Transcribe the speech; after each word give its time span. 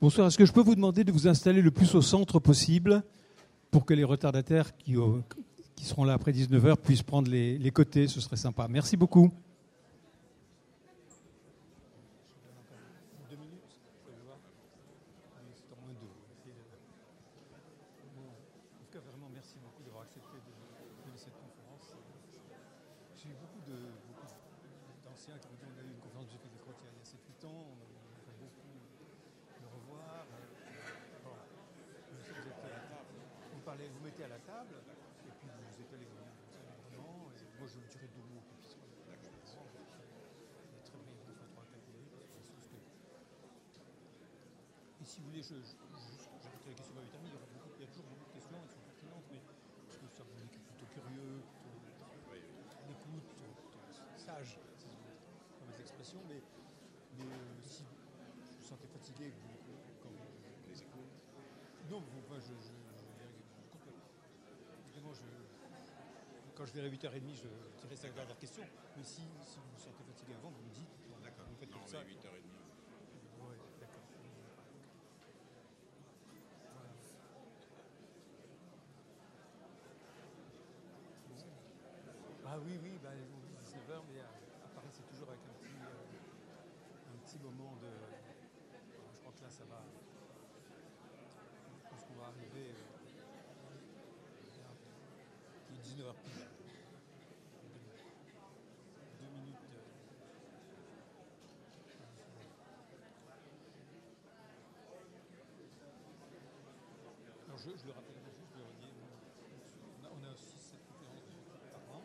Bonsoir. 0.00 0.28
Est-ce 0.28 0.38
que 0.38 0.46
je 0.46 0.52
peux 0.52 0.62
vous 0.62 0.74
demander 0.74 1.04
de 1.04 1.12
vous 1.12 1.28
installer 1.28 1.60
le 1.60 1.70
plus 1.70 1.94
au 1.94 2.02
centre 2.02 2.38
possible 2.38 3.02
pour 3.70 3.84
que 3.84 3.92
les 3.92 4.04
retardataires 4.04 4.74
qui, 4.76 4.94
qui 5.76 5.84
seront 5.84 6.04
là 6.04 6.14
après 6.14 6.32
19h 6.32 6.76
puissent 6.76 7.02
prendre 7.02 7.30
les, 7.30 7.58
les 7.58 7.70
côtés? 7.70 8.08
Ce 8.08 8.20
serait 8.20 8.36
sympa. 8.36 8.68
Merci 8.68 8.96
beaucoup. 8.96 9.30
Quand 67.02 67.10
je 67.10 67.18
verrai 67.18 67.20
8h30, 67.20 67.34
je 67.34 67.96
dirai 67.96 68.08
la 68.08 68.14
dernière 68.14 68.38
question. 68.38 68.62
Mais 68.96 69.02
si, 69.02 69.22
si 69.44 69.58
vous 69.58 69.70
vous 69.74 69.82
sentez 69.82 70.04
fatigué 70.04 70.34
avant, 70.38 70.50
vous 70.50 70.62
me 70.62 70.70
dites. 70.70 70.86
D'accord. 71.22 71.46
Vous 71.50 71.56
faites 71.56 71.70
non, 71.70 71.78
comme 71.78 71.86
ça. 71.88 71.98
8h30. 71.98 72.46
Ouais, 73.42 73.58
d'accord. 73.80 74.02
Ah 82.46 82.58
oui, 82.64 82.78
oui, 82.82 82.98
bah, 83.02 83.10
19h, 83.10 84.02
mais 84.12 84.20
à, 84.20 84.68
Paris, 84.74 84.88
c'est 84.92 85.08
toujours 85.08 85.28
avec 85.28 85.40
un 85.42 85.54
petit, 85.58 85.82
euh, 85.82 87.14
un 87.14 87.18
petit 87.26 87.38
moment 87.38 87.74
de. 87.82 87.88
je 89.10 89.18
crois 89.20 89.32
que 89.32 89.42
là, 89.42 89.50
ça 89.50 89.64
va. 89.64 89.82
Je 91.82 91.88
pense 91.90 92.04
qu'on 92.04 92.14
va 92.14 92.26
arriver. 92.26 92.70
Euh, 92.70 92.92
il 95.70 95.76
est 95.76 95.82
19h 95.82 96.14
pile. 96.22 96.51
Je, 107.62 107.70
je, 107.78 107.86
le 107.86 107.94
rappelle 107.94 108.18
juste, 108.18 108.50
je 108.50 108.58
le 108.58 108.66
redis, 108.66 108.90
on 108.90 110.02
a, 110.02 110.10
on 110.10 110.18
a 110.26 110.34
aussi 110.34 110.58
cette 110.58 110.82
conférence 110.82 111.22
par 111.70 111.86
an. 111.94 112.02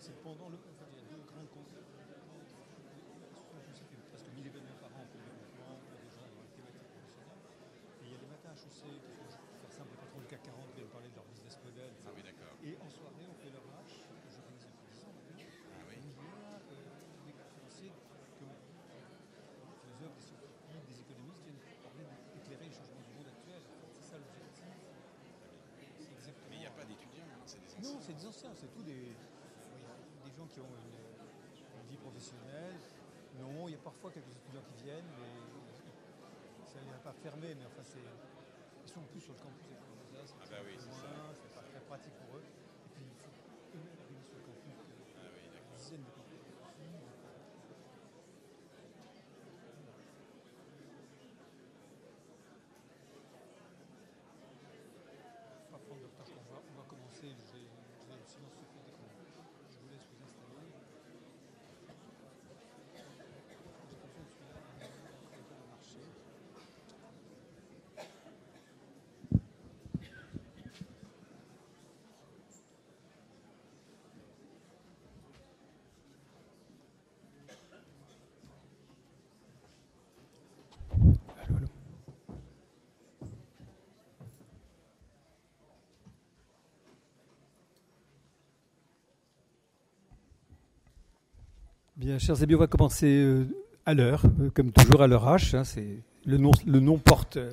C'est 0.00 0.16
pendant 0.24 0.48
le. 0.48 0.56
Enfin, 0.56 0.88
il 0.88 0.96
y 0.96 1.04
a 1.04 1.08
deux 1.12 1.20
grandes 1.20 1.52
conférences. 1.52 1.84
Presque 4.08 4.28
1000 4.32 4.46
événements 4.48 4.80
par 4.80 4.88
an 4.96 5.04
pour 5.04 5.20
les 5.20 5.36
enfants, 5.36 5.76
pour 5.84 6.00
des 6.00 6.08
gens 6.08 6.24
dans 6.32 6.40
les 6.40 6.48
thématiques 6.56 6.88
professionnelles. 6.88 7.44
Et 8.00 8.08
il 8.08 8.12
y 8.12 8.16
a 8.16 8.20
les 8.24 8.30
matins 8.32 8.56
HEC 8.56 8.88
qui 8.88 9.12
font, 9.20 9.28
pour 9.28 9.68
faire 9.68 9.84
simple, 9.84 9.92
les 9.92 10.00
patrons 10.00 10.20
du 10.24 10.28
CAC 10.32 10.42
40 10.48 10.64
qui 10.72 10.80
viennent 10.80 10.96
parler 10.96 11.12
de 11.12 11.16
leur 11.20 11.28
business 11.28 11.60
model. 11.60 11.92
Ah 12.08 12.16
oui, 12.16 12.24
d'accord. 12.24 12.56
Et 12.64 12.72
en 12.80 12.88
soirée, 12.88 13.28
on 13.28 13.36
fait 13.36 13.52
leur 13.52 13.68
H, 13.68 14.00
que 14.00 14.32
je 14.32 14.40
connaissais 14.40 14.72
depuis 14.72 14.96
10 14.96 15.04
ans 15.04 15.12
maintenant. 15.12 15.44
Ah 15.44 15.84
oui. 15.92 16.00
On 16.00 16.24
vient 16.24 16.56
euh, 16.56 16.88
des 17.28 17.36
conférenciers 17.36 17.92
comme 18.40 18.56
philosophes, 19.76 20.16
des 20.16 20.24
scientifiques, 20.24 20.88
des 20.88 20.98
économistes 21.04 21.44
viennent 21.44 21.60
parler 21.84 22.08
d'éclairer 22.32 22.64
le 22.64 22.72
changement 22.72 23.04
du 23.04 23.12
monde 23.12 23.28
actuel. 23.28 23.60
C'est 23.92 24.06
ça 24.08 24.16
l'objectif. 24.16 24.72
Mais 26.48 26.56
il 26.56 26.62
n'y 26.64 26.66
a 26.66 26.70
pas 26.70 26.84
d'étudiants, 26.84 27.28
hein, 27.28 27.44
c'est 28.08 28.16
des 28.16 28.26
anciens. 28.26 28.48
C'est 28.54 28.64
c'est 28.64 28.72
tous 28.72 28.82
des, 28.82 29.12
des 30.24 30.32
gens 30.32 30.46
qui 30.48 30.60
ont 30.60 30.72
une, 30.72 30.96
une 31.76 31.88
vie 31.90 32.00
professionnelle. 32.00 32.80
Non, 33.38 33.68
il 33.68 33.72
y 33.72 33.74
a 33.74 33.84
parfois 33.84 34.10
quelques 34.10 34.32
étudiants 34.32 34.64
qui 34.64 34.82
viennent, 34.82 35.12
mais 35.20 35.28
ça 36.64 36.80
n'est 36.80 37.04
pas 37.04 37.12
fermé, 37.12 37.54
mais 37.54 37.66
enfin, 37.66 37.84
c'est, 37.84 38.00
ils 38.00 38.88
sont 38.90 39.04
plus 39.12 39.20
sur 39.20 39.34
le 39.34 39.40
campus 39.40 39.68
les 39.68 39.76
Ah 39.76 40.46
bah 40.50 40.56
oui, 40.64 40.74
c'est. 40.80 40.88
C'est 40.88 41.54
pas 41.54 41.62
très 41.68 41.80
pratique 41.84 42.14
pour 42.24 42.38
eux. 42.38 42.42
Et 42.42 42.88
puis, 42.96 43.04
il 43.04 43.14
faut 43.20 43.76
eux-mêmes 43.76 44.00
arriver 44.00 44.24
sur 44.24 44.40
le 44.40 44.44
campus. 44.48 44.72
Ah 45.20 45.28
oui, 45.28 45.44
dizaines 45.76 46.02
de 46.08 46.10
Bien, 91.98 92.16
chers 92.20 92.44
amis, 92.44 92.54
on 92.54 92.58
va 92.58 92.68
commencer 92.68 93.08
euh, 93.08 93.44
à 93.84 93.92
l'heure, 93.92 94.22
euh, 94.38 94.50
comme 94.50 94.70
toujours 94.70 95.02
à 95.02 95.08
l'heure 95.08 95.26
H. 95.26 95.56
Hein, 95.56 95.64
c'est 95.64 96.04
le, 96.24 96.36
nom, 96.36 96.52
euh, 96.68 97.52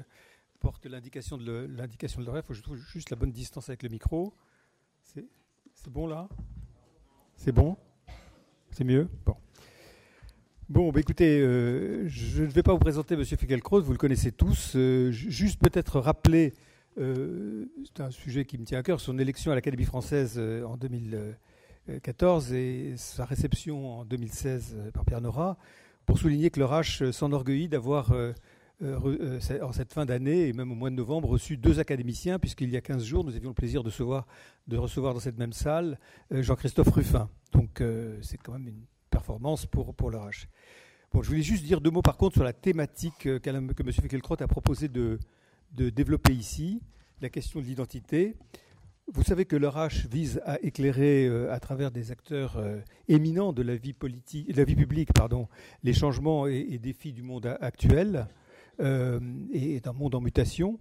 porte, 0.60 0.86
l'indication 0.86 1.38
de 1.40 1.44
l'heure. 1.44 2.38
Il 2.38 2.44
faut 2.44 2.54
je 2.54 2.62
trouve 2.62 2.78
juste 2.78 3.10
la 3.10 3.16
bonne 3.16 3.32
distance 3.32 3.70
avec 3.70 3.82
le 3.82 3.90
micro. 3.90 4.36
C'est 5.02 5.26
bon 5.90 6.06
là? 6.06 6.30
C'est 7.36 7.52
bon? 7.52 7.76
C'est 8.70 8.84
mieux? 8.84 9.10
Bon. 9.26 9.36
Bon, 10.70 10.92
bah, 10.92 11.00
écoutez, 11.00 11.40
je 11.40 12.44
ne 12.44 12.48
vais 12.48 12.62
pas 12.62 12.74
vous 12.74 12.78
présenter 12.78 13.16
M. 13.16 13.26
Fegelkraut, 13.26 13.82
vous 13.82 13.94
le 13.94 13.98
connaissez 13.98 14.32
tous. 14.32 14.78
Juste 15.10 15.60
peut-être 15.60 16.00
rappeler, 16.00 16.54
c'est 16.98 18.00
un 18.00 18.12
sujet 18.12 18.46
qui 18.46 18.60
me 18.60 18.64
tient 18.64 18.78
à 18.78 18.84
cœur, 18.84 19.02
son 19.02 19.18
élection 19.18 19.52
à 19.52 19.56
l'Académie 19.56 19.86
française 19.86 20.38
en 20.38 20.78
2000. 20.78 21.36
14 22.02 22.54
et 22.54 22.94
sa 22.98 23.26
réception 23.26 24.00
en 24.00 24.06
2016 24.06 24.76
euh, 24.76 24.92
par 24.92 25.06
Pierre 25.06 25.22
Nora 25.22 25.58
pour 26.06 26.18
souligner 26.18 26.50
que 26.50 26.60
l'Orache 26.60 27.10
s'enorgueillit 27.12 27.68
d'avoir, 27.68 28.12
euh, 28.12 28.34
euh, 28.82 29.40
en 29.62 29.72
cette 29.72 29.94
fin 29.94 30.06
d'année 30.06 30.48
et 30.48 30.54
même 30.54 30.72
au 30.72 30.76
mois 30.76 30.90
de 30.90 30.96
novembre, 30.96 31.30
reçu 31.30 31.58
deux 31.58 31.80
académiciens, 31.80 32.40
puisqu'il 32.40 32.70
y 32.70 32.78
a 32.78 32.82
15 32.82 33.04
jours, 33.04 33.24
nous 33.24 33.36
avions 33.36 33.50
le 33.50 33.56
plaisir 33.56 33.84
de 33.84 33.90
recevoir, 33.90 34.28
de 34.68 34.78
recevoir 34.78 35.14
dans 35.14 35.20
cette 35.20 35.38
même 35.38 35.54
salle 35.54 36.00
Jean-Christophe 36.32 36.90
Ruffin. 36.90 37.30
Donc 37.54 37.82
c'est 38.22 38.38
quand 38.38 38.54
même 38.54 38.68
une 38.68 38.86
performance 39.10 39.66
pour, 39.66 39.96
pour 39.96 40.12
l'Orache. 40.12 40.48
Bon, 41.12 41.24
je 41.24 41.30
voulais 41.30 41.42
juste 41.42 41.64
dire 41.64 41.82
deux 41.82 41.90
mots 41.90 42.04
par 42.04 42.18
contre 42.18 42.36
sur 42.36 42.44
la 42.44 42.54
thématique 42.54 43.16
que, 43.20 43.38
que 43.40 43.50
M. 43.50 43.92
Feckelkrott 43.92 44.42
a 44.44 44.48
proposé 44.48 44.90
de, 44.90 45.18
de 45.72 45.90
développer 45.90 46.34
ici, 46.34 46.82
la 47.22 47.30
question 47.30 47.62
de 47.62 47.66
l'identité. 47.66 48.36
Vous 49.14 49.22
savez 49.22 49.46
que 49.46 49.56
le 49.56 49.68
RH 49.68 50.08
vise 50.10 50.42
à 50.46 50.60
éclairer 50.62 51.28
euh, 51.28 51.54
à 51.54 51.60
travers 51.60 51.92
des 51.92 52.12
acteurs 52.12 52.58
euh, 52.58 52.80
éminents 53.08 53.54
de 53.54 53.62
la 53.62 53.76
vie, 53.76 53.94
politique, 53.94 54.52
de 54.52 54.58
la 54.58 54.64
vie 54.64 54.76
publique 54.76 55.14
pardon, 55.14 55.48
les 55.84 55.94
changements 55.94 56.48
et, 56.48 56.80
défis 56.80 57.14
du 57.14 57.22
monde 57.22 57.56
actuel 57.62 58.28
euh, 58.80 59.20
et 59.54 59.80
d'un 59.80 59.94
monde 59.94 60.16
en 60.16 60.22
mutation. 60.22 60.80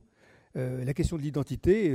La 0.54 0.94
question 0.94 1.16
de 1.16 1.22
l'identité, 1.22 1.92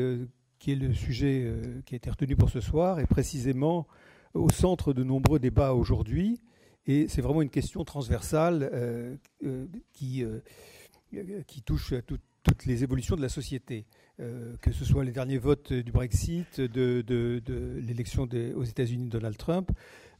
qui 0.59 0.73
est 0.73 0.75
le 0.75 0.93
sujet 0.93 1.49
qui 1.85 1.95
a 1.95 1.97
été 1.97 2.09
retenu 2.09 2.35
pour 2.35 2.49
ce 2.49 2.59
soir, 2.59 2.99
est 2.99 3.07
précisément 3.07 3.87
au 4.33 4.49
centre 4.49 4.91
de 4.91 5.01
nombreux 5.01 5.39
débats 5.39 5.73
aujourd'hui. 5.73 6.41
Et 6.85 7.07
c'est 7.07 7.21
vraiment 7.21 7.41
une 7.41 7.49
question 7.49 7.85
transversale 7.85 9.17
qui, 9.93 10.25
touche 11.65 11.93
à 11.93 12.01
tout- 12.01 12.19
toutes 12.43 12.65
les 12.65 12.83
évolutions 12.83 13.15
de 13.15 13.21
la 13.21 13.29
société. 13.29 13.85
Euh, 14.19 14.57
que 14.61 14.73
ce 14.73 14.83
soit 14.83 15.05
les 15.05 15.13
derniers 15.13 15.37
votes 15.37 15.71
du 15.71 15.93
Brexit, 15.93 16.59
de, 16.59 17.41
l'élection 17.79 18.27
aux 18.55 18.63
États-Unis 18.63 19.05
de 19.05 19.11
Donald 19.11 19.37
Trump, 19.37 19.71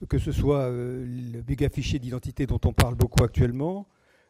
que 0.08 0.18
ce 0.18 0.32
soit 0.32 0.70
euh, 0.70 1.06
le 1.34 1.44
méga 1.46 1.68
fichier 1.68 2.00
d'identité 2.00 2.46
dont 2.46 2.62
on 2.64 2.72
parle 2.72 2.96
beaucoup 2.96 3.24
actuellement, 3.24 3.90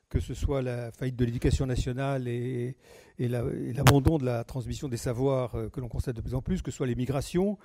que 0.10 0.20
ce 0.20 0.34
soit 0.34 0.64
la 0.64 0.92
faillite 0.92 1.18
de 1.18 1.26
l'éducation 1.26 1.68
nationale 1.68 2.28
et, 2.28 2.78
l'abandon 3.20 4.18
de 4.18 4.26
la 4.26 4.44
transmission 4.44 4.88
des 4.88 4.98
savoirs 4.98 5.54
euh, 5.54 5.70
que 5.70 5.82
l'on 5.82 5.88
constate 5.90 6.16
de 6.16 6.22
plus 6.22 6.34
en 6.34 6.42
plus, 6.42 6.64
que 6.64 6.72
ce 6.72 6.78
soit 6.78 6.88
les 6.88 6.96
migrations, 6.96 7.60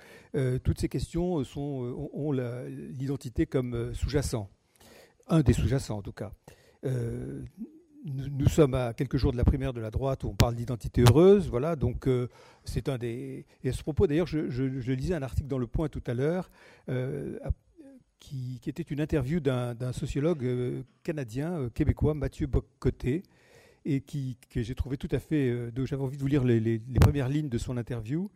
toutes 0.63 0.79
ces 0.79 0.89
questions 0.89 1.41
ont 1.55 2.31
l'identité 2.31 3.47
comme 3.47 3.95
sous-jacent, 3.95 4.47
un 5.27 5.41
des 5.41 5.53
sous-jacents 5.53 5.97
en 5.97 6.01
tout 6.03 6.13
cas. 6.13 6.31
Nous, 8.05 8.47
sommes 8.49 8.75
à 8.75 8.93
quelques 8.93 9.17
jours 9.17 9.31
de 9.31 9.37
la 9.37 9.43
primaire 9.43 9.73
de 9.73 9.81
la 9.81 9.89
droite 9.89 10.23
où 10.23 10.27
on 10.27 10.35
parle 10.35 10.55
d'identité 10.55 11.01
heureuse, 11.01 11.49
voilà. 11.49 11.75
Donc 11.75 12.07
c'est 12.63 12.87
un 12.87 12.99
des. 12.99 13.45
Et 13.63 13.69
à 13.69 13.73
ce 13.73 13.81
propos, 13.81 14.05
d'ailleurs, 14.05 14.27
je, 14.27 14.91
lisais 14.91 15.15
un 15.15 15.23
article 15.23 15.47
dans 15.47 15.57
Le 15.57 15.65
Point 15.65 15.89
tout 15.89 16.03
à 16.05 16.13
l'heure 16.13 16.51
qui, 18.19 18.59
était 18.65 18.83
une 18.83 19.01
interview 19.01 19.39
d'un 19.39 19.93
sociologue 19.93 20.43
euh, 20.43 20.83
canadien, 21.03 21.59
euh, 21.59 21.69
québécois, 21.69 22.13
Mathieu 22.13 22.47
Boccoté, 22.47 23.23
et 23.85 24.01
qui, 24.01 24.37
que 24.49 24.63
j'ai 24.63 24.75
trouvé 24.75 24.97
tout 24.97 25.09
à 25.11 25.19
fait. 25.19 25.49
Euh, 25.49 25.71
j'avais 25.85 26.01
envie 26.01 26.17
de 26.17 26.21
vous 26.21 26.27
lire 26.27 26.43
les, 26.43 26.81
premières 26.99 27.29
lignes 27.29 27.49
de 27.49 27.57
son 27.57 27.77
interview. 27.77 28.29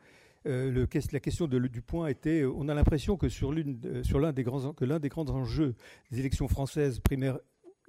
la 0.46 1.20
question 1.20 1.48
de, 1.48 1.60
du 1.68 1.82
point 1.82 2.08
était 2.08 2.44
on 2.46 2.70
a 2.70 2.74
l'impression 2.74 3.18
que 3.18 3.30
sur 3.30 3.52
l'un 3.52 4.32
des, 4.32 4.44
grands, 4.44 4.74
des 5.00 5.10
grands 5.10 5.30
enjeux 5.30 5.76
des 6.12 6.20
élections 6.20 6.48
françaises 6.48 7.00
primaires 7.00 7.40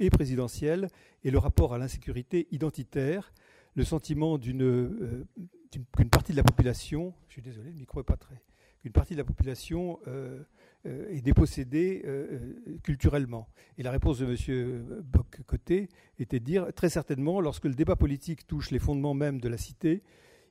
et 0.00 0.11
présidentielles 0.11 0.88
est 1.25 1.30
le 1.30 1.38
rapport 1.38 1.75
à 1.75 1.78
l'insécurité 1.78 2.49
identitaire, 2.50 3.33
le 3.76 3.85
sentiment 3.85 4.38
d'une 4.38 5.26
qu'une 5.71 6.11
partie 6.11 6.33
de 6.33 6.37
la 6.37 6.42
population, 6.42 7.14
je 7.28 7.35
suis 7.35 7.42
désolé, 7.42 7.71
le 7.71 7.78
micro 7.78 8.00
est 8.00 8.04
pas 8.04 8.16
très, 8.16 8.42
qu'une 8.80 8.92
partie 8.92 9.14
de 9.14 9.19
la 9.19 9.25
population 9.25 10.00
euh, 10.09 10.42
est 10.85 11.26
euh, 11.26 11.64
euh, 11.76 12.38
culturellement. 12.83 13.49
Et 13.78 13.83
la 13.83 13.90
réponse 13.90 14.19
de 14.19 14.26
M. 14.26 15.02
Bock-Côté 15.04 15.88
était 16.19 16.40
de 16.40 16.45
dire 16.45 16.73
très 16.75 16.88
certainement, 16.88 17.40
lorsque 17.40 17.66
le 17.66 17.75
débat 17.75 17.97
politique 17.97 18.47
touche 18.47 18.71
les 18.71 18.78
fondements 18.78 19.14
même 19.14 19.40
de 19.40 19.49
la 19.49 19.59
cité, 19.59 20.02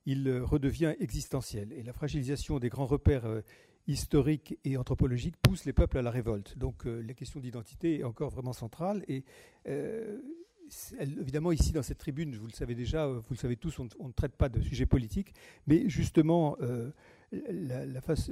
il 0.05 0.39
redevient 0.39 0.95
existentiel. 0.99 1.73
Et 1.73 1.83
la 1.83 1.93
fragilisation 1.93 2.59
des 2.59 2.69
grands 2.69 2.85
repères 2.85 3.27
historiques 3.89 4.57
et 4.63 4.77
anthropologiques 4.77 5.35
pousse 5.41 5.65
les 5.65 5.73
peuples 5.73 5.97
à 5.97 6.01
la 6.01 6.11
révolte. 6.11 6.57
Donc 6.57 6.85
la 6.85 7.13
question 7.13 7.39
d'identité 7.39 7.99
est 7.99 8.03
encore 8.03 8.29
vraiment 8.29 8.53
centrale. 8.53 9.03
Et 9.07 9.23
évidemment, 10.99 11.51
ici, 11.51 11.71
dans 11.71 11.83
cette 11.83 11.97
tribune, 11.97 12.35
vous 12.35 12.47
le 12.47 12.53
savez 12.53 12.75
déjà, 12.75 13.07
vous 13.07 13.23
le 13.31 13.35
savez 13.35 13.55
tous, 13.57 13.79
on, 13.79 14.07
ne 14.07 14.13
traite 14.13 14.35
pas 14.35 14.49
de 14.49 14.61
sujets 14.61 14.85
politiques, 14.85 15.33
mais 15.67 15.89
justement, 15.89 16.57
la, 17.31 18.01
face, 18.01 18.31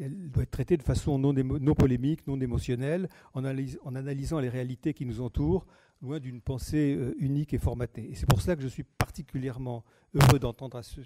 elle 0.00 0.30
doit 0.30 0.42
être 0.42 0.50
traitée 0.50 0.76
de 0.76 0.82
façon 0.82 1.18
non, 1.18 1.74
polémique, 1.74 2.26
non 2.26 2.40
émotionnelle, 2.40 3.08
en, 3.34 3.44
en, 3.44 3.94
analysant 3.94 4.40
les 4.40 4.48
réalités 4.48 4.94
qui 4.94 5.06
nous 5.06 5.20
entourent, 5.20 5.66
loin 6.02 6.20
d'une 6.20 6.40
pensée 6.40 6.94
euh, 6.94 7.14
unique 7.18 7.54
et 7.54 7.58
formatée. 7.58 8.10
Et 8.10 8.14
c'est 8.14 8.26
pour 8.28 8.40
cela 8.40 8.56
que 8.56 8.62
je 8.62 8.68
suis 8.68 8.84
particulièrement 8.84 9.84
heureux 10.14 10.38
d'entendre 10.38 10.76
à 10.76 10.82
ce, 10.82 11.00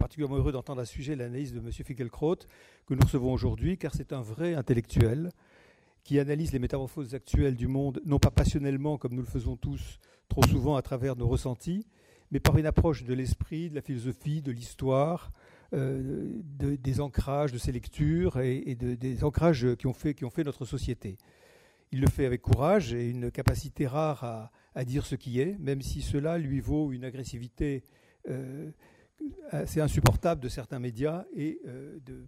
particulièrement 0.00 0.36
heureux 0.36 0.52
d'entendre 0.52 0.80
à 0.80 0.86
ce 0.86 0.94
sujet 0.94 1.14
l'analyse 1.14 1.52
de 1.52 1.58
M. 1.58 1.70
Fickelkraut 1.70 2.38
que 2.86 2.94
nous 2.94 3.02
recevons 3.02 3.32
aujourd'hui, 3.32 3.76
car 3.76 3.94
c'est 3.94 4.14
un 4.14 4.22
vrai 4.22 4.54
intellectuel 4.54 5.30
qui 6.04 6.18
analyse 6.18 6.52
les 6.52 6.58
métamorphoses 6.58 7.14
actuelles 7.14 7.54
du 7.54 7.68
monde, 7.68 8.00
non 8.06 8.18
pas 8.18 8.30
passionnellement 8.30 8.96
comme 8.96 9.12
nous 9.12 9.20
le 9.20 9.28
faisons 9.28 9.56
tous 9.56 9.98
trop 10.28 10.42
souvent 10.46 10.76
à 10.76 10.82
travers 10.82 11.16
nos 11.16 11.28
ressentis, 11.28 11.86
mais 12.30 12.40
par 12.40 12.56
une 12.56 12.64
approche 12.64 13.04
de 13.04 13.12
l'esprit, 13.12 13.68
de 13.68 13.74
la 13.74 13.82
philosophie, 13.82 14.40
de 14.40 14.52
l'histoire, 14.52 15.32
euh, 15.74 16.32
des 16.42 17.00
ancrages 17.00 17.52
de 17.52 17.58
ces 17.58 17.70
lectures 17.70 18.40
et, 18.40 18.74
des 18.74 19.22
ancrages 19.22 19.74
qui 19.76 19.86
ont, 19.86 19.92
fait, 19.92 20.14
qui 20.14 20.24
ont 20.24 20.30
fait 20.30 20.44
notre 20.44 20.64
société. 20.64 21.18
Il 21.92 22.00
le 22.00 22.08
fait 22.08 22.24
avec 22.24 22.40
courage 22.40 22.94
et 22.94 23.10
une 23.10 23.30
capacité 23.30 23.86
rare 23.86 24.50
à, 24.74 24.84
dire 24.84 25.04
ce 25.04 25.14
qui 25.14 25.40
est, 25.40 25.58
même 25.58 25.82
si 25.82 26.00
cela 26.00 26.38
lui 26.38 26.60
vaut 26.60 26.90
une 26.90 27.04
agressivité 27.04 27.82
euh, 28.28 28.70
assez 29.50 29.80
insupportable 29.80 30.40
de 30.40 30.48
certains 30.48 30.78
médias 30.78 31.24
et 31.34 31.60
euh, 31.66 31.98
de, 32.04 32.26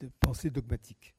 de, 0.00 0.10
pensée 0.20 0.50
dogmatique. 0.50 1.14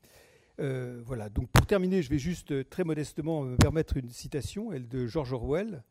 voilà, 0.57 1.29
donc 1.29 1.49
pour 1.49 1.65
terminer, 1.65 2.01
je 2.01 2.09
vais 2.09 2.19
juste 2.19 2.69
très 2.69 2.83
modestement 2.83 3.43
me 3.43 3.55
permettre 3.55 3.97
une 3.97 4.09
citation, 4.09 4.73
elle 4.73 4.87
de 4.87 5.07
George 5.07 5.33
Orwell. 5.33 5.83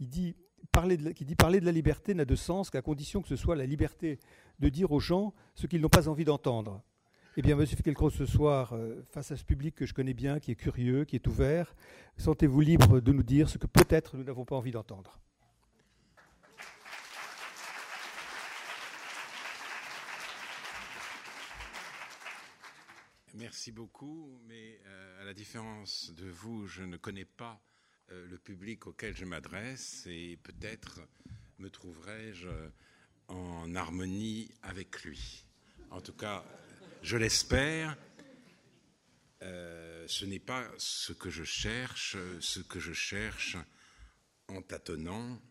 Il 0.00 0.08
dit 0.08 0.34
parler 0.72 0.96
qui 1.14 1.24
dit 1.24 1.34
parler 1.34 1.60
de 1.60 1.66
la 1.66 1.72
liberté 1.72 2.14
n'a 2.14 2.24
de 2.24 2.34
sens 2.34 2.70
qu'à 2.70 2.82
condition 2.82 3.22
que 3.22 3.28
ce 3.28 3.36
soit 3.36 3.56
la 3.56 3.66
liberté 3.66 4.18
de 4.60 4.68
dire 4.68 4.92
aux 4.92 5.00
gens 5.00 5.34
ce 5.54 5.66
qu'ils 5.66 5.80
n'ont 5.80 5.88
pas 5.88 6.08
envie 6.08 6.24
d'entendre. 6.24 6.82
Eh 7.36 7.42
bien, 7.42 7.56
Monsieur 7.56 7.76
Fickelkraut, 7.76 8.10
ce 8.10 8.26
soir, 8.26 8.74
euh, 8.74 9.02
face 9.10 9.32
à 9.32 9.36
ce 9.36 9.44
public 9.44 9.74
que 9.74 9.86
je 9.86 9.92
connais 9.92 10.14
bien, 10.14 10.38
qui 10.38 10.52
est 10.52 10.56
curieux, 10.56 11.04
qui 11.04 11.16
est 11.16 11.26
ouvert, 11.26 11.74
sentez-vous 12.16 12.60
libre 12.60 13.00
de 13.00 13.12
nous 13.12 13.24
dire 13.24 13.48
ce 13.48 13.58
que 13.58 13.66
peut-être 13.66 14.16
nous 14.16 14.22
n'avons 14.22 14.44
pas 14.44 14.54
envie 14.54 14.70
d'entendre. 14.70 15.18
Merci 23.36 23.72
beaucoup, 23.72 24.40
mais 24.46 24.80
euh, 24.86 25.22
à 25.22 25.24
la 25.24 25.34
différence 25.34 26.12
de 26.12 26.28
vous, 26.28 26.68
je 26.68 26.84
ne 26.84 26.96
connais 26.96 27.24
pas 27.24 27.60
euh, 28.12 28.28
le 28.28 28.38
public 28.38 28.86
auquel 28.86 29.16
je 29.16 29.24
m'adresse 29.24 30.06
et 30.06 30.38
peut-être 30.44 31.00
me 31.58 31.68
trouverai-je 31.68 32.48
en 33.26 33.74
harmonie 33.74 34.52
avec 34.62 35.02
lui. 35.02 35.46
En 35.90 36.00
tout 36.00 36.12
cas, 36.12 36.44
je 37.02 37.16
l'espère. 37.16 37.98
Euh, 39.42 40.06
ce 40.06 40.24
n'est 40.26 40.38
pas 40.38 40.70
ce 40.78 41.12
que 41.12 41.28
je 41.28 41.42
cherche, 41.42 42.16
ce 42.38 42.60
que 42.60 42.78
je 42.78 42.92
cherche 42.92 43.56
en 44.46 44.62
tâtonnant, 44.62 45.42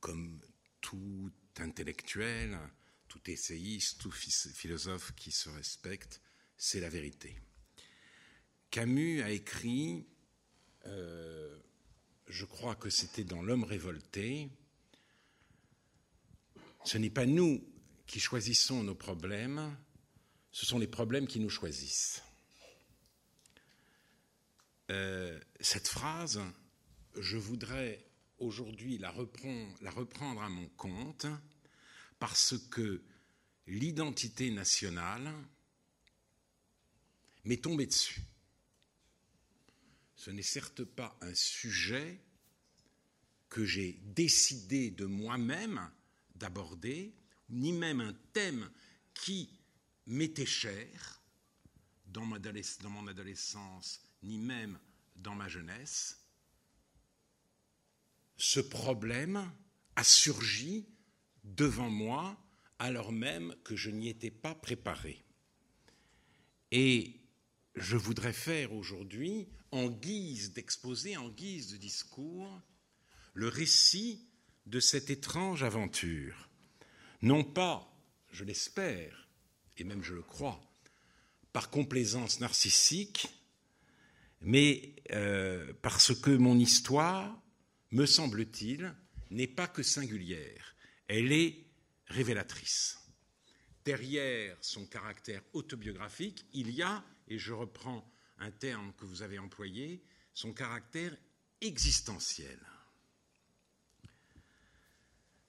comme 0.00 0.42
tout 0.82 1.32
intellectuel, 1.56 2.58
tout 3.08 3.30
essayiste, 3.30 3.98
tout 3.98 4.12
philosophe 4.12 5.14
qui 5.14 5.32
se 5.32 5.48
respecte, 5.48 6.20
c'est 6.58 6.80
la 6.80 6.88
vérité. 6.88 7.40
Camus 8.70 9.22
a 9.22 9.30
écrit, 9.30 10.04
euh, 10.86 11.58
je 12.26 12.44
crois 12.44 12.74
que 12.74 12.90
c'était 12.90 13.24
dans 13.24 13.40
L'homme 13.40 13.64
révolté, 13.64 14.50
ce 16.84 16.98
n'est 16.98 17.10
pas 17.10 17.26
nous 17.26 17.64
qui 18.06 18.20
choisissons 18.20 18.82
nos 18.82 18.94
problèmes, 18.94 19.76
ce 20.50 20.66
sont 20.66 20.78
les 20.78 20.86
problèmes 20.88 21.26
qui 21.26 21.40
nous 21.40 21.50
choisissent. 21.50 22.22
Euh, 24.90 25.38
cette 25.60 25.86
phrase, 25.86 26.40
je 27.16 27.36
voudrais 27.36 28.04
aujourd'hui 28.38 28.98
la, 28.98 29.14
la 29.82 29.90
reprendre 29.90 30.42
à 30.42 30.48
mon 30.48 30.68
compte 30.70 31.26
parce 32.18 32.56
que 32.70 33.02
l'identité 33.66 34.50
nationale 34.50 35.32
m'est 37.48 37.62
tombée 37.62 37.86
dessus. 37.86 38.22
Ce 40.14 40.30
n'est 40.30 40.42
certes 40.42 40.84
pas 40.84 41.16
un 41.22 41.34
sujet 41.34 42.20
que 43.48 43.64
j'ai 43.64 43.94
décidé 44.04 44.90
de 44.90 45.06
moi-même 45.06 45.90
d'aborder, 46.34 47.14
ni 47.48 47.72
même 47.72 48.00
un 48.00 48.12
thème 48.34 48.70
qui 49.14 49.48
m'était 50.06 50.44
cher 50.44 51.22
dans, 52.06 52.26
mon 52.26 53.06
adolescence, 53.06 54.02
ni 54.22 54.38
même 54.38 54.78
dans 55.16 55.34
ma 55.34 55.48
jeunesse. 55.48 56.20
Ce 58.36 58.60
problème 58.60 59.50
a 59.96 60.04
surgi 60.04 60.86
devant 61.44 61.90
moi 61.90 62.36
alors 62.78 63.10
même 63.10 63.56
que 63.64 63.74
je 63.74 63.90
n'y 63.90 64.08
étais 64.08 64.30
pas 64.30 64.54
préparé. 64.54 65.24
Et 66.70 67.18
je 67.80 67.96
voudrais 67.96 68.32
faire 68.32 68.72
aujourd'hui, 68.72 69.48
en 69.70 69.88
guise 69.88 70.52
d'exposé, 70.52 71.16
en 71.16 71.28
guise 71.28 71.72
de 71.72 71.76
discours, 71.76 72.60
le 73.34 73.48
récit 73.48 74.28
de 74.66 74.80
cette 74.80 75.10
étrange 75.10 75.62
aventure, 75.62 76.48
non 77.22 77.44
pas, 77.44 77.90
je 78.30 78.44
l'espère, 78.44 79.28
et 79.76 79.84
même 79.84 80.02
je 80.02 80.14
le 80.14 80.22
crois, 80.22 80.60
par 81.52 81.70
complaisance 81.70 82.40
narcissique, 82.40 83.28
mais 84.40 84.94
euh, 85.12 85.72
parce 85.82 86.14
que 86.14 86.30
mon 86.30 86.58
histoire, 86.58 87.40
me 87.90 88.06
semble-t-il, 88.06 88.94
n'est 89.30 89.46
pas 89.46 89.66
que 89.66 89.82
singulière, 89.82 90.76
elle 91.08 91.32
est 91.32 91.64
révélatrice. 92.06 92.98
Derrière 93.84 94.56
son 94.60 94.86
caractère 94.86 95.42
autobiographique, 95.54 96.44
il 96.52 96.70
y 96.70 96.82
a, 96.82 97.02
et 97.28 97.38
je 97.38 97.52
reprends 97.52 98.10
un 98.38 98.50
terme 98.50 98.92
que 98.94 99.04
vous 99.04 99.22
avez 99.22 99.38
employé, 99.38 100.02
son 100.34 100.52
caractère 100.52 101.16
existentiel. 101.60 102.58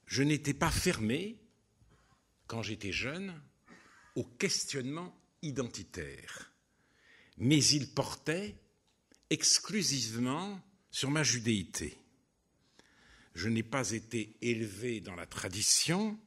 Je 0.06 0.24
n'étais 0.24 0.54
pas 0.54 0.72
fermé, 0.72 1.38
quand 2.48 2.64
j'étais 2.64 2.92
jeune, 2.92 3.40
au 4.16 4.24
questionnement 4.24 5.16
identitaire, 5.42 6.52
mais 7.38 7.64
il 7.64 7.94
portait 7.94 8.56
exclusivement 9.30 10.62
sur 10.90 11.12
ma 11.12 11.24
judéité. 11.24 11.98
Je 13.36 13.48
n'ai 13.48 13.64
pas 13.64 13.92
été 13.92 14.36
élevé 14.42 15.00
dans 15.00 15.16
la 15.16 15.28
tradition, 15.28 16.20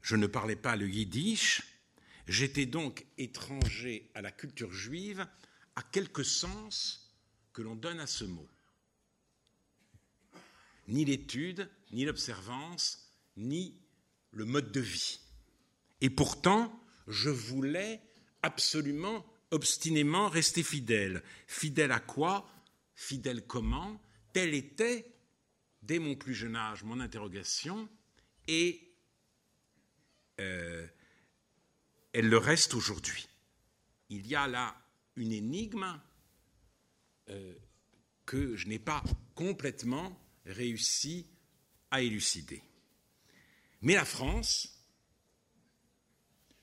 je 0.00 0.16
ne 0.16 0.26
parlais 0.26 0.56
pas 0.56 0.74
le 0.74 0.88
yiddish, 0.88 1.62
j'étais 2.26 2.66
donc 2.66 3.06
étranger 3.18 4.10
à 4.14 4.22
la 4.22 4.30
culture 4.30 4.72
juive 4.72 5.26
à 5.76 5.82
quelque 5.82 6.22
sens 6.22 7.14
que 7.52 7.62
l'on 7.62 7.76
donne 7.76 8.00
à 8.00 8.06
ce 8.06 8.24
mot. 8.24 8.48
Ni 10.88 11.04
l'étude, 11.04 11.70
ni 11.92 12.04
l'observance, 12.04 13.10
ni 13.36 13.80
le 14.32 14.44
mode 14.44 14.72
de 14.72 14.80
vie. 14.80 15.20
Et 16.00 16.10
pourtant, 16.10 16.78
je 17.06 17.30
voulais 17.30 18.00
absolument, 18.42 19.24
obstinément 19.50 20.28
rester 20.28 20.62
fidèle. 20.62 21.22
Fidèle 21.46 21.92
à 21.92 22.00
quoi? 22.00 22.48
Fidèle 22.94 23.46
comment? 23.46 24.00
Telle 24.32 24.54
était, 24.54 25.12
dès 25.82 25.98
mon 25.98 26.16
plus 26.16 26.34
jeune 26.34 26.56
âge, 26.56 26.82
mon 26.82 27.00
interrogation, 27.00 27.88
et 28.48 28.92
euh, 30.40 30.86
elle 32.12 32.28
le 32.28 32.38
reste 32.38 32.74
aujourd'hui. 32.74 33.28
Il 34.08 34.26
y 34.26 34.34
a 34.34 34.46
là 34.46 34.76
une 35.16 35.32
énigme 35.32 36.00
euh, 37.28 37.54
que 38.26 38.56
je 38.56 38.68
n'ai 38.68 38.78
pas 38.78 39.02
complètement 39.34 40.18
réussi 40.46 41.26
à 41.90 42.02
élucider. 42.02 42.62
Mais 43.80 43.94
la 43.94 44.04
France, 44.04 44.84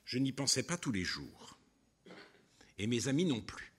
je 0.06 0.18
n'y 0.18 0.32
pensais 0.32 0.64
pas 0.64 0.78
tous 0.78 0.92
les 0.92 1.04
jours. 1.04 1.58
Et 2.78 2.88
mes 2.88 3.08
amis 3.08 3.26
non 3.26 3.42
plus. 3.42 3.74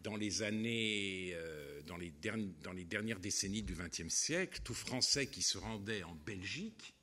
Dans 0.00 0.16
les 0.16 0.42
années, 0.42 1.30
euh, 1.34 1.82
dans, 1.82 1.96
les 1.96 2.10
dans 2.10 2.72
les 2.72 2.84
dernières 2.84 3.20
décennies 3.20 3.62
du 3.62 3.74
XXe 3.74 4.08
siècle, 4.08 4.60
tout 4.64 4.74
Français 4.74 5.28
qui 5.28 5.42
se 5.42 5.58
rendait 5.58 6.02
en 6.02 6.14
Belgique 6.14 6.94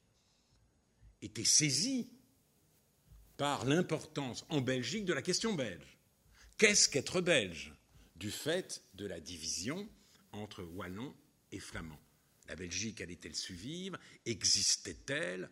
était 1.21 1.43
saisi 1.43 2.09
par 3.37 3.65
l'importance 3.65 4.45
en 4.49 4.61
Belgique 4.61 5.05
de 5.05 5.13
la 5.13 5.21
question 5.21 5.53
belge. 5.53 5.97
Qu'est-ce 6.57 6.89
qu'être 6.89 7.21
belge? 7.21 7.73
Du 8.15 8.31
fait 8.31 8.83
de 8.95 9.05
la 9.05 9.19
division 9.19 9.87
entre 10.33 10.61
wallons 10.63 11.15
et 11.51 11.59
flamands. 11.59 11.99
La 12.47 12.55
Belgique 12.55 12.99
allait-elle 12.99 13.35
survivre? 13.35 13.97
Existait-elle? 14.25 15.49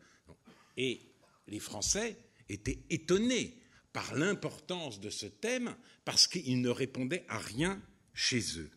Et 0.76 1.02
les 1.48 1.60
Français 1.60 2.18
étaient 2.50 2.84
étonnés 2.90 3.58
par 3.94 4.16
l'importance 4.16 5.00
de 5.00 5.10
ce 5.10 5.26
thème 5.26 5.76
parce 6.04 6.28
qu'ils 6.28 6.62
ne 6.62 6.70
répondaient 6.70 7.26
à 7.30 7.40
rien 7.40 7.82
chez 8.14 8.60
eux. 8.60 8.72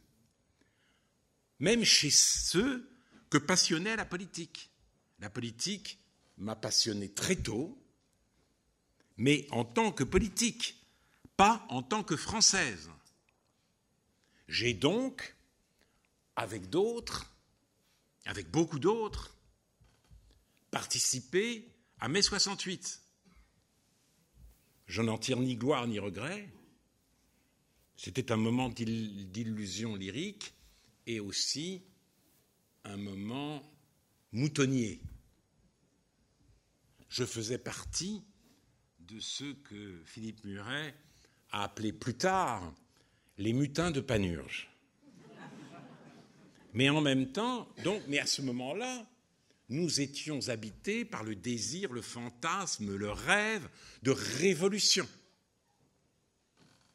Même 1.58 1.84
chez 1.84 2.10
ceux 2.10 2.88
que 3.28 3.38
passionnait 3.38 3.96
la 3.96 4.04
politique. 4.04 4.70
La 5.18 5.30
politique 5.30 5.98
m'a 6.40 6.56
passionné 6.56 7.08
très 7.08 7.36
tôt, 7.36 7.78
mais 9.16 9.46
en 9.50 9.64
tant 9.64 9.92
que 9.92 10.04
politique, 10.04 10.76
pas 11.36 11.64
en 11.68 11.82
tant 11.82 12.02
que 12.02 12.16
française. 12.16 12.90
J'ai 14.48 14.74
donc, 14.74 15.36
avec 16.36 16.70
d'autres, 16.70 17.32
avec 18.24 18.50
beaucoup 18.50 18.78
d'autres, 18.78 19.36
participé 20.70 21.68
à 21.98 22.08
mai 22.08 22.22
68. 22.22 23.02
Je 24.86 25.02
n'en 25.02 25.18
tire 25.18 25.38
ni 25.38 25.56
gloire 25.56 25.86
ni 25.86 25.98
regret. 25.98 26.52
C'était 27.96 28.32
un 28.32 28.36
moment 28.36 28.70
d'illusion 28.70 29.94
lyrique 29.94 30.54
et 31.06 31.20
aussi 31.20 31.82
un 32.84 32.96
moment 32.96 33.62
moutonnier. 34.32 35.00
Je 37.10 37.24
faisais 37.24 37.58
partie 37.58 38.22
de 39.00 39.18
ceux 39.18 39.54
que 39.54 40.00
Philippe 40.04 40.44
Muret 40.44 40.94
a 41.50 41.64
appelés 41.64 41.92
plus 41.92 42.14
tard 42.14 42.72
les 43.36 43.52
mutins 43.52 43.90
de 43.90 44.00
Panurge. 44.00 44.70
Mais 46.72 46.88
en 46.88 47.00
même 47.00 47.32
temps, 47.32 47.68
donc, 47.82 48.00
mais 48.06 48.20
à 48.20 48.26
ce 48.26 48.42
moment-là, 48.42 49.04
nous 49.70 50.00
étions 50.00 50.48
habités 50.48 51.04
par 51.04 51.24
le 51.24 51.34
désir, 51.34 51.92
le 51.92 52.00
fantasme, 52.00 52.94
le 52.94 53.10
rêve 53.10 53.68
de 54.04 54.12
révolution. 54.12 55.08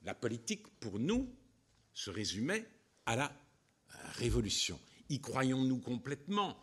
La 0.04 0.16
politique, 0.16 0.66
pour 0.80 0.98
nous, 0.98 1.30
se 1.94 2.10
résumait 2.10 2.66
à 3.06 3.18
la 3.18 3.38
révolution. 4.14 4.80
Y 5.10 5.20
croyons-nous 5.20 5.80
complètement? 5.80 6.58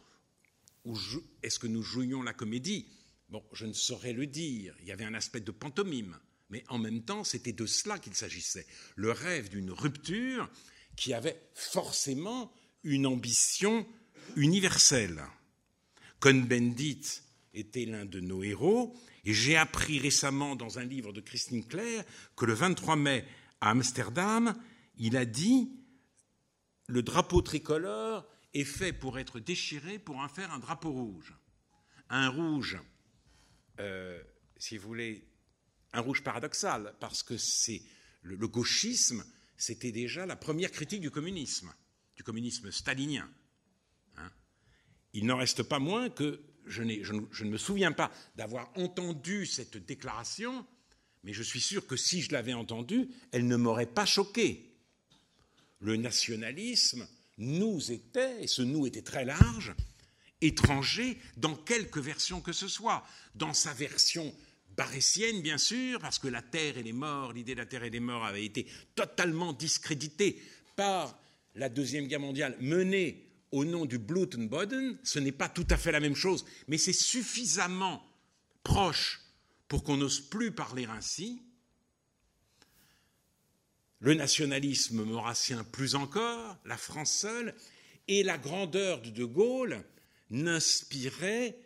Est-ce 1.43 1.59
que 1.59 1.67
nous 1.67 1.83
jouions 1.83 2.23
la 2.23 2.33
comédie? 2.33 2.87
Bon, 3.33 3.43
je 3.55 3.65
ne 3.65 3.73
saurais 3.73 4.13
le 4.13 4.27
dire. 4.27 4.75
Il 4.83 4.89
y 4.89 4.93
avait 4.93 5.07
un 5.07 5.15
aspect 5.15 5.41
de 5.41 5.51
pantomime. 5.51 6.19
Mais 6.51 6.65
en 6.69 6.77
même 6.77 7.03
temps, 7.03 7.25
c'était 7.25 7.55
de 7.55 7.65
cela 7.65 7.99
qu'il 7.99 8.15
s'agissait. 8.15 8.67
Le 8.95 9.11
rêve 9.11 9.49
d'une 9.49 9.71
rupture 9.71 10.51
qui 10.97 11.15
avait 11.15 11.41
forcément 11.55 12.53
une 12.85 13.07
ambition 13.07 13.87
universelle. 14.37 15.23
Cohn-Bendit 16.21 17.23
était 17.55 17.87
l'un 17.87 18.05
de 18.05 18.21
nos 18.21 18.43
héros, 18.43 18.95
et 19.25 19.33
j'ai 19.33 19.57
appris 19.57 19.99
récemment 19.99 20.55
dans 20.55 20.79
un 20.79 20.85
livre 20.85 21.15
de 21.15 21.23
Christine 21.23 21.65
Claire 21.67 22.05
que 22.37 22.45
le 22.45 22.53
23 22.53 22.97
mai 22.97 23.25
à 23.63 23.71
Amsterdam, 23.71 24.55
il 24.99 25.17
a 25.17 25.25
dit 25.25 25.71
le 26.87 27.03
drapeau 27.03 27.41
tricolore 27.41 28.27
est 28.53 28.65
fait 28.65 28.93
pour 28.93 29.19
être 29.19 29.41
déchiré 29.41 29.99
pour 29.99 30.19
en 30.19 30.29
faire 30.29 30.53
un 30.53 30.59
drapeau 30.59 30.93
rouge. 30.93 31.35
Un 32.11 32.29
rouge, 32.29 32.79
euh, 33.81 34.23
si 34.57 34.77
vous 34.77 34.87
voulez, 34.89 35.27
un 35.93 36.01
rouge 36.01 36.23
paradoxal, 36.23 36.95
parce 37.01 37.23
que 37.23 37.37
c'est 37.37 37.83
le, 38.23 38.49
gauchisme, 38.49 39.25
c'était 39.57 39.93
déjà 39.93 40.27
la 40.27 40.37
première 40.37 40.71
critique 40.71 41.01
du 41.01 41.11
communisme 41.11 41.73
du 42.15 42.23
communisme 42.23 42.71
stalinien. 42.71 43.29
Hein. 44.19 44.31
il 45.15 45.25
n'en 45.25 45.39
reste 45.39 45.63
pas 45.63 45.79
moins 45.79 46.11
que 46.11 46.43
je, 46.67 46.83
je, 47.03 47.15
je 47.31 47.45
ne 47.45 47.51
me 47.51 47.57
souviens 47.57 47.93
pas 47.93 48.13
d'avoir 48.37 48.71
entendu 48.77 49.47
cette 49.47 49.79
déclaration, 49.79 50.67
mais 51.25 51.33
je 51.33 51.43
suis 51.43 51.61
sûr 51.61 51.87
que 51.87 51.97
si 51.97 52.21
je 52.21 52.33
l'avais 52.33 52.53
entendue, 52.53 53.09
elle 53.33 53.47
ne 53.47 53.57
m'aurait 53.57 53.87
pas 53.87 54.05
choqué. 54.07 54.77
Le 55.81 55.97
nationalisme 55.97 57.09
nous 57.39 57.91
était, 57.91 58.45
et 58.45 58.47
ce 58.47 58.63
nous 58.63 58.87
était 58.87 59.03
très 59.03 59.25
large, 59.25 59.75
étranger 60.43 61.19
dans 61.37 61.57
quelque 61.57 62.01
version 62.01 62.41
que 62.41 62.53
ce 62.53 62.69
soit. 62.69 63.07
Dans 63.35 63.55
sa 63.55 63.73
version 63.73 64.35
barétienne, 64.77 65.41
bien 65.43 65.59
sûr, 65.59 65.99
parce 66.01 66.19
que 66.19 66.29
la 66.29 66.43
terre 66.43 66.79
et 66.79 66.83
les 66.83 66.93
morts, 66.93 67.33
l'idée 67.33 67.55
de 67.55 67.61
la 67.61 67.67
terre 67.67 67.85
et 67.85 67.91
des 67.91 68.01
morts 68.01 68.25
avait 68.25 68.45
été 68.45 68.67
totalement 68.95 69.53
discréditée 69.53 70.43
par 70.77 71.19
la 71.55 71.69
Deuxième 71.69 72.07
Guerre 72.07 72.21
mondiale 72.21 72.57
menée 72.61 73.27
au 73.51 73.65
nom 73.65 73.85
du 73.85 73.99
Blutenboden, 73.99 74.99
ce 75.03 75.19
n'est 75.19 75.33
pas 75.33 75.49
tout 75.49 75.67
à 75.69 75.77
fait 75.77 75.93
la 75.93 76.01
même 76.01 76.17
chose, 76.17 76.45
mais 76.69 76.79
c'est 76.79 76.95
suffisamment 76.95 78.03
proche 78.65 79.21
pour 79.69 79.85
qu'on 79.85 79.99
n'ose 79.99 80.21
plus 80.21 80.53
parler 80.53 80.87
ainsi. 80.87 81.43
Le 84.01 84.15
nationalisme 84.15 85.05
maurassien 85.05 85.65
plus 85.65 85.95
encore, 85.95 86.57
la 86.65 86.79
France 86.79 87.13
seule, 87.13 87.55
et 88.09 88.23
la 88.23 88.39
grandeur 88.39 89.01
de 89.01 89.11
De 89.11 89.25
Gaulle 89.25 89.85
n'inspirait 90.33 91.57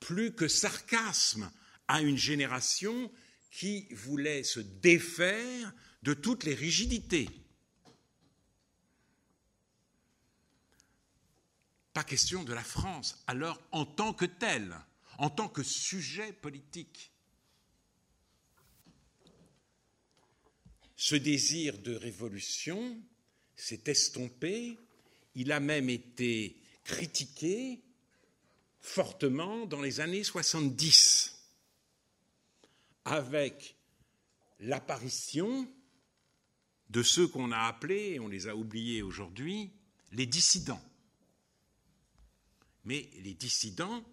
plus 0.00 0.32
que 0.32 0.48
sarcasme 0.48 1.50
à 1.88 2.00
une 2.00 2.16
génération 2.16 3.12
qui 3.50 3.86
voulait 3.92 4.44
se 4.44 4.60
défaire 4.60 5.72
de 6.02 6.14
toutes 6.14 6.44
les 6.44 6.54
rigidités. 6.54 7.28
Pas 11.92 12.04
question 12.04 12.42
de 12.42 12.52
la 12.52 12.64
France, 12.64 13.22
alors 13.26 13.60
en 13.70 13.84
tant 13.84 14.12
que 14.12 14.24
telle, 14.24 14.76
en 15.18 15.30
tant 15.30 15.48
que 15.48 15.62
sujet 15.62 16.32
politique. 16.32 17.12
Ce 20.96 21.14
désir 21.14 21.78
de 21.78 21.94
révolution 21.94 23.00
s'est 23.56 23.84
estompé, 23.86 24.78
il 25.34 25.52
a 25.52 25.60
même 25.60 25.88
été 25.88 26.56
critiqué 26.82 27.83
fortement 28.84 29.66
dans 29.66 29.80
les 29.80 30.00
années 30.00 30.24
70, 30.24 31.34
avec 33.04 33.76
l'apparition 34.60 35.68
de 36.90 37.02
ceux 37.02 37.26
qu'on 37.26 37.50
a 37.50 37.58
appelés, 37.58 38.12
et 38.12 38.20
on 38.20 38.28
les 38.28 38.46
a 38.46 38.54
oubliés 38.54 39.02
aujourd'hui, 39.02 39.72
les 40.12 40.26
dissidents 40.26 40.82
mais 42.84 43.08
les 43.22 43.34
dissidents 43.34 44.04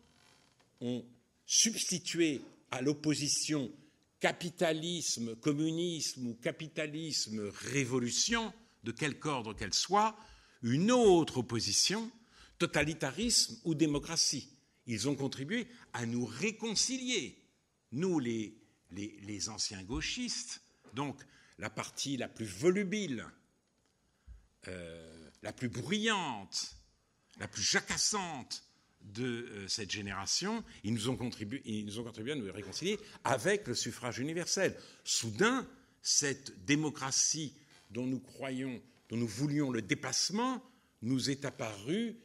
ont 0.80 1.06
substitué 1.46 2.42
à 2.72 2.82
l'opposition 2.82 3.72
capitalisme, 4.20 5.36
communisme 5.36 6.28
ou 6.28 6.34
capitalisme, 6.36 7.50
révolution, 7.50 8.54
de 8.84 8.92
quelque 8.92 9.28
ordre 9.28 9.54
qu'elle 9.54 9.74
soit, 9.74 10.18
une 10.64 10.92
autre 10.92 11.38
opposition, 11.38 12.10
totalitarisme 12.58 13.60
ou 13.64 13.76
démocratie. 13.76 14.50
Ils 14.92 15.08
ont 15.08 15.16
contribué 15.16 15.68
à 15.94 16.06
nous 16.06 16.26
réconcilier, 16.26 17.42
nous 17.94 18.20
les, 18.20 18.58
les, 18.92 19.48
anciens 19.48 19.82
gauchistes, 19.84 20.62
donc 20.94 21.18
la 21.60 21.70
partie 21.70 22.18
la 22.18 22.28
plus 22.28 22.46
volubile, 22.46 23.26
euh, 24.68 25.30
la 25.44 25.54
plus 25.54 25.70
bruyante, 25.70 26.76
la 27.40 27.48
plus 27.48 27.62
jacassante 27.64 28.66
de 29.00 29.24
euh, 29.24 29.68
cette 29.70 29.92
génération, 29.92 30.62
ils 30.84 30.94
nous, 30.94 31.08
ont 31.08 31.16
contribué, 31.16 31.62
ils 31.64 31.86
nous 31.86 32.00
ont 32.00 32.04
contribué 32.04 32.34
à 32.34 32.36
nous 32.36 32.52
réconcilier 32.52 33.00
avec 33.24 33.68
le 33.68 33.76
suffrage 33.76 34.20
universel. 34.20 34.76
Soudain, 35.06 35.66
cette 36.02 36.66
démocratie 36.66 37.56
dont 37.92 38.08
nous 38.08 38.20
croyons, 38.20 38.82
dont 39.08 39.16
nous 39.16 39.26
voulions 39.26 39.72
le 39.72 39.82
dépassement, 39.82 40.62
nous 41.02 41.30
est 41.30 41.46
apparue, 41.46 42.18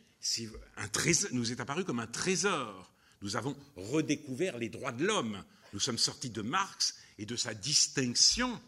nous 1.33 1.53
est 1.53 1.61
apparu 1.61 1.85
comme 1.85 2.01
un 2.01 2.07
trésor. 2.07 2.93
Nous 3.23 3.37
avons 3.37 3.57
redécouvert 3.77 4.59
les 4.59 4.69
droits 4.69 4.93
de 4.93 5.05
l'homme. 5.05 5.45
Nous 5.73 5.81
sommes 5.81 5.99
sortis 5.99 6.31
de 6.31 6.43
Marx 6.43 6.97
et 7.19 7.27
de 7.27 7.37
sa 7.37 7.55
distinction 7.55 8.61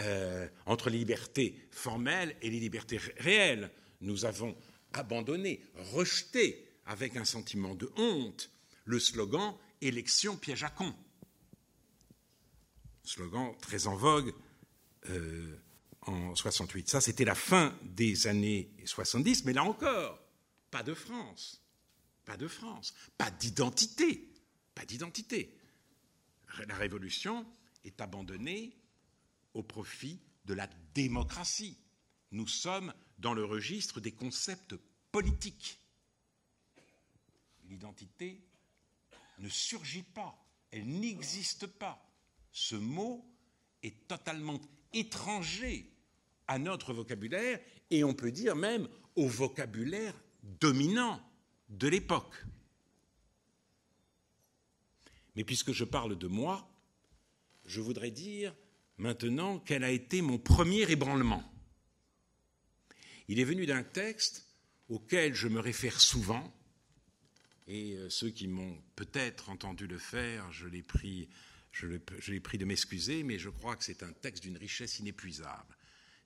euh, 0.00 0.48
entre 0.66 0.90
les 0.90 0.98
libertés 0.98 1.68
formelles 1.70 2.36
et 2.42 2.50
les 2.50 2.60
libertés 2.60 2.98
réelles. 3.18 3.70
Nous 4.00 4.24
avons 4.24 4.56
abandonné, 4.92 5.62
rejeté 5.92 6.68
avec 6.86 7.16
un 7.16 7.24
sentiment 7.24 7.74
de 7.74 7.90
honte 7.96 8.50
le 8.84 8.98
slogan 8.98 9.54
élection 9.80 10.36
piège 10.36 10.64
à 10.64 10.70
con. 10.70 10.94
Slogan 13.02 13.54
très 13.60 13.86
en 13.86 13.96
vogue 13.96 14.34
euh, 15.10 15.56
en 16.02 16.34
68. 16.34 16.90
Ça, 16.90 17.00
c'était 17.00 17.24
la 17.24 17.34
fin 17.34 17.76
des 17.82 18.26
années 18.26 18.70
70, 18.84 19.44
mais 19.44 19.52
là 19.52 19.64
encore, 19.64 20.23
pas 20.74 20.82
de 20.82 20.92
France, 20.92 21.62
pas 22.24 22.36
de 22.36 22.48
France, 22.48 22.94
pas 23.16 23.30
d'identité, 23.30 24.28
pas 24.74 24.84
d'identité. 24.84 25.56
La 26.66 26.74
révolution 26.74 27.46
est 27.84 28.00
abandonnée 28.00 28.76
au 29.54 29.62
profit 29.62 30.18
de 30.46 30.52
la 30.52 30.68
démocratie. 30.92 31.78
Nous 32.32 32.48
sommes 32.48 32.92
dans 33.20 33.34
le 33.34 33.44
registre 33.44 34.00
des 34.00 34.10
concepts 34.10 34.74
politiques. 35.12 35.78
L'identité 37.68 38.42
ne 39.38 39.48
surgit 39.48 40.02
pas, 40.02 40.36
elle 40.72 40.88
n'existe 40.88 41.68
pas. 41.68 42.04
Ce 42.50 42.74
mot 42.74 43.24
est 43.84 44.08
totalement 44.08 44.60
étranger 44.92 45.88
à 46.48 46.58
notre 46.58 46.92
vocabulaire 46.92 47.60
et 47.92 48.02
on 48.02 48.12
peut 48.12 48.32
dire 48.32 48.56
même 48.56 48.88
au 49.14 49.28
vocabulaire 49.28 50.14
dominant 50.60 51.20
de 51.68 51.88
l'époque. 51.88 52.44
Mais 55.36 55.44
puisque 55.44 55.72
je 55.72 55.84
parle 55.84 56.16
de 56.16 56.26
moi, 56.26 56.70
je 57.66 57.80
voudrais 57.80 58.10
dire 58.10 58.54
maintenant 58.98 59.58
quel 59.58 59.82
a 59.82 59.90
été 59.90 60.22
mon 60.22 60.38
premier 60.38 60.90
ébranlement. 60.90 61.42
Il 63.28 63.40
est 63.40 63.44
venu 63.44 63.66
d'un 63.66 63.82
texte 63.82 64.46
auquel 64.88 65.34
je 65.34 65.48
me 65.48 65.60
réfère 65.60 66.00
souvent, 66.00 66.52
et 67.66 67.96
euh, 67.96 68.10
ceux 68.10 68.30
qui 68.30 68.46
m'ont 68.46 68.78
peut-être 68.94 69.48
entendu 69.48 69.86
le 69.86 69.98
faire, 69.98 70.52
je 70.52 70.66
l'ai 70.66 70.82
pris, 70.82 71.28
de 71.80 72.64
m'excuser, 72.64 73.22
mais 73.22 73.38
je 73.38 73.48
crois 73.48 73.76
que 73.76 73.84
c'est 73.84 74.02
un 74.02 74.12
texte 74.12 74.42
d'une 74.42 74.58
richesse 74.58 74.98
inépuisable. 74.98 75.76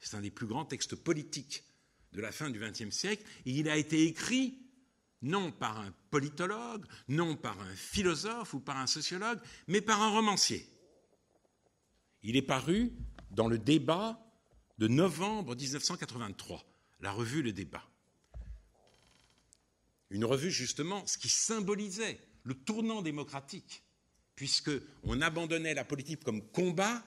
C'est 0.01 0.17
un 0.17 0.21
des 0.21 0.33
plus 0.33 0.47
grands 0.47 0.65
textes 0.65 0.97
politiques 0.97 1.63
de 2.13 2.21
la 2.21 2.33
fin 2.33 2.51
du 2.51 2.59
XXe 2.59 2.91
siècle, 2.91 3.25
et 3.47 3.51
il 3.53 3.69
a 3.69 3.77
été 3.77 4.05
écrit 4.05 4.59
non 5.23 5.51
par 5.51 5.81
un 5.81 5.93
politologue, 6.11 6.85
non 7.09 7.37
par 7.37 7.61
un 7.61 7.75
philosophe 7.75 8.55
ou 8.55 8.61
par 8.61 8.77
un 8.77 8.87
sociologue, 8.87 9.41
mais 9.67 9.81
par 9.81 10.01
un 10.01 10.11
romancier. 10.11 10.67
Il 12.23 12.37
est 12.37 12.43
paru 12.43 12.93
dans 13.31 13.49
le 13.49 13.59
débat 13.59 14.21
de 14.79 14.89
novembre 14.89 15.57
1983, 15.57 16.65
la 17.01 17.13
revue 17.13 17.43
Le 17.43 17.53
Débat. 17.53 17.85
Une 20.11 20.25
revue 20.25 20.51
justement, 20.51 21.07
ce 21.07 21.19
qui 21.19 21.29
symbolisait 21.29 22.21
le 22.45 22.55
tournant 22.55 23.03
démocratique, 23.03 23.83
puisque 24.35 24.71
on 25.03 25.21
abandonnait 25.21 25.75
la 25.75 25.85
politique 25.85 26.25
comme 26.25 26.49
combat, 26.51 27.05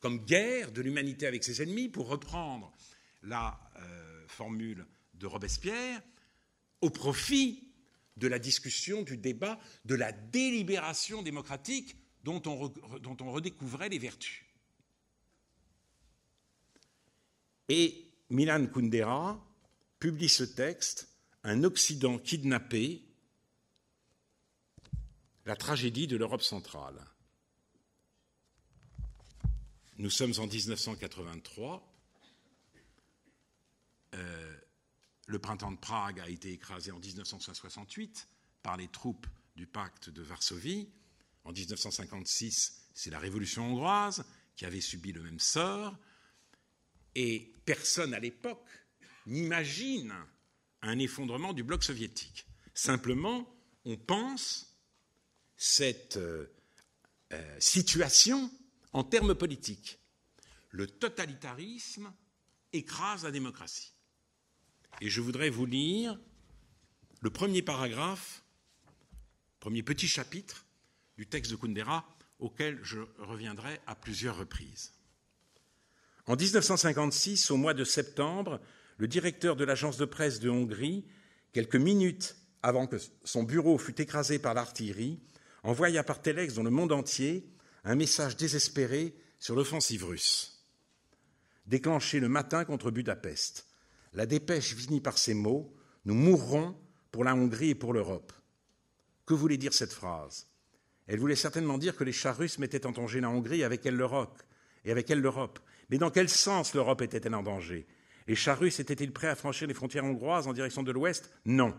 comme 0.00 0.24
guerre 0.24 0.72
de 0.72 0.80
l'humanité 0.80 1.26
avec 1.26 1.44
ses 1.44 1.62
ennemis, 1.62 1.88
pour 1.88 2.08
reprendre 2.08 2.74
la 3.22 3.58
euh, 3.76 4.26
formule 4.28 4.86
de 5.14 5.26
Robespierre, 5.26 6.02
au 6.80 6.90
profit 6.90 7.68
de 8.16 8.28
la 8.28 8.38
discussion, 8.38 9.02
du 9.02 9.16
débat, 9.16 9.58
de 9.84 9.94
la 9.94 10.12
délibération 10.12 11.22
démocratique 11.22 11.96
dont 12.24 12.42
on, 12.46 12.68
dont 12.98 13.16
on 13.20 13.32
redécouvrait 13.32 13.88
les 13.88 13.98
vertus. 13.98 14.44
Et 17.68 18.10
Milan 18.30 18.66
Kundera 18.66 19.44
publie 19.98 20.28
ce 20.28 20.44
texte, 20.44 21.08
Un 21.44 21.64
Occident 21.64 22.18
kidnappé, 22.18 23.04
la 25.44 25.56
tragédie 25.56 26.06
de 26.06 26.16
l'Europe 26.16 26.42
centrale. 26.42 27.02
Nous 29.96 30.10
sommes 30.10 30.34
en 30.38 30.46
1983. 30.46 31.87
Euh, 34.14 34.56
le 35.26 35.38
printemps 35.38 35.72
de 35.72 35.78
Prague 35.78 36.20
a 36.20 36.28
été 36.28 36.52
écrasé 36.52 36.90
en 36.90 36.98
1968 36.98 38.28
par 38.62 38.76
les 38.76 38.88
troupes 38.88 39.26
du 39.56 39.66
pacte 39.66 40.08
de 40.10 40.22
Varsovie. 40.22 40.88
En 41.44 41.52
1956, 41.52 42.88
c'est 42.94 43.10
la 43.10 43.18
révolution 43.18 43.66
hongroise 43.66 44.24
qui 44.56 44.64
avait 44.64 44.80
subi 44.80 45.12
le 45.12 45.22
même 45.22 45.38
sort. 45.38 45.96
Et 47.14 47.54
personne 47.64 48.14
à 48.14 48.20
l'époque 48.20 48.68
n'imagine 49.26 50.14
un 50.82 50.98
effondrement 50.98 51.52
du 51.52 51.62
bloc 51.62 51.84
soviétique. 51.84 52.46
Simplement, 52.74 53.54
on 53.84 53.96
pense 53.96 54.76
cette 55.56 56.16
euh, 56.16 56.46
euh, 57.32 57.60
situation 57.60 58.50
en 58.92 59.04
termes 59.04 59.34
politiques. 59.34 59.98
Le 60.70 60.86
totalitarisme 60.86 62.12
écrase 62.72 63.24
la 63.24 63.30
démocratie. 63.30 63.92
Et 65.00 65.08
je 65.08 65.20
voudrais 65.20 65.50
vous 65.50 65.66
lire 65.66 66.18
le 67.20 67.30
premier 67.30 67.62
paragraphe, 67.62 68.42
premier 69.60 69.82
petit 69.82 70.08
chapitre 70.08 70.66
du 71.16 71.26
texte 71.26 71.50
de 71.50 71.56
Kundera, 71.56 72.08
auquel 72.38 72.78
je 72.82 73.00
reviendrai 73.18 73.80
à 73.86 73.94
plusieurs 73.94 74.36
reprises. 74.36 74.92
En 76.26 76.36
1956, 76.36 77.50
au 77.50 77.56
mois 77.56 77.74
de 77.74 77.84
septembre, 77.84 78.60
le 78.98 79.08
directeur 79.08 79.56
de 79.56 79.64
l'agence 79.64 79.96
de 79.96 80.04
presse 80.04 80.40
de 80.40 80.50
Hongrie, 80.50 81.04
quelques 81.52 81.76
minutes 81.76 82.36
avant 82.62 82.86
que 82.86 82.96
son 83.24 83.44
bureau 83.44 83.78
fût 83.78 84.00
écrasé 84.00 84.38
par 84.38 84.54
l'artillerie, 84.54 85.20
envoya 85.62 86.02
par 86.02 86.20
téléx 86.20 86.54
dans 86.54 86.62
le 86.62 86.70
monde 86.70 86.92
entier 86.92 87.48
un 87.84 87.94
message 87.94 88.36
désespéré 88.36 89.14
sur 89.38 89.54
l'offensive 89.54 90.04
russe. 90.04 90.64
Déclenché 91.66 92.20
le 92.20 92.28
matin 92.28 92.64
contre 92.64 92.90
Budapest, 92.90 93.67
la 94.12 94.26
dépêche 94.26 94.74
finit 94.74 95.00
par 95.00 95.18
ces 95.18 95.34
mots 95.34 95.74
Nous 96.04 96.14
mourrons 96.14 96.76
pour 97.10 97.24
la 97.24 97.34
Hongrie 97.34 97.70
et 97.70 97.74
pour 97.74 97.92
l'Europe. 97.92 98.32
Que 99.26 99.34
voulait 99.34 99.56
dire 99.56 99.74
cette 99.74 99.92
phrase? 99.92 100.46
Elle 101.06 101.20
voulait 101.20 101.36
certainement 101.36 101.78
dire 101.78 101.96
que 101.96 102.04
les 102.04 102.12
chars 102.12 102.36
russes 102.36 102.58
mettaient 102.58 102.86
en 102.86 102.92
danger 102.92 103.20
la 103.20 103.30
Hongrie 103.30 103.64
avec 103.64 103.84
elle 103.86 103.96
l'Europe, 103.96 104.42
et 104.84 104.90
avec 104.90 105.10
elle 105.10 105.20
l'Europe. 105.20 105.58
Mais 105.90 105.98
dans 105.98 106.10
quel 106.10 106.28
sens 106.28 106.74
l'Europe 106.74 107.02
était-elle 107.02 107.34
en 107.34 107.42
danger? 107.42 107.86
Les 108.26 108.34
chars 108.34 108.58
russes 108.58 108.80
étaient-ils 108.80 109.12
prêts 109.12 109.28
à 109.28 109.34
franchir 109.34 109.66
les 109.68 109.74
frontières 109.74 110.04
hongroises 110.04 110.46
en 110.46 110.52
direction 110.52 110.82
de 110.82 110.92
l'Ouest? 110.92 111.32
Non. 111.46 111.74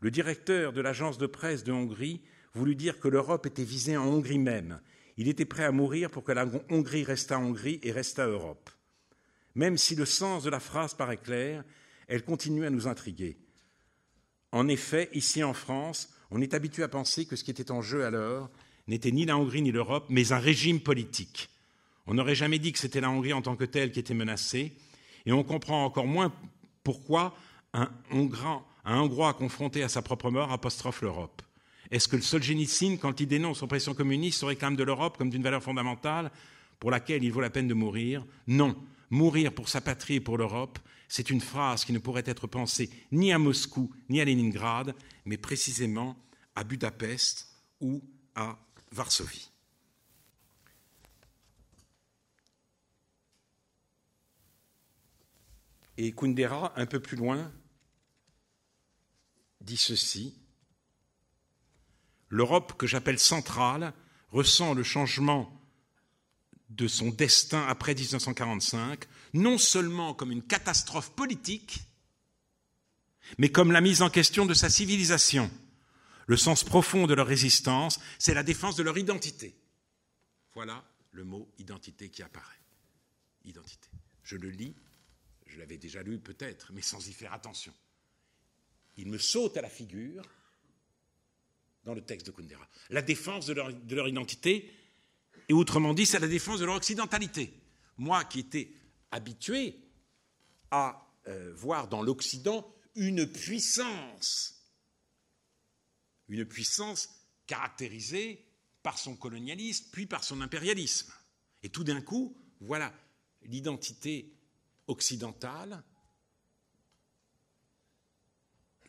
Le 0.00 0.10
directeur 0.10 0.72
de 0.72 0.80
l'agence 0.80 1.18
de 1.18 1.26
presse 1.26 1.62
de 1.62 1.72
Hongrie 1.72 2.22
voulut 2.54 2.74
dire 2.74 2.98
que 2.98 3.08
l'Europe 3.08 3.46
était 3.46 3.64
visée 3.64 3.96
en 3.96 4.06
Hongrie 4.06 4.40
même 4.40 4.80
il 5.16 5.28
était 5.28 5.44
prêt 5.44 5.64
à 5.64 5.72
mourir 5.72 6.10
pour 6.10 6.24
que 6.24 6.32
la 6.32 6.46
Hongrie 6.70 7.04
restât 7.04 7.38
Hongrie 7.38 7.80
et 7.82 7.92
restât 7.92 8.26
Europe. 8.26 8.70
Même 9.54 9.76
si 9.76 9.94
le 9.94 10.06
sens 10.06 10.42
de 10.44 10.50
la 10.50 10.60
phrase 10.60 10.94
paraît 10.94 11.16
clair, 11.16 11.64
elle 12.08 12.24
continue 12.24 12.64
à 12.66 12.70
nous 12.70 12.86
intriguer. 12.86 13.36
En 14.50 14.68
effet, 14.68 15.08
ici 15.12 15.42
en 15.42 15.54
France, 15.54 16.10
on 16.30 16.40
est 16.40 16.54
habitué 16.54 16.82
à 16.82 16.88
penser 16.88 17.26
que 17.26 17.36
ce 17.36 17.44
qui 17.44 17.50
était 17.50 17.70
en 17.70 17.82
jeu 17.82 18.04
alors 18.04 18.50
n'était 18.86 19.12
ni 19.12 19.24
la 19.24 19.36
Hongrie 19.36 19.62
ni 19.62 19.72
l'Europe, 19.72 20.06
mais 20.08 20.32
un 20.32 20.38
régime 20.38 20.80
politique. 20.80 21.48
On 22.06 22.14
n'aurait 22.14 22.34
jamais 22.34 22.58
dit 22.58 22.72
que 22.72 22.78
c'était 22.78 23.00
la 23.00 23.10
Hongrie 23.10 23.32
en 23.32 23.42
tant 23.42 23.56
que 23.56 23.64
telle 23.64 23.92
qui 23.92 24.00
était 24.00 24.14
menacée, 24.14 24.72
et 25.24 25.32
on 25.32 25.44
comprend 25.44 25.84
encore 25.84 26.06
moins 26.06 26.32
pourquoi 26.82 27.34
un, 27.72 27.90
un 28.10 28.98
Hongrois 28.98 29.34
confronté 29.34 29.82
à 29.82 29.88
sa 29.88 30.02
propre 30.02 30.30
mort 30.30 30.50
apostrophe 30.50 31.02
l'Europe. 31.02 31.42
Est-ce 31.90 32.08
que 32.08 32.16
le 32.16 32.22
Solzhenitsyn, 32.22 32.96
quand 32.96 33.20
il 33.20 33.26
dénonce 33.26 33.60
l'oppression 33.60 33.94
communiste, 33.94 34.40
se 34.40 34.46
réclame 34.46 34.76
de 34.76 34.82
l'Europe 34.82 35.18
comme 35.18 35.30
d'une 35.30 35.42
valeur 35.42 35.62
fondamentale 35.62 36.30
pour 36.80 36.90
laquelle 36.90 37.22
il 37.22 37.30
vaut 37.30 37.40
la 37.40 37.50
peine 37.50 37.68
de 37.68 37.74
mourir? 37.74 38.24
Non. 38.46 38.74
Mourir 39.12 39.54
pour 39.54 39.68
sa 39.68 39.80
patrie 39.80 40.14
et 40.14 40.20
pour 40.20 40.38
l'Europe, 40.38 40.78
c'est 41.06 41.30
une 41.30 41.42
phrase 41.42 41.84
qui 41.84 41.92
ne 41.92 41.98
pourrait 41.98 42.24
être 42.26 42.46
pensée 42.46 42.90
ni 43.12 43.32
à 43.32 43.38
Moscou 43.38 43.94
ni 44.08 44.20
à 44.20 44.24
Leningrad, 44.24 44.96
mais 45.26 45.36
précisément 45.36 46.16
à 46.56 46.64
Budapest 46.64 47.54
ou 47.80 48.02
à 48.34 48.58
Varsovie. 48.90 49.50
Et 55.98 56.12
Kundera, 56.12 56.72
un 56.76 56.86
peu 56.86 56.98
plus 56.98 57.18
loin, 57.18 57.52
dit 59.60 59.76
ceci. 59.76 60.34
L'Europe 62.30 62.78
que 62.78 62.86
j'appelle 62.86 63.18
centrale 63.18 63.92
ressent 64.30 64.72
le 64.72 64.82
changement 64.82 65.61
de 66.76 66.88
son 66.88 67.10
destin 67.10 67.66
après 67.68 67.94
1945, 67.94 69.04
non 69.34 69.58
seulement 69.58 70.14
comme 70.14 70.32
une 70.32 70.42
catastrophe 70.42 71.10
politique, 71.10 71.80
mais 73.38 73.50
comme 73.50 73.72
la 73.72 73.80
mise 73.80 74.02
en 74.02 74.10
question 74.10 74.46
de 74.46 74.54
sa 74.54 74.70
civilisation. 74.70 75.50
Le 76.26 76.36
sens 76.36 76.64
profond 76.64 77.06
de 77.06 77.14
leur 77.14 77.26
résistance, 77.26 78.00
c'est 78.18 78.34
la 78.34 78.42
défense 78.42 78.76
de 78.76 78.82
leur 78.82 78.96
identité. 78.96 79.54
Voilà 80.54 80.84
le 81.12 81.24
mot 81.24 81.50
identité 81.58 82.08
qui 82.08 82.22
apparaît. 82.22 82.60
Identité. 83.44 83.88
Je 84.22 84.36
le 84.36 84.48
lis, 84.48 84.74
je 85.46 85.58
l'avais 85.58 85.76
déjà 85.76 86.02
lu 86.02 86.18
peut-être, 86.18 86.72
mais 86.72 86.80
sans 86.80 87.06
y 87.06 87.12
faire 87.12 87.32
attention. 87.32 87.74
Il 88.96 89.08
me 89.08 89.18
saute 89.18 89.56
à 89.56 89.62
la 89.62 89.68
figure 89.68 90.24
dans 91.84 91.94
le 91.94 92.02
texte 92.02 92.26
de 92.26 92.32
Kundera. 92.32 92.66
La 92.90 93.02
défense 93.02 93.46
de 93.46 93.54
leur, 93.54 93.72
de 93.72 93.94
leur 93.94 94.08
identité, 94.08 94.70
et 95.52 95.54
autrement 95.54 95.92
dit, 95.92 96.06
c'est 96.06 96.18
la 96.18 96.28
défense 96.28 96.60
de 96.60 96.64
leur 96.64 96.76
occidentalité. 96.76 97.52
Moi 97.98 98.24
qui 98.24 98.38
étais 98.38 98.72
habitué 99.10 99.78
à 100.70 101.14
euh, 101.28 101.52
voir 101.54 101.88
dans 101.88 102.00
l'Occident 102.00 102.74
une 102.94 103.30
puissance, 103.30 104.64
une 106.28 106.46
puissance 106.46 107.10
caractérisée 107.46 108.48
par 108.82 108.98
son 108.98 109.14
colonialisme, 109.14 109.90
puis 109.92 110.06
par 110.06 110.24
son 110.24 110.40
impérialisme. 110.40 111.12
Et 111.62 111.68
tout 111.68 111.84
d'un 111.84 112.00
coup, 112.00 112.34
voilà 112.60 112.90
l'identité 113.42 114.32
occidentale 114.86 115.84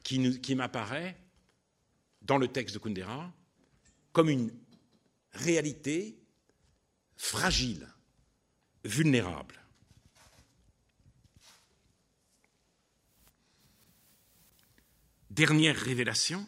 qui, 0.02 0.40
qui 0.40 0.56
m'apparaît 0.56 1.18
dans 2.22 2.38
le 2.38 2.48
texte 2.48 2.74
de 2.76 2.80
Kundera 2.80 3.34
comme 4.14 4.30
une 4.30 4.58
réalité 5.34 6.23
fragile, 7.24 7.88
vulnérable. 8.84 9.58
Dernière 15.30 15.78
révélation, 15.78 16.46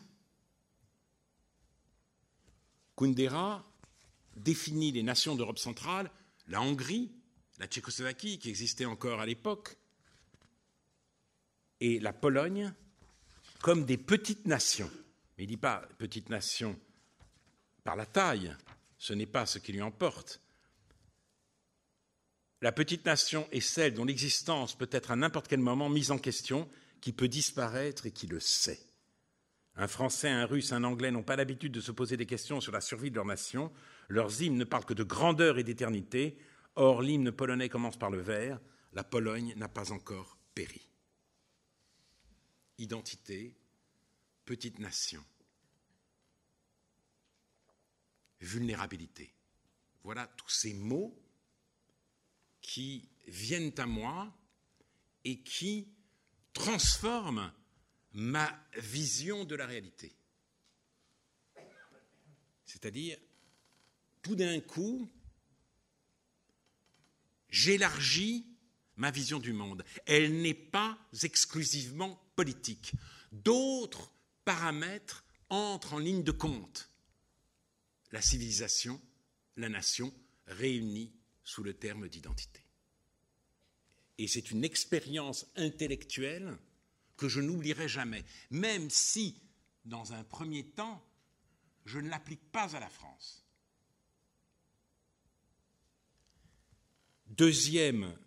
Kundera 2.98 3.66
définit 4.36 4.92
les 4.92 5.02
nations 5.02 5.36
d'Europe 5.36 5.60
centrale, 5.60 6.12
la 6.48 6.62
Hongrie, 6.62 7.10
la 7.58 7.68
Tchécoslovaquie, 7.68 8.38
qui 8.38 8.50
existait 8.50 8.84
encore 8.84 9.22
à 9.22 9.26
l'époque, 9.26 9.78
et 11.80 12.02
la 12.02 12.12
Pologne, 12.12 12.74
comme 13.62 13.86
des 13.86 13.98
petites 13.98 14.46
nations. 14.46 14.92
Mais 15.38 15.46
il 15.46 15.48
ne 15.48 15.56
dit 15.56 15.58
pas 15.58 15.88
petite 15.98 16.28
nation 16.28 16.78
par 17.86 17.96
la 17.96 18.06
taille, 18.06 18.54
ce 18.98 19.14
n'est 19.14 19.26
pas 19.26 19.46
ce 19.46 19.58
qui 19.58 19.72
lui 19.72 19.82
emporte. 19.82 20.42
La 22.66 22.72
petite 22.72 23.06
nation 23.06 23.48
est 23.52 23.62
celle 23.62 23.94
dont 23.94 24.06
l'existence 24.06 24.76
peut 24.76 24.90
être 24.92 25.12
à 25.12 25.16
n'importe 25.16 25.48
quel 25.48 25.60
moment 25.60 25.88
mise 25.88 26.10
en 26.10 26.18
question, 26.18 26.68
qui 27.00 27.14
peut 27.14 27.28
disparaître 27.28 28.08
et 28.08 28.12
qui 28.12 28.26
le 28.26 28.40
sait. 28.40 28.80
Un 29.76 29.88
Français, 29.88 30.30
un 30.30 30.48
Russe, 30.48 30.72
un 30.72 30.84
Anglais 30.84 31.12
n'ont 31.12 31.22
pas 31.22 31.36
l'habitude 31.36 31.74
de 31.74 31.80
se 31.80 31.92
poser 31.92 32.18
des 32.18 32.26
questions 32.26 32.62
sur 32.62 32.72
la 32.72 32.82
survie 32.82 33.12
de 33.12 33.18
leur 33.18 33.26
nation. 33.26 33.72
Leurs 34.08 34.42
hymnes 34.42 34.58
ne 34.58 34.64
parlent 34.64 34.84
que 34.84 34.96
de 34.96 35.04
grandeur 35.04 35.60
et 35.60 35.64
d'éternité. 35.64 36.40
Or, 36.74 37.04
l'hymne 37.04 37.32
polonais 37.32 37.70
commence 37.70 38.00
par 38.00 38.10
le 38.10 38.20
vers. 38.20 38.60
La 38.94 39.04
Pologne 39.04 39.54
n'a 39.58 39.70
pas 39.70 39.92
encore 39.92 40.40
péri. 40.56 40.90
Identité, 42.80 43.56
petite 44.44 44.80
nation. 44.80 45.24
Vulnérabilité. 48.42 49.36
Voilà 50.04 50.26
tous 50.36 50.50
ces 50.50 50.74
mots 50.74 51.16
qui 52.66 53.08
viennent 53.28 53.74
à 53.78 53.86
moi 53.86 54.36
et 55.24 55.42
qui 55.42 55.88
transforment 56.52 57.54
ma 58.14 58.60
vision 58.78 59.46
de 59.46 59.56
la 59.56 59.68
réalité. 59.68 60.16
C'est-à-dire, 62.66 63.18
tout 64.24 64.36
d'un 64.36 64.60
coup, 64.62 65.08
j'élargis 67.50 68.48
ma 68.96 69.12
vision 69.12 69.40
du 69.40 69.54
monde. 69.54 69.86
Elle 70.08 70.42
n'est 70.42 70.56
pas 70.56 70.98
exclusivement 71.22 72.20
politique. 72.36 72.94
D'autres 73.32 74.12
paramètres 74.44 75.24
entrent 75.50 75.94
en 75.94 76.00
ligne 76.00 76.24
de 76.24 76.32
compte. 76.32 76.90
La 78.12 78.22
civilisation, 78.22 79.00
la 79.56 79.70
nation, 79.70 80.12
réunie 80.48 81.14
sous 81.46 81.64
le 81.64 81.74
terme 81.74 82.10
d'identité. 82.10 82.66
Et 84.18 84.28
c'est 84.28 84.52
une 84.52 84.66
expérience 84.66 85.46
intellectuelle 85.56 86.58
que 87.16 87.30
je 87.30 87.40
n'oublierai 87.40 87.88
jamais, 87.88 88.26
même 88.50 88.90
si, 88.90 89.42
dans 89.86 90.12
un 90.12 90.24
premier 90.24 90.66
temps, 90.66 91.02
je 91.86 92.00
ne 92.00 92.10
l'applique 92.10 92.52
pas 92.52 92.76
à 92.76 92.80
la 92.80 92.90
France. 92.90 93.46
Deuxième 97.28 98.18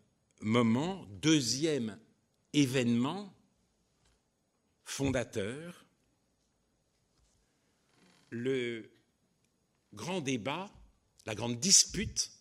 moment, 0.40 1.04
deuxième 1.20 1.98
événement 2.52 3.34
fondateur, 4.84 5.86
le 8.30 8.90
grand 9.92 10.20
débat, 10.20 10.70
la 11.26 11.34
grande 11.34 11.58
dispute 11.58 12.37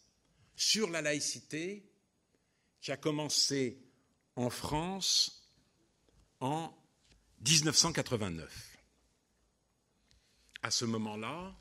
sur 0.57 0.89
la 0.89 1.01
laïcité 1.01 1.89
qui 2.81 2.91
a 2.91 2.97
commencé 2.97 3.79
en 4.35 4.49
France 4.49 5.49
en 6.39 6.75
1989. 7.47 8.77
À 10.63 10.71
ce 10.71 10.85
moment-là, 10.85 11.55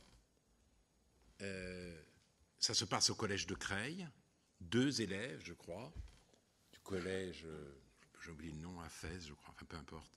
euh, 1.43 2.03
ça 2.59 2.75
se 2.75 2.87
passe 2.87 3.11
au 3.11 3.15
collège 3.15 3.47
de 3.47 3.55
Creil, 3.55 4.09
deux 4.61 5.03
élèves, 5.03 5.43
je 5.45 5.53
crois, 5.53 5.93
du 6.73 6.81
collège, 6.81 7.45
euh, 7.45 7.83
j'ai 8.25 8.31
oublié 8.31 8.53
le 8.53 8.59
nom, 8.61 8.81
à 8.81 8.89
Fès, 8.89 9.27
je 9.27 9.35
crois, 9.35 9.55
enfin 9.55 9.67
peu 9.67 9.77
importe, 9.77 10.11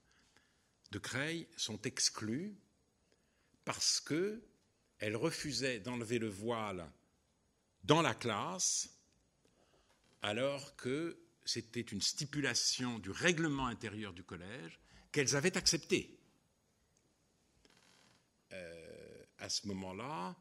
de 0.92 1.00
Creil 1.00 1.48
sont 1.58 1.82
exclus 1.82 2.58
parce 3.66 4.00
qu'elles 4.00 5.16
refusaient 5.18 5.80
d'enlever 5.80 6.18
le 6.18 6.30
voile 6.30 6.90
dans 7.84 8.02
la 8.02 8.14
classe 8.14 8.90
alors 10.22 10.76
que 10.76 11.20
c'était 11.46 11.82
une 11.82 12.02
stipulation 12.02 13.00
du 13.00 13.10
règlement 13.10 13.68
intérieur 13.68 14.14
du 14.14 14.24
collège 14.24 14.80
qu'elles 15.12 15.36
avaient 15.36 15.58
acceptée. 15.58 16.20
Euh, 18.52 19.24
à 19.40 19.50
ce 19.50 19.68
moment-là, 19.68 20.36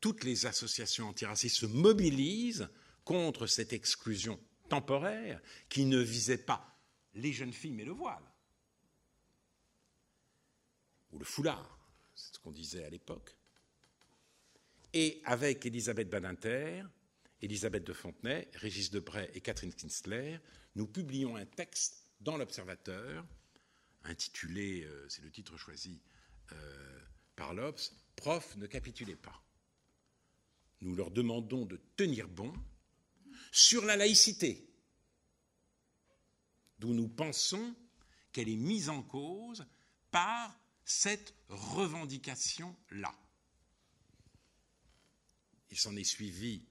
toutes 0.00 0.24
les 0.24 0.46
associations 0.46 1.08
antiracistes 1.08 1.56
se 1.56 1.66
mobilisent 1.66 2.68
contre 3.04 3.46
cette 3.46 3.72
exclusion 3.72 4.38
temporaire 4.68 5.40
qui 5.68 5.84
ne 5.84 5.98
visait 5.98 6.38
pas 6.38 6.78
les 7.14 7.32
jeunes 7.32 7.52
filles 7.52 7.72
mais 7.72 7.84
le 7.84 7.92
voile 7.92 8.22
ou 11.12 11.18
le 11.18 11.24
foulard, 11.24 11.78
c'est 12.14 12.34
ce 12.34 12.38
qu'on 12.40 12.52
disait 12.52 12.84
à 12.84 12.90
l'époque. 12.90 13.36
Et 14.94 15.22
avec 15.24 15.64
Elisabeth 15.64 16.10
Badinter, 16.10 16.84
Elisabeth 17.40 17.84
de 17.84 17.92
Fontenay, 17.92 18.48
Régis 18.54 18.90
Debray 18.90 19.30
et 19.34 19.40
Catherine 19.40 19.72
Kinsler, 19.72 20.38
nous 20.74 20.86
publions 20.86 21.36
un 21.36 21.46
texte 21.46 22.04
dans 22.20 22.36
l'Observateur, 22.36 23.26
intitulé, 24.04 24.84
euh, 24.84 25.08
c'est 25.08 25.22
le 25.22 25.30
titre 25.30 25.56
choisi 25.56 26.00
euh, 26.52 27.00
par 27.36 27.54
l'Obs, 27.54 27.94
Prof, 28.16 28.56
ne 28.56 28.66
capitulez 28.66 29.16
pas. 29.16 29.42
Nous 30.82 30.94
leur 30.94 31.10
demandons 31.10 31.64
de 31.64 31.80
tenir 31.96 32.28
bon 32.28 32.52
sur 33.50 33.84
la 33.84 33.96
laïcité, 33.96 34.68
d'où 36.78 36.92
nous 36.92 37.08
pensons 37.08 37.74
qu'elle 38.32 38.48
est 38.48 38.56
mise 38.56 38.88
en 38.88 39.02
cause 39.02 39.64
par 40.10 40.58
cette 40.84 41.34
revendication-là. 41.48 43.14
Il 45.72 45.78
s'en 45.78 45.96
est 45.96 46.04
suivi 46.04 46.62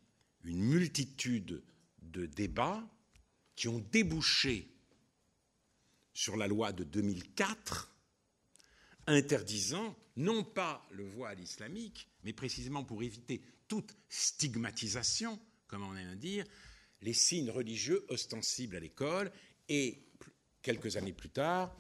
une 0.44 0.62
multitude 0.62 1.64
de 2.04 2.28
débats 2.28 2.88
qui 3.56 3.68
ont 3.68 3.80
débouché 3.92 4.70
sur 6.14 6.38
la 6.38 6.48
loi 6.48 6.72
de 6.72 6.84
2004 6.84 7.92
interdisant 9.08 9.98
non 10.18 10.44
pas 10.44 10.88
le 10.92 11.04
voile 11.04 11.40
islamique, 11.40 12.10
mais 12.24 12.32
précisément 12.32 12.84
pour 12.84 13.02
éviter 13.02 13.42
toute 13.68 13.96
stigmatisation, 14.08 15.40
comme 15.66 15.82
on 15.82 15.96
aime 15.96 16.16
dire, 16.16 16.46
les 17.02 17.14
signes 17.14 17.50
religieux 17.50 18.06
ostensibles 18.10 18.76
à 18.76 18.80
l'école 18.80 19.32
et 19.68 20.06
quelques 20.62 20.96
années 20.98 21.14
plus 21.14 21.30
tard, 21.32 21.76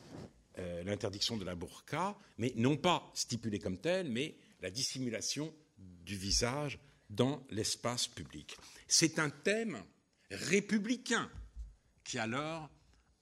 euh, 0.57 0.83
l'interdiction 0.83 1.37
de 1.37 1.45
la 1.45 1.53
burqa, 1.53 2.17
mais 2.39 2.51
non 2.55 2.77
pas 2.77 3.11
stipulée 3.13 3.59
comme 3.59 3.77
telle, 3.77 4.09
mais 4.09 4.35
la 4.59 4.71
dissimulation 4.71 5.53
du 5.77 6.15
visage 6.15 6.79
dans 7.11 7.45
l'espace 7.49 8.07
public. 8.07 8.57
C'est 8.87 9.19
un 9.19 9.29
thème 9.29 9.83
républicain 10.31 11.29
qui 12.03 12.17
alors 12.17 12.69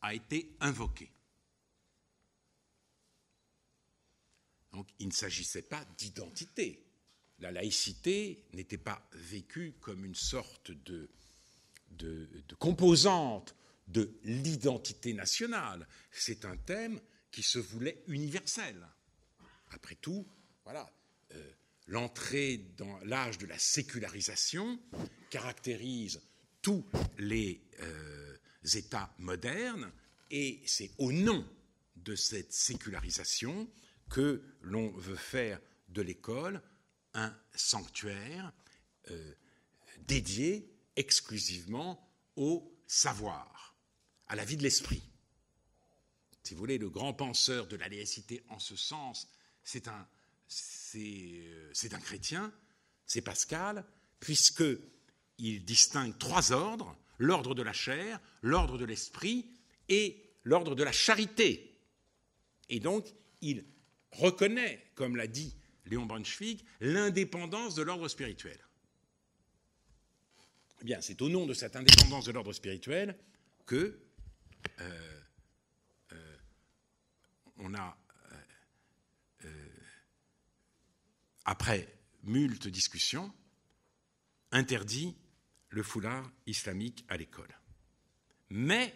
a 0.02 0.14
été 0.14 0.56
invoqué. 0.60 1.12
Donc 4.72 4.88
il 5.00 5.08
ne 5.08 5.14
s'agissait 5.14 5.64
pas 5.64 5.84
d'identité. 5.98 6.86
La 7.40 7.52
laïcité 7.52 8.46
n'était 8.54 8.78
pas 8.78 9.08
vécue 9.14 9.74
comme 9.80 10.06
une 10.06 10.16
sorte 10.16 10.72
de, 10.72 11.10
de, 11.92 12.28
composante 12.60 13.56
de 13.88 14.20
l'identité 14.24 15.14
nationale. 15.14 15.88
C'est 16.12 16.46
un 16.46 16.58
thème 16.58 17.00
qui 17.32 17.42
se 17.42 17.60
voulait 17.60 18.04
universel. 18.08 18.88
Après 19.72 19.96
tout, 19.96 20.28
voilà, 20.64 20.92
euh, 21.34 21.52
l'entrée 21.90 22.58
dans 22.78 23.00
l'âge 23.00 23.40
de 23.40 23.48
la 23.48 23.58
sécularisation 23.58 24.80
caractérise 25.30 26.22
tous 26.62 26.86
les 27.18 27.62
euh, 27.82 28.38
États 28.76 29.14
modernes, 29.18 29.92
et 30.30 30.62
c'est 30.66 30.92
au 31.00 31.12
nom 31.12 31.46
de 31.96 32.16
cette 32.16 32.54
sécularisation 32.54 33.68
que 34.10 34.44
l'on 34.62 34.92
veut 34.92 35.16
faire 35.16 35.60
de 35.90 36.02
l'école 36.02 36.62
un 37.16 37.36
sanctuaire 37.56 38.54
euh, 39.10 39.34
dédié 40.02 40.72
exclusivement 40.96 42.08
au 42.36 42.72
savoir, 42.86 43.76
à 44.28 44.36
la 44.36 44.46
vie 44.46 44.58
de 44.58 44.64
l'esprit. 44.64 45.02
Si 46.44 46.54
vous 46.54 46.60
voulez, 46.60 46.78
le 46.78 46.90
grand 46.90 47.14
penseur 47.14 47.68
de 47.68 47.76
la 47.76 47.90
laïcité 47.90 48.44
en 48.50 48.60
ce 48.60 48.76
sens, 48.76 49.28
c'est 49.64 49.88
un, 49.88 50.08
c'est 50.92 51.94
un 51.94 52.00
chrétien, 52.00 52.54
c'est 53.06 53.22
Pascal, 53.22 53.86
puisqu'il 54.20 55.66
distingue 55.66 56.18
trois 56.18 56.52
ordres, 56.52 56.98
l'ordre 57.18 57.54
de 57.54 57.62
la 57.62 57.74
chair, 57.74 58.20
l'ordre 58.42 58.78
de 58.78 58.86
l'esprit 58.86 59.50
et 59.88 60.24
l'ordre 60.44 60.76
de 60.76 60.84
la 60.84 60.92
charité. 60.92 61.78
Et 62.70 62.80
donc, 62.80 63.06
il 63.42 63.66
reconnaît, 64.12 64.92
comme 64.96 65.16
l'a 65.16 65.28
dit 65.28 65.56
Léon 65.86 66.06
Braunschweig, 66.06 66.64
l'indépendance 66.82 67.76
de 67.76 67.82
l'ordre 67.82 68.08
spirituel. 68.08 68.60
Eh 70.82 70.86
bien, 70.86 71.02
c'est 71.02 71.22
au 71.22 71.30
nom 71.30 71.46
de 71.46 71.54
cette 71.54 71.76
indépendance 71.76 72.26
de 72.26 72.32
l'ordre 72.32 72.54
spirituel 72.54 73.18
que 73.66 74.00
euh, 74.80 75.22
euh, 76.14 76.36
on 77.58 77.74
a 77.76 77.98
après 81.50 81.92
multe 82.26 82.68
discussions, 82.68 83.34
interdit 84.52 85.18
le 85.70 85.82
foulard 85.82 86.32
islamique 86.46 87.04
à 87.08 87.18
l'école. 87.18 87.60
Mais 88.52 88.94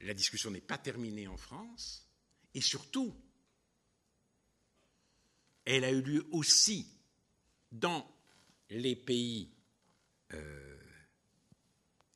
la 0.00 0.12
discussion 0.12 0.50
n'est 0.50 0.60
pas 0.60 0.76
terminée 0.76 1.28
en 1.28 1.38
France, 1.38 2.06
et 2.52 2.60
surtout, 2.60 3.16
elle 5.64 5.82
a 5.84 5.90
eu 5.90 6.02
lieu 6.02 6.28
aussi 6.30 6.86
dans 7.70 8.06
les 8.68 8.96
pays 8.96 9.50
euh, 10.34 10.78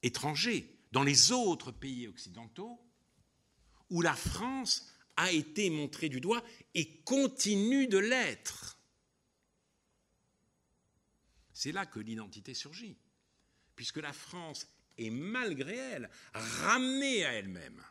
étrangers, 0.03 0.84
dans 0.92 1.03
les 1.03 1.32
autres 1.32 1.72
pays 1.72 2.09
occidentaux, 2.09 2.78
où 3.88 4.03
la 4.03 4.14
France 4.14 4.92
a 5.16 5.32
été 5.32 5.70
montré 5.70 6.08
du 6.08 6.20
doigt 6.20 6.44
et 6.74 7.00
continue 7.02 7.86
de 7.86 7.98
l'être. 7.98 8.78
C'est 11.52 11.72
là 11.72 11.86
que 11.86 12.00
l'identité 12.00 12.52
surgit, 12.52 12.98
puisque 13.74 13.96
la 13.96 14.12
France 14.12 14.68
est 14.98 15.10
malgré 15.10 15.74
elle 15.74 16.10
ramenée 16.34 17.24
à 17.24 17.32
elle-même. 17.32 17.82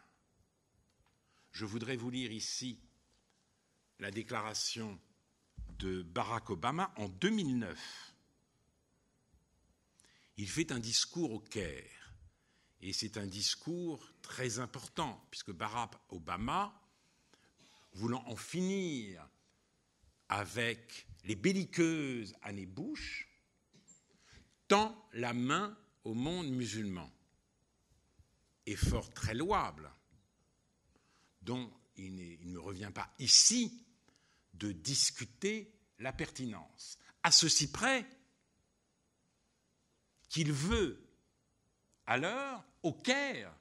Je 1.52 1.66
voudrais 1.66 1.96
vous 1.96 2.10
lire 2.10 2.32
ici 2.32 2.80
la 4.00 4.12
déclaration 4.12 5.00
de 5.80 6.04
Barack 6.04 6.50
Obama 6.50 6.94
en 6.98 7.10
2009. 7.10 8.14
Il 10.38 10.50
fait 10.50 10.72
un 10.72 10.80
discours 10.80 11.32
au 11.32 11.40
Caire, 11.40 12.14
et 12.82 12.94
c'est 12.94 13.18
un 13.18 13.26
discours 13.26 14.12
très 14.22 14.60
important, 14.60 15.26
puisque 15.32 15.52
Barack 15.52 15.94
Obama 16.10 16.85
voulant 17.96 18.24
en 18.28 18.36
finir 18.36 19.28
avec 20.30 21.08
les 21.24 21.36
belliqueuses 21.36 22.36
années 22.42 22.66
Bush, 22.66 23.28
tend 24.68 24.96
la 25.14 25.34
main 25.34 25.78
au 26.04 26.14
monde 26.14 26.50
musulman. 26.50 27.10
Effort 28.66 29.12
très 29.14 29.34
louable, 29.34 29.92
dont 31.42 31.72
il, 31.98 32.16
ne 32.16 32.52
me 32.52 32.60
revient 32.60 32.92
pas 32.94 33.14
ici 33.20 33.86
de 34.54 34.72
discuter 34.72 35.72
la 36.00 36.12
pertinence. 36.12 36.98
À 37.24 37.32
ceci 37.32 37.72
près 37.72 38.06
qu'il 40.30 40.52
veut, 40.52 41.02
alors, 42.08 42.64
au 42.84 42.94
Caire, 42.94 43.56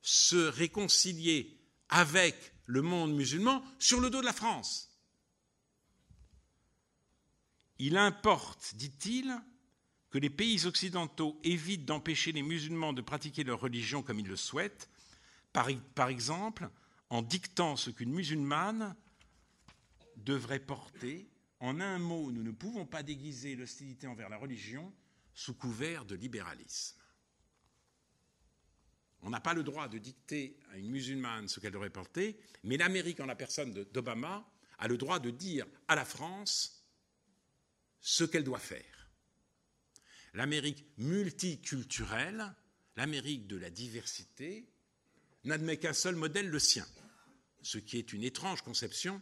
se 0.00 0.36
réconcilier 0.36 1.58
avec 1.88 2.52
le 2.68 2.82
monde 2.82 3.14
musulman 3.14 3.64
sur 3.78 3.98
le 3.98 4.10
dos 4.10 4.20
de 4.20 4.26
la 4.26 4.32
France. 4.32 4.90
Il 7.78 7.96
importe, 7.96 8.74
dit-il, 8.76 9.34
que 10.10 10.18
les 10.18 10.30
pays 10.30 10.66
occidentaux 10.66 11.40
évitent 11.44 11.86
d'empêcher 11.86 12.30
les 12.30 12.42
musulmans 12.42 12.92
de 12.92 13.00
pratiquer 13.00 13.42
leur 13.42 13.60
religion 13.60 14.02
comme 14.02 14.20
ils 14.20 14.28
le 14.28 14.36
souhaitent, 14.36 14.90
par, 15.52 16.08
exemple 16.08 16.68
en 17.08 17.22
dictant 17.22 17.76
ce 17.76 17.90
qu'une 17.90 18.12
musulmane 18.12 18.94
devrait 20.16 20.60
porter. 20.60 21.26
En 21.60 21.80
un 21.80 21.98
mot, 21.98 22.30
nous 22.30 22.42
ne 22.42 22.52
pouvons 22.52 22.86
pas 22.86 23.02
déguiser 23.02 23.56
l'hostilité 23.56 24.06
envers 24.06 24.28
la 24.28 24.36
religion 24.36 24.92
sous 25.34 25.54
couvert 25.54 26.04
de 26.04 26.14
libéralisme. 26.14 26.98
On 29.22 29.30
n'a 29.30 29.40
pas 29.40 29.54
le 29.54 29.62
droit 29.62 29.88
de 29.88 29.98
dicter 29.98 30.56
à 30.72 30.78
une 30.78 30.90
musulmane 30.90 31.48
ce 31.48 31.60
qu'elle 31.60 31.72
devrait 31.72 31.90
porter, 31.90 32.38
mais 32.62 32.76
l'Amérique, 32.76 33.20
en 33.20 33.26
la 33.26 33.34
personne 33.34 33.72
d'Obama, 33.72 34.48
a 34.78 34.88
le 34.88 34.96
droit 34.96 35.18
de 35.18 35.30
dire 35.30 35.66
à 35.88 35.96
la 35.96 36.04
France 36.04 36.84
ce 38.00 38.24
qu'elle 38.24 38.44
doit 38.44 38.58
faire. 38.58 39.10
L'Amérique 40.34 40.84
multiculturelle, 40.98 42.54
l'Amérique 42.96 43.46
de 43.48 43.56
la 43.56 43.70
diversité, 43.70 44.68
n'admet 45.44 45.78
qu'un 45.78 45.92
seul 45.92 46.14
modèle, 46.14 46.48
le 46.48 46.58
sien, 46.58 46.86
ce 47.62 47.78
qui 47.78 47.98
est 47.98 48.12
une 48.12 48.22
étrange 48.22 48.62
conception, 48.62 49.20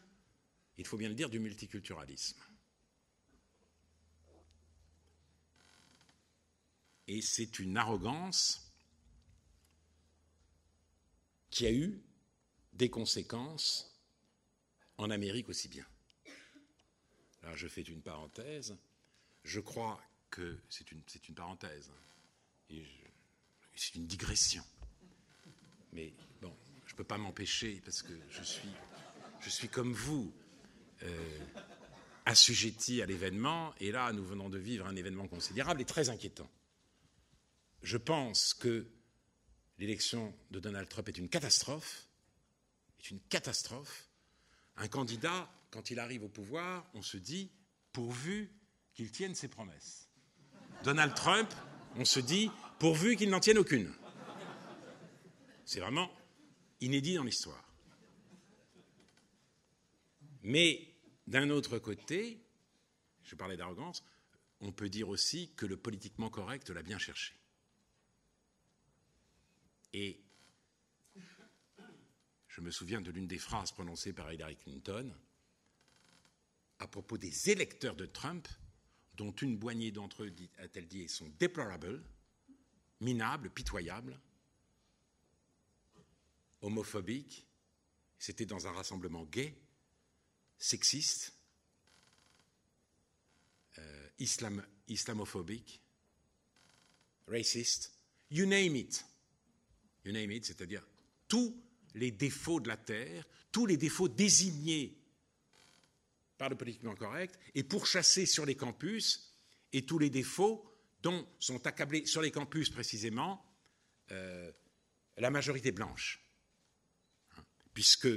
il 0.78 0.86
faut 0.86 0.98
bien 0.98 1.08
le 1.08 1.14
dire, 1.14 1.30
du 1.30 1.38
multiculturalisme. 1.38 2.40
Et 7.08 7.22
c'est 7.22 7.58
une 7.60 7.76
arrogance 7.76 8.65
qui 11.56 11.64
a 11.64 11.72
eu 11.72 12.02
des 12.74 12.90
conséquences 12.90 13.98
en 14.98 15.08
Amérique 15.08 15.48
aussi 15.48 15.68
bien. 15.68 15.86
Là, 17.42 17.56
je 17.56 17.66
fais 17.66 17.80
une 17.80 18.02
parenthèse. 18.02 18.76
Je 19.42 19.60
crois 19.60 19.98
que 20.28 20.58
c'est 20.68 20.92
une, 20.92 21.00
une, 21.26 21.34
parenthèse. 21.34 21.90
Hein. 22.70 22.76
C'est 23.74 23.94
une 23.94 24.06
digression. 24.06 24.62
Mais 25.94 26.12
bon, 26.42 26.54
je 26.84 26.92
ne 26.92 26.96
peux 26.98 27.04
pas 27.04 27.16
m'empêcher 27.16 27.80
parce 27.82 28.02
que 28.02 28.12
je 28.28 28.42
suis, 28.42 28.68
je 29.40 29.48
suis 29.48 29.70
comme 29.70 29.94
vous, 29.94 30.34
euh, 31.04 31.38
assujetti 32.26 33.00
à 33.00 33.06
l'événement. 33.06 33.74
Et 33.80 33.92
là, 33.92 34.12
nous 34.12 34.26
venons 34.26 34.50
de 34.50 34.58
vivre 34.58 34.84
un 34.84 34.96
événement 34.96 35.26
considérable 35.26 35.80
et 35.80 35.86
très 35.86 36.10
inquiétant. 36.10 36.50
Je 37.80 37.96
pense 37.96 38.52
que 38.52 38.86
l'élection 39.78 40.34
de 40.50 40.60
Donald 40.60 40.88
Trump 40.88 41.08
est 41.08 41.18
une 41.18 41.28
catastrophe, 41.28 42.08
est 43.00 43.10
une 43.10 43.20
catastrophe. 43.20 44.08
Un 44.76 44.88
candidat, 44.88 45.50
quand 45.70 45.90
il 45.90 45.98
arrive 45.98 46.24
au 46.24 46.28
pouvoir, 46.28 46.88
on 46.94 47.02
se 47.02 47.16
dit, 47.16 47.50
pourvu 47.92 48.50
qu'il 48.94 49.10
tienne 49.10 49.34
ses 49.34 49.48
promesses. 49.48 50.08
Donald 50.84 51.14
Trump, 51.14 51.48
on 51.96 52.04
se 52.04 52.20
dit, 52.20 52.50
pourvu 52.78 53.16
qu'il 53.16 53.30
n'en 53.30 53.40
tienne 53.40 53.58
aucune. 53.58 53.92
C'est 55.64 55.80
vraiment 55.80 56.10
inédit 56.80 57.14
dans 57.14 57.24
l'histoire. 57.24 57.62
Mais 60.42 60.94
d'un 61.26 61.50
autre 61.50 61.78
côté, 61.78 62.40
je 63.24 63.34
parlais 63.34 63.56
d'arrogance, 63.56 64.04
on 64.60 64.72
peut 64.72 64.88
dire 64.88 65.08
aussi 65.08 65.52
que 65.56 65.66
le 65.66 65.76
politiquement 65.76 66.30
correct 66.30 66.70
l'a 66.70 66.82
bien 66.82 66.98
cherché. 66.98 67.34
Et 69.98 70.22
je 72.48 72.60
me 72.60 72.70
souviens 72.70 73.00
de 73.00 73.10
l'une 73.10 73.26
des 73.26 73.38
phrases 73.38 73.72
prononcées 73.72 74.12
par 74.12 74.30
Hillary 74.30 74.54
Clinton 74.56 75.10
à 76.78 76.86
propos 76.86 77.16
des 77.16 77.48
électeurs 77.48 77.96
de 77.96 78.04
Trump, 78.04 78.46
dont 79.14 79.32
une 79.32 79.58
poignée 79.58 79.92
d'entre 79.92 80.24
eux, 80.24 80.34
a-t-elle 80.58 80.86
dit, 80.86 81.08
sont 81.08 81.30
déplorables, 81.38 82.04
minables, 83.00 83.48
pitoyables, 83.48 84.20
homophobiques. 86.60 87.46
C'était 88.18 88.44
dans 88.44 88.66
un 88.66 88.72
rassemblement 88.72 89.24
gay, 89.24 89.56
sexiste, 90.58 91.32
euh, 93.78 94.08
islam, 94.18 94.62
islamophobique, 94.88 95.80
raciste, 97.26 97.98
you 98.28 98.44
name 98.44 98.76
it. 98.76 99.02
You 100.06 100.12
name 100.12 100.30
it, 100.30 100.44
c'est-à-dire 100.44 100.86
tous 101.26 101.60
les 101.94 102.12
défauts 102.12 102.60
de 102.60 102.68
la 102.68 102.76
Terre, 102.76 103.26
tous 103.50 103.66
les 103.66 103.76
défauts 103.76 104.08
désignés 104.08 104.96
par 106.38 106.48
le 106.48 106.56
politiquement 106.56 106.94
correct 106.94 107.36
et 107.54 107.64
pourchassés 107.64 108.26
sur 108.26 108.46
les 108.46 108.54
campus, 108.54 109.32
et 109.72 109.84
tous 109.84 109.98
les 109.98 110.10
défauts 110.10 110.64
dont 111.02 111.26
sont 111.40 111.66
accablés 111.66 112.06
sur 112.06 112.22
les 112.22 112.30
campus 112.30 112.70
précisément 112.70 113.44
euh, 114.12 114.52
la 115.16 115.30
majorité 115.30 115.72
blanche. 115.72 116.22
Hein, 117.36 117.44
puisque 117.74 118.08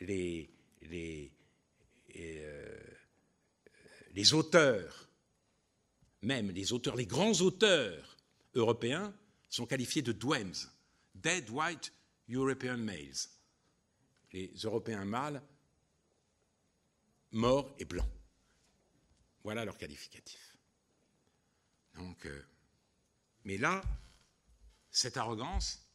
les, 0.00 0.50
les, 0.82 1.32
euh, 2.16 2.78
les 4.12 4.34
auteurs, 4.34 5.08
même 6.22 6.50
les 6.50 6.72
auteurs, 6.72 6.96
les 6.96 7.06
grands 7.06 7.40
auteurs 7.40 8.18
européens, 8.54 9.14
sont 9.48 9.66
qualifiés 9.66 10.02
de 10.02 10.12
DWEMS, 10.12 10.68
Dead 11.22 11.48
White 11.50 11.92
European 12.28 12.78
Males, 12.78 13.28
les 14.32 14.52
Européens 14.64 15.04
mâles 15.04 15.42
morts 17.32 17.74
et 17.78 17.84
blancs. 17.84 18.10
Voilà 19.42 19.64
leur 19.64 19.78
qualificatif. 19.78 20.56
Donc, 21.94 22.26
euh, 22.26 22.46
mais 23.44 23.56
là, 23.56 23.82
cette 24.90 25.16
arrogance 25.16 25.86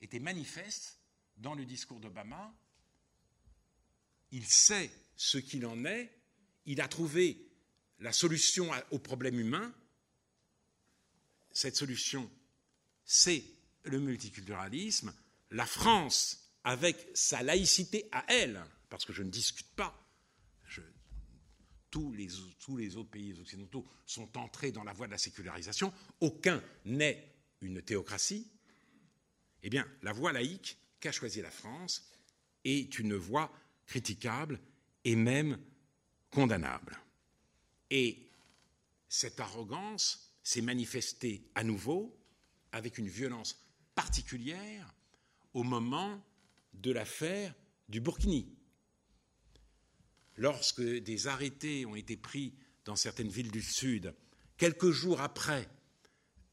était 0.00 0.18
manifeste 0.18 0.98
dans 1.36 1.54
le 1.54 1.64
discours 1.64 2.00
d'Obama. 2.00 2.52
Il 4.30 4.46
sait 4.46 4.90
ce 5.16 5.38
qu'il 5.38 5.64
en 5.66 5.84
est, 5.84 6.12
il 6.66 6.80
a 6.80 6.88
trouvé 6.88 7.48
la 8.00 8.12
solution 8.12 8.70
au 8.90 8.98
problème 8.98 9.38
humain. 9.38 9.74
Cette 11.50 11.76
solution, 11.76 12.30
c'est 13.04 13.44
le 13.88 14.00
multiculturalisme. 14.00 15.12
La 15.50 15.66
France, 15.66 16.52
avec 16.64 17.08
sa 17.14 17.42
laïcité 17.42 18.08
à 18.12 18.24
elle, 18.28 18.62
parce 18.88 19.04
que 19.04 19.12
je 19.12 19.22
ne 19.22 19.30
discute 19.30 19.74
pas, 19.74 19.94
tous, 21.90 22.12
les, 22.12 22.28
tous 22.60 22.76
les 22.76 22.96
autres 22.96 23.10
pays 23.10 23.38
occidentaux 23.40 23.86
sont 24.04 24.36
entrés 24.36 24.72
dans 24.72 24.84
la 24.84 24.92
voie 24.92 25.06
de 25.06 25.12
la 25.12 25.18
sécularisation, 25.18 25.92
aucun 26.20 26.62
n'est 26.84 27.34
une 27.60 27.82
théocratie. 27.82 28.50
Eh 29.62 29.70
bien, 29.70 29.86
la 30.02 30.12
voie 30.12 30.32
laïque 30.32 30.76
qu'a 31.00 31.12
choisie 31.12 31.42
la 31.42 31.50
France 31.50 32.12
est 32.64 32.98
une 32.98 33.14
voie 33.14 33.50
critiquable 33.86 34.60
et 35.04 35.16
même 35.16 35.58
condamnable. 36.30 36.98
Et 37.90 38.28
cette 39.08 39.40
arrogance 39.40 40.34
s'est 40.42 40.60
manifestée 40.60 41.50
à 41.54 41.64
nouveau 41.64 42.14
avec 42.72 42.98
une 42.98 43.08
violence 43.08 43.58
particulière 43.98 44.94
au 45.54 45.64
moment 45.64 46.24
de 46.72 46.92
l'affaire 46.92 47.52
du 47.88 48.00
Burkini. 48.00 48.56
Lorsque 50.36 50.80
des 50.80 51.26
arrêtés 51.26 51.84
ont 51.84 51.96
été 51.96 52.16
pris 52.16 52.54
dans 52.84 52.94
certaines 52.94 53.28
villes 53.28 53.50
du 53.50 53.60
Sud, 53.60 54.14
quelques 54.56 54.92
jours 54.92 55.20
après 55.20 55.68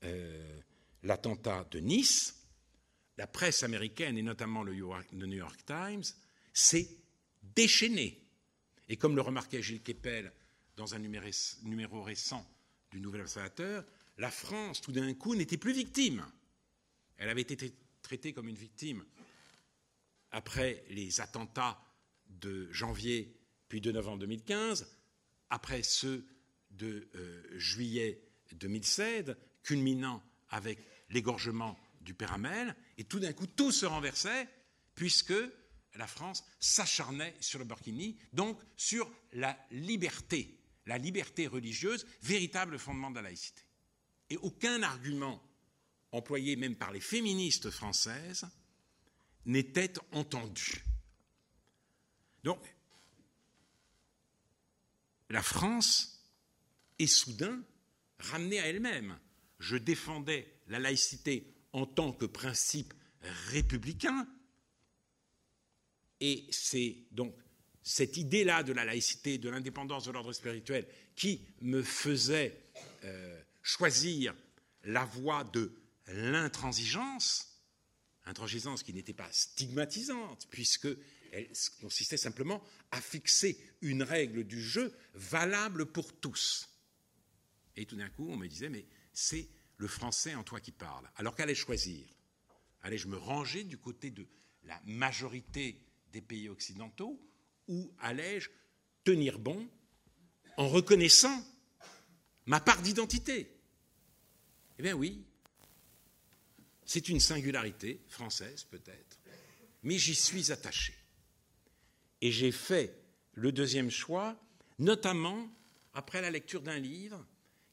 euh, 0.03 0.59
l'attentat 1.03 1.67
de 1.69 1.77
Nice, 1.77 2.47
la 3.15 3.27
presse 3.27 3.61
américaine 3.61 4.17
et 4.17 4.23
notamment 4.23 4.63
le 4.63 4.73
New 4.73 5.37
York 5.37 5.59
Times 5.67 6.03
s'est 6.51 6.97
déchaînée. 7.55 8.23
Et 8.89 8.97
comme 8.97 9.15
le 9.15 9.21
remarquait 9.21 9.61
Gilles 9.61 9.83
Kepel 9.83 10.33
dans 10.77 10.95
un 10.95 10.99
numéro 10.99 12.01
récent 12.01 12.43
du 12.89 12.99
Nouvel 12.99 13.21
Observateur, 13.21 13.85
la 14.17 14.31
France, 14.31 14.81
tout 14.81 14.91
d'un 14.91 15.13
coup, 15.13 15.35
n'était 15.35 15.57
plus 15.57 15.73
victime. 15.73 16.25
Elle 17.17 17.29
avait 17.29 17.41
été 17.41 17.73
traitée 18.01 18.33
comme 18.33 18.49
une 18.49 18.55
victime 18.55 19.05
après 20.31 20.83
les 20.89 21.21
attentats 21.21 21.81
de 22.27 22.71
janvier 22.71 23.35
puis 23.67 23.81
de 23.81 23.91
novembre 23.91 24.19
2015, 24.19 24.87
après 25.49 25.83
ceux 25.83 26.25
de 26.71 27.09
euh, 27.15 27.43
juillet 27.57 28.21
2016, 28.53 29.35
culminant 29.63 30.21
avec 30.49 30.79
l'égorgement 31.09 31.77
du 32.01 32.13
Péramel, 32.13 32.75
et 32.97 33.05
tout 33.05 33.19
d'un 33.19 33.33
coup 33.33 33.47
tout 33.47 33.71
se 33.71 33.85
renversait, 33.85 34.47
puisque 34.93 35.33
la 35.95 36.07
France 36.07 36.43
s'acharnait 36.59 37.35
sur 37.39 37.59
le 37.59 37.65
Burkini, 37.65 38.17
donc 38.33 38.61
sur 38.75 39.09
la 39.33 39.57
liberté, 39.71 40.59
la 40.85 40.97
liberté 40.97 41.47
religieuse, 41.47 42.05
véritable 42.21 42.77
fondement 42.77 43.09
de 43.09 43.15
la 43.15 43.23
laïcité. 43.23 43.63
Et 44.29 44.37
aucun 44.37 44.83
argument 44.83 45.41
employé 46.15 46.55
même 46.55 46.75
par 46.75 46.91
les 46.91 46.99
féministes 46.99 47.69
françaises 47.69 48.45
n'était 49.45 49.93
entendu. 50.11 50.83
Donc, 52.43 52.61
la 55.29 55.41
France 55.41 56.23
est 56.99 57.07
soudain 57.07 57.61
ramenée 58.19 58.59
à 58.59 58.67
elle-même. 58.67 59.19
Je 59.59 59.77
défendais 59.77 60.59
la 60.67 60.79
laïcité 60.79 61.53
en 61.73 61.85
tant 61.85 62.13
que 62.13 62.25
principe 62.25 62.93
républicain, 63.49 64.27
et 66.21 66.47
c'est 66.49 66.95
donc 67.11 67.35
cette 67.83 68.17
idée-là 68.17 68.63
de 68.63 68.73
la 68.73 68.85
laïcité, 68.85 69.37
de 69.37 69.49
l'indépendance 69.49 70.05
de 70.05 70.11
l'ordre 70.11 70.33
spirituel, 70.33 70.87
qui 71.15 71.41
me 71.61 71.83
faisait 71.83 72.57
euh, 73.03 73.41
choisir 73.61 74.33
la 74.85 75.05
voie 75.05 75.43
de 75.43 75.71
l'intransigeance, 76.07 77.61
intransigeance 78.25 78.83
qui 78.83 78.93
n'était 78.93 79.13
pas 79.13 79.31
stigmatisante, 79.31 80.47
puisque 80.49 80.87
elle 81.31 81.51
consistait 81.81 82.17
simplement 82.17 82.63
à 82.91 83.01
fixer 83.01 83.59
une 83.81 84.03
règle 84.03 84.43
du 84.43 84.61
jeu 84.61 84.93
valable 85.13 85.85
pour 85.85 86.13
tous. 86.19 86.69
Et 87.75 87.85
tout 87.85 87.97
d'un 87.97 88.09
coup, 88.09 88.29
on 88.29 88.37
me 88.37 88.47
disait, 88.47 88.69
mais 88.69 88.85
c'est 89.13 89.49
le 89.77 89.87
français 89.87 90.35
en 90.35 90.43
toi 90.43 90.59
qui 90.61 90.71
parle. 90.71 91.09
Alors 91.15 91.35
qu'allais-je 91.35 91.65
choisir? 91.65 92.07
Allais-je 92.83 93.07
me 93.07 93.17
ranger 93.17 93.63
du 93.63 93.77
côté 93.77 94.11
de 94.11 94.25
la 94.63 94.79
majorité 94.85 95.81
des 96.11 96.21
pays 96.21 96.49
occidentaux 96.49 97.19
ou 97.67 97.91
allais-je 97.99 98.49
tenir 99.03 99.39
bon 99.39 99.67
en 100.57 100.69
reconnaissant 100.69 101.43
ma 102.45 102.59
part 102.59 102.81
d'identité? 102.81 103.51
Eh 104.77 104.83
bien 104.83 104.93
oui, 104.93 105.25
c'est 106.85 107.09
une 107.09 107.19
singularité 107.19 107.99
française 108.07 108.63
peut-être, 108.63 109.19
mais 109.83 109.97
j'y 109.97 110.15
suis 110.15 110.51
attaché. 110.51 110.93
Et 112.21 112.31
j'ai 112.31 112.51
fait 112.51 112.97
le 113.33 113.51
deuxième 113.51 113.91
choix, 113.91 114.39
notamment 114.79 115.49
après 115.93 116.21
la 116.21 116.31
lecture 116.31 116.61
d'un 116.61 116.79
livre 116.79 117.25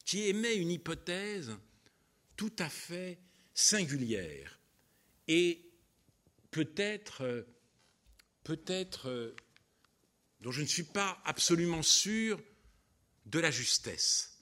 qui 0.05 0.25
émet 0.25 0.57
une 0.57 0.71
hypothèse 0.71 1.57
tout 2.37 2.53
à 2.59 2.69
fait 2.69 3.19
singulière 3.55 4.59
et 5.29 5.71
peut-être 6.51 7.47
peut-être 8.45 9.35
dont 10.41 10.51
je 10.51 10.63
ne 10.63 10.67
suis 10.67 10.83
pas 10.83 11.21
absolument 11.25 11.83
sûr 11.83 12.43
de 13.27 13.39
la 13.39 13.51
justesse. 13.51 14.39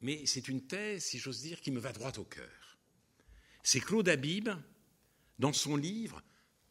Mais 0.00 0.26
c'est 0.26 0.48
une 0.48 0.66
thèse, 0.66 1.06
si 1.06 1.18
j'ose 1.18 1.40
dire, 1.40 1.60
qui 1.60 1.70
me 1.70 1.80
va 1.80 1.92
droit 1.92 2.12
au 2.18 2.24
cœur. 2.24 2.57
C'est 3.70 3.80
Claude 3.80 4.08
Habib, 4.08 4.48
dans 5.38 5.52
son 5.52 5.76
livre 5.76 6.22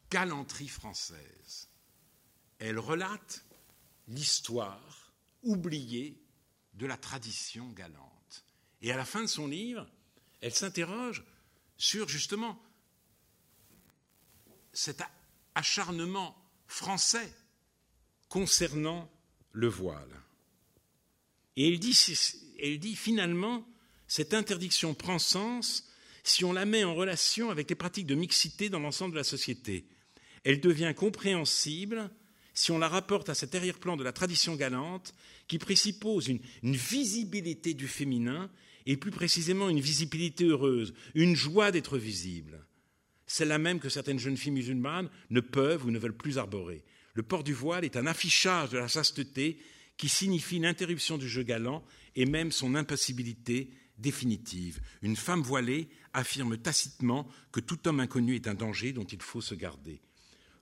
Galanterie 0.09 0.67
française, 0.67 1.69
elle 2.57 2.79
relate 2.79 3.45
l'histoire 4.07 5.13
oubliée 5.43 6.19
de 6.73 6.87
la 6.87 6.97
tradition 6.97 7.69
galante. 7.73 8.45
Et 8.81 8.91
à 8.91 8.97
la 8.97 9.05
fin 9.05 9.21
de 9.21 9.27
son 9.27 9.45
livre, 9.45 9.87
elle 10.41 10.55
s'interroge 10.55 11.23
sur 11.77 12.09
justement 12.09 12.59
cet 14.73 15.03
acharnement 15.53 16.35
français 16.65 17.31
concernant 18.27 19.07
le 19.51 19.67
voile. 19.67 20.23
Et 21.57 21.71
elle 21.71 21.79
dit, 21.79 21.95
elle 22.57 22.79
dit 22.79 22.95
finalement, 22.95 23.67
cette 24.07 24.33
interdiction 24.33 24.95
prend 24.95 25.19
sens 25.19 25.86
si 26.27 26.43
on 26.45 26.53
la 26.53 26.65
met 26.65 26.83
en 26.83 26.95
relation 26.95 27.49
avec 27.49 27.69
les 27.69 27.75
pratiques 27.75 28.07
de 28.07 28.15
mixité 28.15 28.69
dans 28.69 28.79
l'ensemble 28.79 29.13
de 29.13 29.17
la 29.17 29.23
société. 29.23 29.85
Elle 30.43 30.59
devient 30.59 30.93
compréhensible 30.95 32.09
si 32.53 32.71
on 32.71 32.79
la 32.79 32.89
rapporte 32.89 33.29
à 33.29 33.35
cet 33.35 33.55
arrière-plan 33.55 33.97
de 33.97 34.03
la 34.03 34.11
tradition 34.11 34.55
galante 34.55 35.13
qui 35.47 35.57
présuppose 35.57 36.27
une, 36.27 36.39
visibilité 36.63 37.73
du 37.73 37.87
féminin 37.87 38.49
et 38.85 38.97
plus 38.97 39.11
précisément 39.11 39.69
une 39.69 39.79
visibilité 39.79 40.45
heureuse, 40.45 40.93
une 41.13 41.35
joie 41.35 41.71
d'être 41.71 41.97
visible. 41.97 42.65
Celle-là 43.25 43.57
même 43.57 43.79
que 43.79 43.89
certaines 43.89 44.19
jeunes 44.19 44.37
filles 44.37 44.51
musulmanes 44.51 45.09
ne 45.29 45.41
peuvent 45.41 45.85
ou 45.85 45.91
ne 45.91 45.99
veulent 45.99 46.15
plus 46.15 46.37
arborer. 46.37 46.83
Le 47.13 47.23
port 47.23 47.43
du 47.43 47.53
voile 47.53 47.85
est 47.85 47.97
un 47.97 48.07
affichage 48.07 48.69
de 48.69 48.77
la 48.77 48.87
chasteté 48.87 49.59
qui 49.97 50.09
signifie 50.09 50.59
l'interruption 50.59 51.17
du 51.17 51.27
jeu 51.27 51.43
galant 51.43 51.83
et 52.15 52.25
même 52.25 52.51
son 52.51 52.75
impossibilité 52.75 53.69
définitive. 53.97 54.79
Une 55.01 55.15
femme 55.15 55.41
voilée 55.41 55.89
affirme 56.17 56.57
tacitement 56.57 57.27
que 57.51 57.59
tout 57.59 57.87
homme 57.87 57.99
inconnu 57.99 58.35
est 58.35 58.47
un 58.47 58.55
danger 58.55 58.91
dont 58.91 59.03
il 59.05 59.21
faut 59.21 59.39
se 59.39 59.53
garder. 59.53 60.01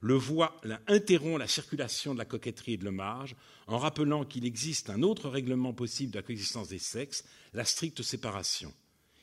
Le 0.02 0.14
voile 0.14 0.82
interrompt 0.88 1.40
la 1.40 1.48
circulation 1.48 2.14
de 2.14 2.20
la 2.20 2.26
coquetterie 2.26 2.74
et 2.74 2.78
de 2.78 2.84
l'hommage 2.84 3.36
en 3.68 3.78
rappelant 3.78 4.26
qu'il 4.26 4.46
existe 4.46 4.90
un 4.90 5.02
autre 5.02 5.30
règlement 5.30 5.74
possible 5.74 6.12
de 6.12 6.18
la 6.18 6.24
coexistence 6.24 6.68
des 6.68 6.80
sexes, 6.80 7.24
la 7.54 7.64
stricte 7.64 8.04
séparation. 8.04 8.74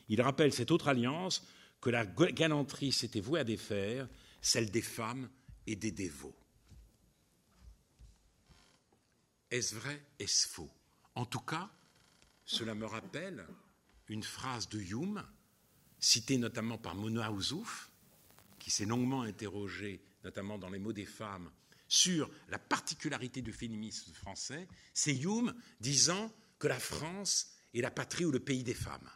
Il 0.09 0.21
rappelle 0.21 0.51
cette 0.51 0.71
autre 0.71 0.87
alliance 0.87 1.45
que 1.79 1.91
la 1.91 2.05
galanterie 2.05 2.91
s'était 2.91 3.21
vouée 3.21 3.39
à 3.39 3.43
défaire, 3.43 4.09
celle 4.41 4.71
des 4.71 4.81
femmes 4.81 5.29
et 5.67 5.75
des 5.75 5.91
dévots. 5.91 6.35
Est-ce 9.51 9.75
vrai 9.75 10.03
Est-ce 10.17 10.47
faux? 10.47 10.71
En 11.13 11.25
tout 11.25 11.41
cas, 11.41 11.69
cela 12.43 12.73
me 12.73 12.87
rappelle 12.87 13.45
une 14.07 14.23
phrase 14.23 14.67
de 14.67 14.79
Hume, 14.79 15.23
citée 16.03 16.37
notamment 16.37 16.77
par 16.77 16.95
Mona 16.95 17.31
Ouzouf, 17.31 17.89
qui 18.59 18.71
s'est 18.71 18.85
longuement 18.85 19.21
interrogé, 19.21 20.01
notamment 20.23 20.57
dans 20.57 20.69
les 20.69 20.79
mots 20.79 20.93
des 20.93 21.05
femmes, 21.05 21.49
sur 21.87 22.29
la 22.49 22.59
particularité 22.59 23.41
du 23.41 23.53
féminisme 23.53 24.13
français. 24.13 24.67
C'est 24.93 25.15
Hume 25.15 25.53
disant 25.79 26.31
que 26.59 26.67
la 26.67 26.79
France 26.79 27.53
est 27.73 27.81
la 27.81 27.91
patrie 27.91 28.25
ou 28.25 28.31
le 28.31 28.39
pays 28.39 28.63
des 28.63 28.73
femmes. 28.73 29.09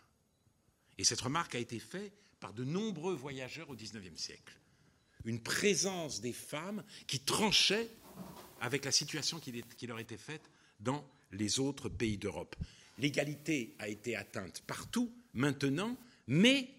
Et 0.98 1.04
cette 1.04 1.22
remarque 1.22 1.56
a 1.56 1.60
été 1.60 1.80
faite 1.80 2.14
par 2.40 2.54
de 2.54 2.64
nombreux 2.64 3.16
voyageurs 3.16 3.70
au 3.70 3.76
XIXe 3.76 4.20
siècle. 4.20 4.58
Une 5.26 5.42
présence 5.42 6.22
des 6.22 6.34
femmes 6.34 6.84
qui 7.06 7.20
tranchait 7.20 7.90
avec 8.62 8.86
la 8.86 8.92
situation 8.92 9.40
qui, 9.40 9.64
leur 9.88 10.00
était 10.00 10.18
faite 10.18 10.50
dans 10.80 11.06
les 11.32 11.60
autres 11.60 11.90
pays 11.90 12.18
d'Europe. 12.18 12.56
L'égalité 12.98 13.76
a 13.78 13.90
été 13.90 14.16
atteinte 14.16 14.64
partout 14.66 15.14
maintenant, 15.34 15.98
mais 16.28 16.70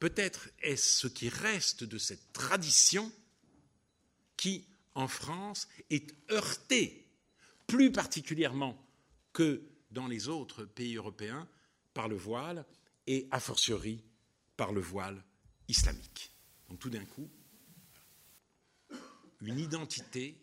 peut-être 0.00 0.48
est-ce 0.62 1.00
ce 1.00 1.06
qui 1.06 1.28
reste 1.28 1.84
de 1.84 1.98
cette 1.98 2.32
tradition 2.32 3.12
qui, 4.36 4.66
en 4.94 5.06
France, 5.06 5.68
est 5.90 6.12
heurtée, 6.30 7.06
plus 7.66 7.92
particulièrement 7.92 8.84
que 9.32 9.62
dans 9.92 10.08
les 10.08 10.28
autres 10.28 10.64
pays 10.64 10.96
européens, 10.96 11.48
par 11.94 12.08
le 12.08 12.16
voile 12.16 12.64
et, 13.06 13.28
a 13.30 13.38
fortiori, 13.38 14.02
par 14.56 14.72
le 14.72 14.80
voile 14.80 15.22
islamique. 15.68 16.32
Donc 16.68 16.78
tout 16.78 16.90
d'un 16.90 17.04
coup, 17.04 17.30
une 19.42 19.58
identité 19.58 20.36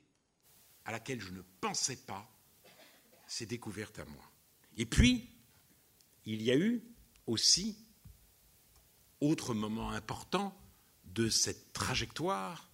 à 0.85 0.91
laquelle 0.91 1.21
je 1.21 1.31
ne 1.31 1.41
pensais 1.61 1.97
pas 1.97 2.29
s'est 3.27 3.45
découverte 3.45 3.99
à 3.99 4.05
moi. 4.05 4.31
Et 4.77 4.85
puis, 4.85 5.29
il 6.25 6.41
y 6.41 6.51
a 6.51 6.57
eu 6.57 6.83
aussi, 7.25 7.77
autre 9.21 9.53
moment 9.53 9.91
important 9.91 10.57
de 11.05 11.29
cette 11.29 11.73
trajectoire, 11.73 12.69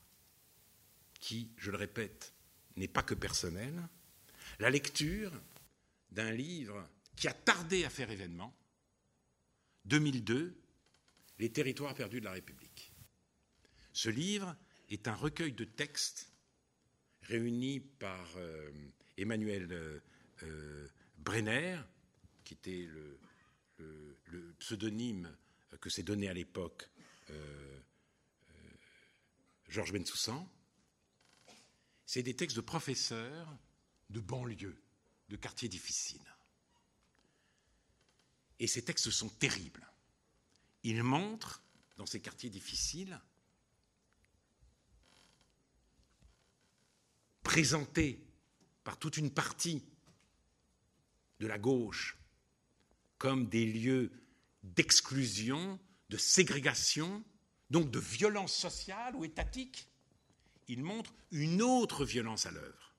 qui, 1.19 1.49
je 1.57 1.71
le 1.71 1.77
répète, 1.77 2.33
n'est 2.75 2.87
pas 2.87 3.03
que 3.03 3.13
personnelle, 3.13 3.87
la 4.59 4.69
lecture 4.69 5.31
d'un 6.11 6.31
livre 6.31 6.87
qui 7.15 7.27
a 7.27 7.33
tardé 7.33 7.85
à 7.85 7.89
faire 7.89 8.11
événement, 8.11 8.53
2002, 9.85 10.59
Les 11.39 11.51
territoires 11.51 11.95
perdus 11.95 12.19
de 12.19 12.25
la 12.25 12.31
République. 12.31 12.93
Ce 13.91 14.09
livre 14.09 14.55
est 14.89 15.07
un 15.07 15.15
recueil 15.15 15.51
de 15.51 15.65
textes 15.65 16.31
réunis 17.23 17.79
par 17.79 18.27
euh, 18.37 18.71
Emmanuel 19.17 19.67
euh, 19.71 19.99
euh, 20.43 20.87
Brenner, 21.17 21.79
qui 22.43 22.53
était 22.53 22.87
le, 22.87 23.19
pseudonyme 24.59 25.29
que 25.81 25.89
s'est 25.89 26.03
donné 26.03 26.27
à 26.29 26.33
l'époque 26.33 26.89
Georges 29.67 29.91
Bensoussan. 29.91 30.47
C'est 32.05 32.23
des 32.23 32.35
textes 32.35 32.55
de 32.55 32.61
professeurs 32.61 33.57
de 34.09 34.19
banlieue, 34.19 34.77
de 35.29 35.35
quartiers 35.35 35.69
difficiles. 35.69 36.21
Et 38.59 38.67
ces 38.67 38.83
textes 38.83 39.09
sont 39.09 39.29
terribles. 39.29 39.89
Ils 40.83 41.01
montrent, 41.01 41.63
dans 41.97 42.05
ces 42.05 42.21
quartiers 42.21 42.49
difficiles, 42.49 43.19
présentés 47.41 48.25
par 48.83 48.97
toute 48.97 49.17
une 49.17 49.31
partie 49.31 49.83
de 51.39 51.47
la 51.47 51.57
gauche 51.57 52.17
comme 53.17 53.49
des 53.49 53.65
lieux 53.65 54.11
d'exclusion, 54.63 55.79
de 56.09 56.17
ségrégation, 56.17 57.23
donc 57.69 57.91
de 57.91 57.99
violence 57.99 58.53
sociale 58.53 59.15
ou 59.15 59.25
étatique, 59.25 59.87
il 60.67 60.83
montre 60.83 61.13
une 61.31 61.61
autre 61.61 62.05
violence 62.05 62.45
à 62.45 62.51
l'œuvre, 62.51 62.95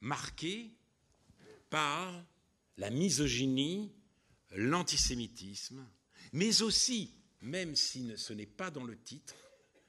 marquée 0.00 0.72
par 1.68 2.24
la 2.76 2.90
misogynie, 2.90 3.92
l'antisémitisme, 4.52 5.86
mais 6.32 6.62
aussi, 6.62 7.14
même 7.42 7.74
si 7.76 8.16
ce 8.16 8.32
n'est 8.32 8.46
pas 8.46 8.70
dans 8.70 8.84
le 8.84 8.96
titre, 8.96 9.34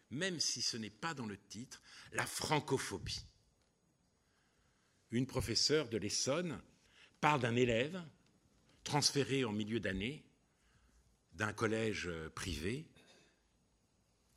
même 0.09 0.39
si 0.39 0.61
ce 0.61 0.77
n'est 0.77 0.89
pas 0.89 1.13
dans 1.13 1.25
le 1.25 1.37
titre, 1.37 1.81
la 2.13 2.25
francophobie. 2.25 3.25
Une 5.11 5.27
professeure 5.27 5.89
de 5.89 5.97
l'Essonne 5.97 6.61
parle 7.21 7.41
d'un 7.41 7.55
élève 7.55 8.03
transféré 8.87 9.43
en 9.43 9.51
milieu 9.51 9.81
d'année 9.81 10.23
d'un 11.33 11.51
collège 11.51 12.09
privé 12.33 12.87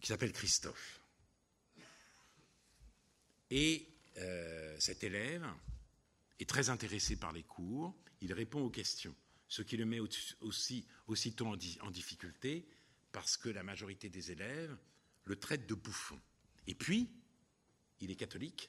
qui 0.00 0.08
s'appelle 0.08 0.32
Christophe. 0.32 1.00
Et 3.50 3.86
euh, 4.16 4.76
cet 4.80 5.04
élève 5.04 5.46
est 6.40 6.48
très 6.48 6.68
intéressé 6.68 7.14
par 7.14 7.32
les 7.32 7.44
cours, 7.44 7.94
il 8.22 8.32
répond 8.32 8.60
aux 8.60 8.70
questions, 8.70 9.14
ce 9.46 9.62
qui 9.62 9.76
le 9.76 9.84
met 9.84 10.00
aussi 10.00 10.84
aussitôt 11.06 11.46
en 11.46 11.90
difficulté 11.90 12.68
parce 13.12 13.36
que 13.36 13.50
la 13.50 13.62
majorité 13.62 14.08
des 14.08 14.32
élèves 14.32 14.76
le 15.26 15.36
traite 15.36 15.68
de 15.68 15.74
bouffon. 15.74 16.18
Et 16.66 16.74
puis, 16.74 17.08
il 18.00 18.10
est 18.10 18.16
catholique 18.16 18.68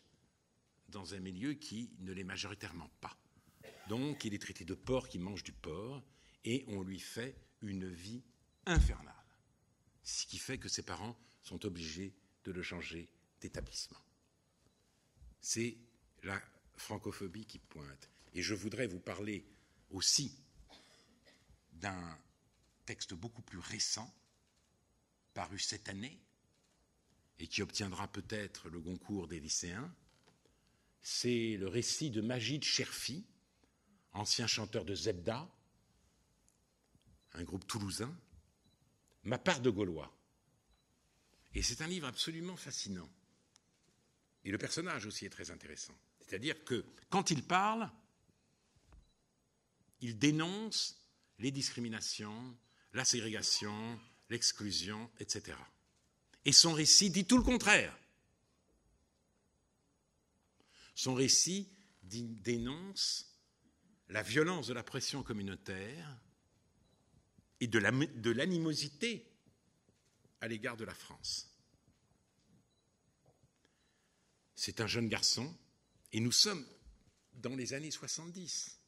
dans 0.89 1.15
un 1.15 1.19
milieu 1.19 1.53
qui 1.53 1.89
ne 2.01 2.13
l'est 2.13 2.23
majoritairement 2.23 2.91
pas. 3.01 3.17
Donc, 3.91 4.23
il 4.23 4.33
est 4.33 4.41
traité 4.41 4.63
de 4.63 4.73
porc 4.73 5.09
qui 5.09 5.19
mange 5.19 5.43
du 5.43 5.51
porc, 5.51 6.01
et 6.45 6.63
on 6.69 6.81
lui 6.81 6.97
fait 6.97 7.35
une 7.61 7.89
vie 7.89 8.23
infernale. 8.65 9.13
Ce 10.01 10.25
qui 10.25 10.37
fait 10.37 10.57
que 10.57 10.69
ses 10.69 10.83
parents 10.83 11.19
sont 11.43 11.65
obligés 11.65 12.15
de 12.45 12.53
le 12.53 12.61
changer 12.61 13.09
d'établissement. 13.41 13.99
C'est 15.41 15.75
la 16.23 16.41
francophobie 16.77 17.45
qui 17.45 17.59
pointe. 17.59 18.09
Et 18.33 18.41
je 18.41 18.53
voudrais 18.53 18.87
vous 18.87 19.01
parler 19.01 19.45
aussi 19.89 20.41
d'un 21.73 22.17
texte 22.85 23.13
beaucoup 23.13 23.41
plus 23.41 23.59
récent, 23.59 24.09
paru 25.33 25.59
cette 25.59 25.89
année, 25.89 26.17
et 27.39 27.47
qui 27.47 27.61
obtiendra 27.61 28.09
peut-être 28.09 28.69
le 28.69 28.79
concours 28.79 29.27
des 29.27 29.41
lycéens, 29.41 29.93
c'est 31.01 31.57
le 31.57 31.67
récit 31.67 32.09
de 32.09 32.21
Magid 32.21 32.63
Cherfi, 32.63 33.27
ancien 34.13 34.47
chanteur 34.47 34.85
de 34.85 34.95
Zebda, 34.95 35.47
un 37.33 37.43
groupe 37.43 37.65
toulousain, 37.67 38.13
Ma 39.23 39.37
part 39.37 39.59
de 39.59 39.69
Gaulois. 39.69 40.11
Et 41.53 41.61
c'est 41.61 41.81
un 41.81 41.87
livre 41.87 42.07
absolument 42.07 42.55
fascinant. 42.55 43.09
Et 44.43 44.51
le 44.51 44.57
personnage 44.57 45.05
aussi 45.05 45.25
est 45.25 45.29
très 45.29 45.51
intéressant. 45.51 45.93
C'est-à-dire 46.19 46.63
que 46.63 46.83
quand 47.09 47.29
il 47.29 47.43
parle, 47.43 47.89
il 49.99 50.17
dénonce 50.17 50.97
les 51.37 51.51
discriminations, 51.51 52.57
la 52.93 53.05
ségrégation, 53.05 53.99
l'exclusion, 54.29 55.11
etc. 55.19 55.57
Et 56.45 56.51
son 56.51 56.73
récit 56.73 57.11
dit 57.11 57.25
tout 57.25 57.37
le 57.37 57.43
contraire. 57.43 57.95
Son 60.95 61.13
récit 61.13 61.69
dénonce 62.01 63.30
la 64.11 64.21
violence 64.21 64.67
de 64.67 64.73
la 64.73 64.83
pression 64.83 65.23
communautaire 65.23 66.19
et 67.61 67.67
de 67.67 68.29
l'animosité 68.29 69.25
à 70.41 70.47
l'égard 70.47 70.75
de 70.75 70.83
la 70.83 70.93
France. 70.93 71.49
C'est 74.55 74.81
un 74.81 74.87
jeune 74.87 75.07
garçon, 75.07 75.55
et 76.11 76.19
nous 76.19 76.31
sommes 76.31 76.65
dans 77.35 77.55
les 77.55 77.73
années 77.73 77.89
70, 77.89 78.79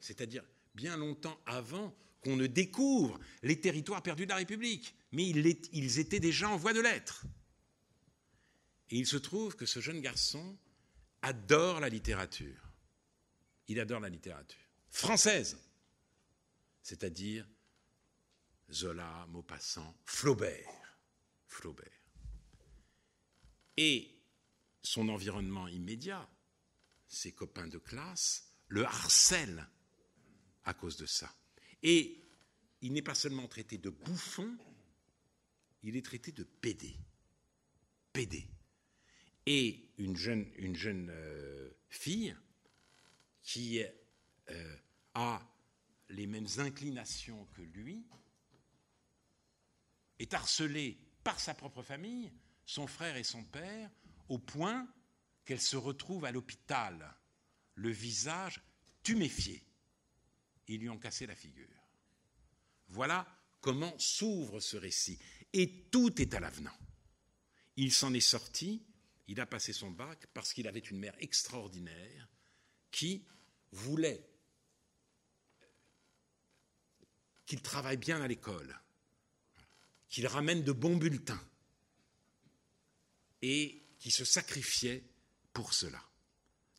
c'est-à-dire 0.00 0.44
bien 0.74 0.96
longtemps 0.96 1.38
avant 1.44 1.94
qu'on 2.22 2.36
ne 2.36 2.46
découvre 2.46 3.18
les 3.42 3.60
territoires 3.60 4.02
perdus 4.02 4.24
de 4.24 4.30
la 4.30 4.36
République, 4.36 4.94
mais 5.12 5.28
ils 5.28 5.98
étaient 5.98 6.20
déjà 6.20 6.48
en 6.48 6.56
voie 6.56 6.72
de 6.72 6.80
l'être. 6.80 7.26
Et 8.90 8.98
il 8.98 9.06
se 9.06 9.16
trouve 9.16 9.56
que 9.56 9.66
ce 9.66 9.80
jeune 9.80 10.00
garçon 10.00 10.56
adore 11.22 11.80
la 11.80 11.88
littérature. 11.88 12.65
Il 13.68 13.80
adore 13.80 14.00
la 14.00 14.08
littérature 14.08 14.60
française, 14.88 15.58
c'est-à-dire 16.82 17.46
Zola, 18.70 19.26
Maupassant, 19.28 19.96
Flaubert. 20.04 20.98
Flaubert. 21.46 21.90
Et 23.76 24.16
son 24.82 25.08
environnement 25.08 25.68
immédiat, 25.68 26.28
ses 27.08 27.32
copains 27.32 27.68
de 27.68 27.78
classe, 27.78 28.52
le 28.68 28.84
harcèlent 28.84 29.68
à 30.64 30.74
cause 30.74 30.96
de 30.96 31.06
ça. 31.06 31.32
Et 31.82 32.24
il 32.82 32.92
n'est 32.92 33.02
pas 33.02 33.14
seulement 33.14 33.48
traité 33.48 33.78
de 33.78 33.90
bouffon, 33.90 34.56
il 35.82 35.96
est 35.96 36.04
traité 36.04 36.32
de 36.32 36.42
pédé. 36.42 36.96
Pédé. 38.12 38.48
Et 39.46 39.90
une 39.98 40.16
jeune, 40.16 40.50
une 40.56 40.74
jeune 40.74 41.10
euh, 41.10 41.70
fille 41.88 42.36
qui 43.46 43.80
euh, 44.50 44.76
a 45.14 45.40
les 46.10 46.26
mêmes 46.26 46.48
inclinations 46.58 47.46
que 47.54 47.62
lui 47.62 48.04
est 50.18 50.34
harcelée 50.34 50.98
par 51.22 51.38
sa 51.40 51.54
propre 51.54 51.82
famille, 51.82 52.32
son 52.66 52.86
frère 52.86 53.16
et 53.16 53.24
son 53.24 53.44
père, 53.44 53.90
au 54.28 54.38
point 54.38 54.86
qu'elle 55.44 55.60
se 55.60 55.76
retrouve 55.76 56.24
à 56.24 56.32
l'hôpital, 56.32 57.14
le 57.76 57.90
visage 57.90 58.60
tuméfié. 59.02 59.62
Ils 60.66 60.80
lui 60.80 60.90
ont 60.90 60.98
cassé 60.98 61.26
la 61.26 61.36
figure. 61.36 61.68
Voilà 62.88 63.26
comment 63.60 63.96
s'ouvre 63.98 64.58
ce 64.58 64.76
récit. 64.76 65.18
Et 65.52 65.84
tout 65.90 66.20
est 66.20 66.34
à 66.34 66.40
l'avenant. 66.40 66.76
Il 67.76 67.92
s'en 67.92 68.12
est 68.12 68.20
sorti, 68.20 68.84
il 69.28 69.40
a 69.40 69.46
passé 69.46 69.72
son 69.72 69.92
bac 69.92 70.26
parce 70.34 70.52
qu'il 70.52 70.66
avait 70.66 70.80
une 70.80 70.98
mère 70.98 71.14
extraordinaire 71.20 72.28
qui 72.90 73.24
voulait 73.72 74.24
qu'il 77.46 77.62
travaille 77.62 77.96
bien 77.96 78.20
à 78.20 78.28
l'école, 78.28 78.78
qu'il 80.08 80.26
ramène 80.26 80.64
de 80.64 80.72
bons 80.72 80.96
bulletins 80.96 81.42
et 83.42 83.82
qui 83.98 84.10
se 84.10 84.24
sacrifiait 84.24 85.04
pour 85.52 85.72
cela. 85.72 86.02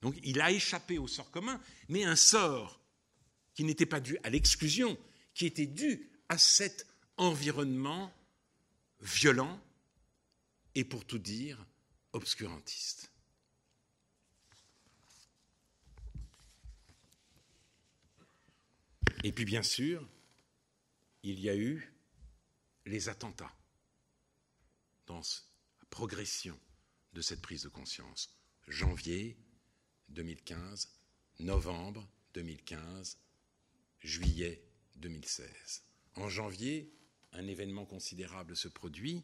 Donc 0.01 0.15
il 0.23 0.41
a 0.41 0.51
échappé 0.51 0.97
au 0.97 1.07
sort 1.07 1.31
commun, 1.31 1.61
mais 1.89 2.03
un 2.03 2.15
sort 2.15 2.81
qui 3.53 3.63
n'était 3.63 3.85
pas 3.85 3.99
dû 3.99 4.17
à 4.23 4.29
l'exclusion, 4.29 4.97
qui 5.33 5.45
était 5.45 5.65
dû 5.65 6.11
à 6.29 6.37
cet 6.37 6.85
environnement 7.17 8.13
violent 8.99 9.59
et 10.75 10.83
pour 10.83 11.05
tout 11.05 11.17
dire 11.17 11.65
obscurantiste. 12.13 13.11
Et 19.23 19.31
puis 19.31 19.45
bien 19.45 19.63
sûr, 19.63 20.07
il 21.23 21.39
y 21.39 21.49
a 21.49 21.55
eu 21.55 21.93
les 22.85 23.09
attentats 23.09 23.53
dans 25.05 25.19
la 25.19 25.85
progression 25.89 26.57
de 27.13 27.21
cette 27.21 27.41
prise 27.41 27.63
de 27.63 27.69
conscience. 27.69 28.33
Janvier 28.67 29.37
2015, 30.09 30.89
novembre 31.39 32.07
2015, 32.33 33.17
juillet 33.99 34.63
2016. 34.95 35.83
En 36.15 36.29
janvier, 36.29 36.93
un 37.33 37.47
événement 37.47 37.85
considérable 37.85 38.55
se 38.55 38.67
produit, 38.67 39.23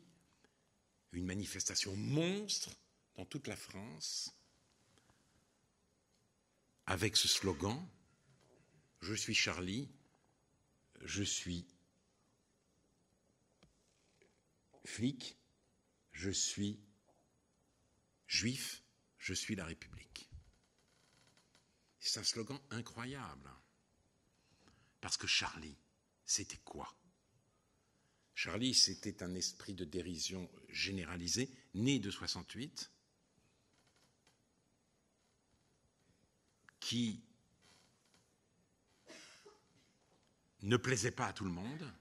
une 1.12 1.26
manifestation 1.26 1.96
monstre 1.96 2.72
dans 3.16 3.26
toute 3.26 3.48
la 3.48 3.56
France, 3.56 4.34
avec 6.86 7.16
ce 7.16 7.28
slogan 7.28 7.88
Je 9.04 9.16
suis 9.16 9.36
Charlie, 9.36 9.90
je 11.02 11.24
suis 11.24 11.68
flic, 14.86 15.38
je 16.14 16.30
suis 16.30 16.80
juif, 18.28 18.82
je 19.18 19.34
suis 19.34 19.58
la 19.58 19.66
République. 19.66 20.30
C'est 22.00 22.22
un 22.22 22.24
slogan 22.24 22.58
incroyable. 22.70 23.52
Parce 25.02 25.18
que 25.18 25.28
Charlie, 25.28 25.78
c'était 26.26 26.62
quoi? 26.64 26.96
Charlie, 28.36 28.74
c'était 28.74 29.22
un 29.22 29.36
esprit 29.36 29.74
de 29.74 29.84
dérision 29.84 30.50
généralisé, 30.70 31.50
né 31.74 32.00
de 32.00 32.10
68, 32.10 32.90
qui 36.80 37.22
ne 40.64 40.78
plaisait 40.78 41.12
pas 41.12 41.28
à 41.28 41.34
tout 41.34 41.46
le 41.46 41.52
monde 41.52 41.94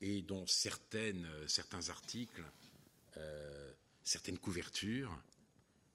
et 0.00 0.22
dont 0.22 0.46
certaines, 0.46 1.28
certains 1.48 1.88
articles, 1.88 2.44
euh, 3.16 3.72
certaines 4.02 4.38
couvertures, 4.38 5.16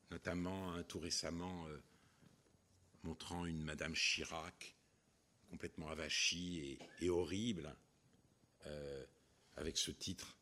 notamment 0.09 0.81
tout 0.83 0.99
récemment 0.99 1.67
euh, 1.67 1.77
montrant 3.03 3.45
une 3.45 3.63
Madame 3.63 3.93
Chirac 3.93 4.75
complètement 5.49 5.89
avachie 5.89 6.79
et, 7.01 7.09
horrible, 7.09 7.75
euh, 8.65 9.05
avec 9.57 9.77
ce 9.77 9.91
titre, 9.91 10.37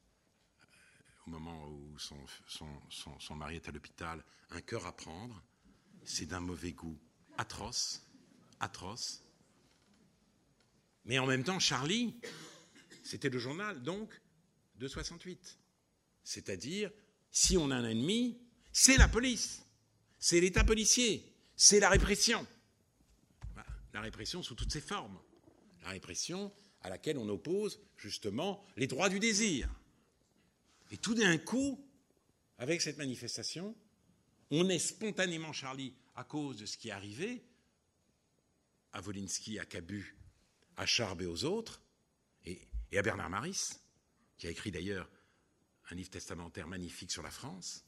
au 1.25 1.31
moment 1.31 1.67
où 1.67 1.97
son 1.97 3.35
mari 3.35 3.55
est 3.55 3.67
à 3.67 3.71
l'hôpital, 3.71 4.23
Un 4.51 4.61
cœur 4.61 4.85
à 4.85 4.95
prendre, 4.95 5.41
c'est 6.03 6.25
d'un 6.25 6.39
mauvais 6.39 6.73
goût 6.73 6.99
atroce, 7.37 8.01
atroce. 8.59 9.23
Mais 11.05 11.19
en 11.19 11.25
même 11.25 11.43
temps, 11.43 11.59
Charlie, 11.59 12.19
c'était 13.03 13.29
le 13.29 13.39
journal, 13.39 13.81
donc, 13.81 14.21
de 14.75 14.87
68. 14.87 15.59
C'est-à-dire, 16.23 16.91
si 17.31 17.57
on 17.57 17.71
a 17.71 17.75
un 17.75 17.89
ennemi, 17.89 18.39
c'est 18.71 18.97
la 18.97 19.07
police, 19.07 19.63
c'est 20.19 20.39
l'État 20.39 20.63
policier, 20.63 21.33
c'est 21.55 21.79
la 21.79 21.89
répression. 21.89 22.45
La 23.93 24.01
répression 24.01 24.43
sous 24.43 24.55
toutes 24.55 24.71
ses 24.71 24.81
formes. 24.81 25.19
La 25.83 25.89
répression 25.89 26.53
à 26.81 26.89
laquelle 26.89 27.17
on 27.17 27.27
oppose 27.27 27.79
justement 27.97 28.63
les 28.77 28.87
droits 28.87 29.09
du 29.09 29.19
désir. 29.19 29.69
Et 30.91 30.97
tout 30.97 31.15
d'un 31.15 31.37
coup, 31.37 31.83
avec 32.57 32.81
cette 32.81 32.97
manifestation, 32.97 33.75
on 34.51 34.69
est 34.69 34.79
spontanément 34.79 35.53
Charlie 35.53 35.93
à 36.15 36.23
cause 36.23 36.57
de 36.57 36.65
ce 36.65 36.77
qui 36.77 36.89
est 36.89 36.91
arrivé 36.91 37.43
à 38.91 39.01
Volinsky, 39.01 39.59
à 39.59 39.65
Cabu, 39.65 40.15
à 40.79 40.85
Charb 40.85 41.21
et 41.21 41.25
aux 41.25 41.43
autres, 41.43 41.81
et, 42.45 42.61
à 42.97 43.01
Bernard 43.01 43.29
Maris, 43.29 43.81
qui 44.37 44.47
a 44.47 44.49
écrit 44.49 44.71
d'ailleurs 44.71 45.09
un 45.91 45.95
livre 45.95 46.09
testamentaire 46.09 46.67
magnifique 46.67 47.11
sur 47.11 47.21
la 47.21 47.31
France. 47.31 47.85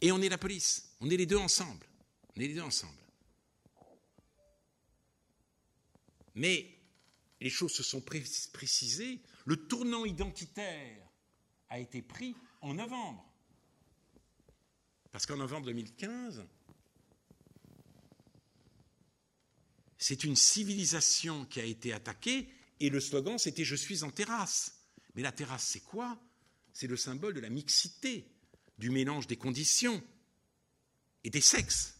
Et 0.00 0.10
on 0.10 0.22
est 0.22 0.30
la 0.30 0.38
police, 0.38 0.96
on 1.00 1.10
est 1.10 1.16
les 1.18 1.26
deux 1.26 1.36
ensemble, 1.36 1.86
on 2.34 2.40
est 2.40 2.48
les 2.48 2.54
deux 2.54 2.62
ensemble. 2.62 2.98
Mais 6.34 6.78
les 7.40 7.50
choses 7.50 7.72
se 7.72 7.82
sont 7.82 8.00
précisées, 8.00 9.20
le 9.44 9.68
tournant 9.68 10.06
identitaire 10.06 11.06
a 11.68 11.78
été 11.78 12.00
pris 12.00 12.34
en 12.62 12.72
novembre. 12.72 13.24
Parce 15.12 15.26
qu'en 15.26 15.36
novembre 15.36 15.66
2015, 15.66 16.46
c'est 19.98 20.24
une 20.24 20.36
civilisation 20.36 21.44
qui 21.46 21.60
a 21.60 21.64
été 21.64 21.92
attaquée 21.92 22.48
et 22.80 22.90
le 22.90 23.00
slogan 23.00 23.38
c'était 23.38 23.64
Je 23.64 23.76
suis 23.76 24.02
en 24.02 24.10
terrasse. 24.10 24.72
Mais 25.14 25.22
la 25.22 25.32
terrasse, 25.32 25.66
c'est 25.66 25.80
quoi? 25.80 26.18
C'est 26.72 26.86
le 26.86 26.96
symbole 26.96 27.32
de 27.32 27.40
la 27.40 27.48
mixité, 27.48 28.28
du 28.78 28.90
mélange 28.90 29.26
des 29.26 29.36
conditions 29.36 30.02
et 31.24 31.30
des 31.30 31.40
sexes. 31.40 31.94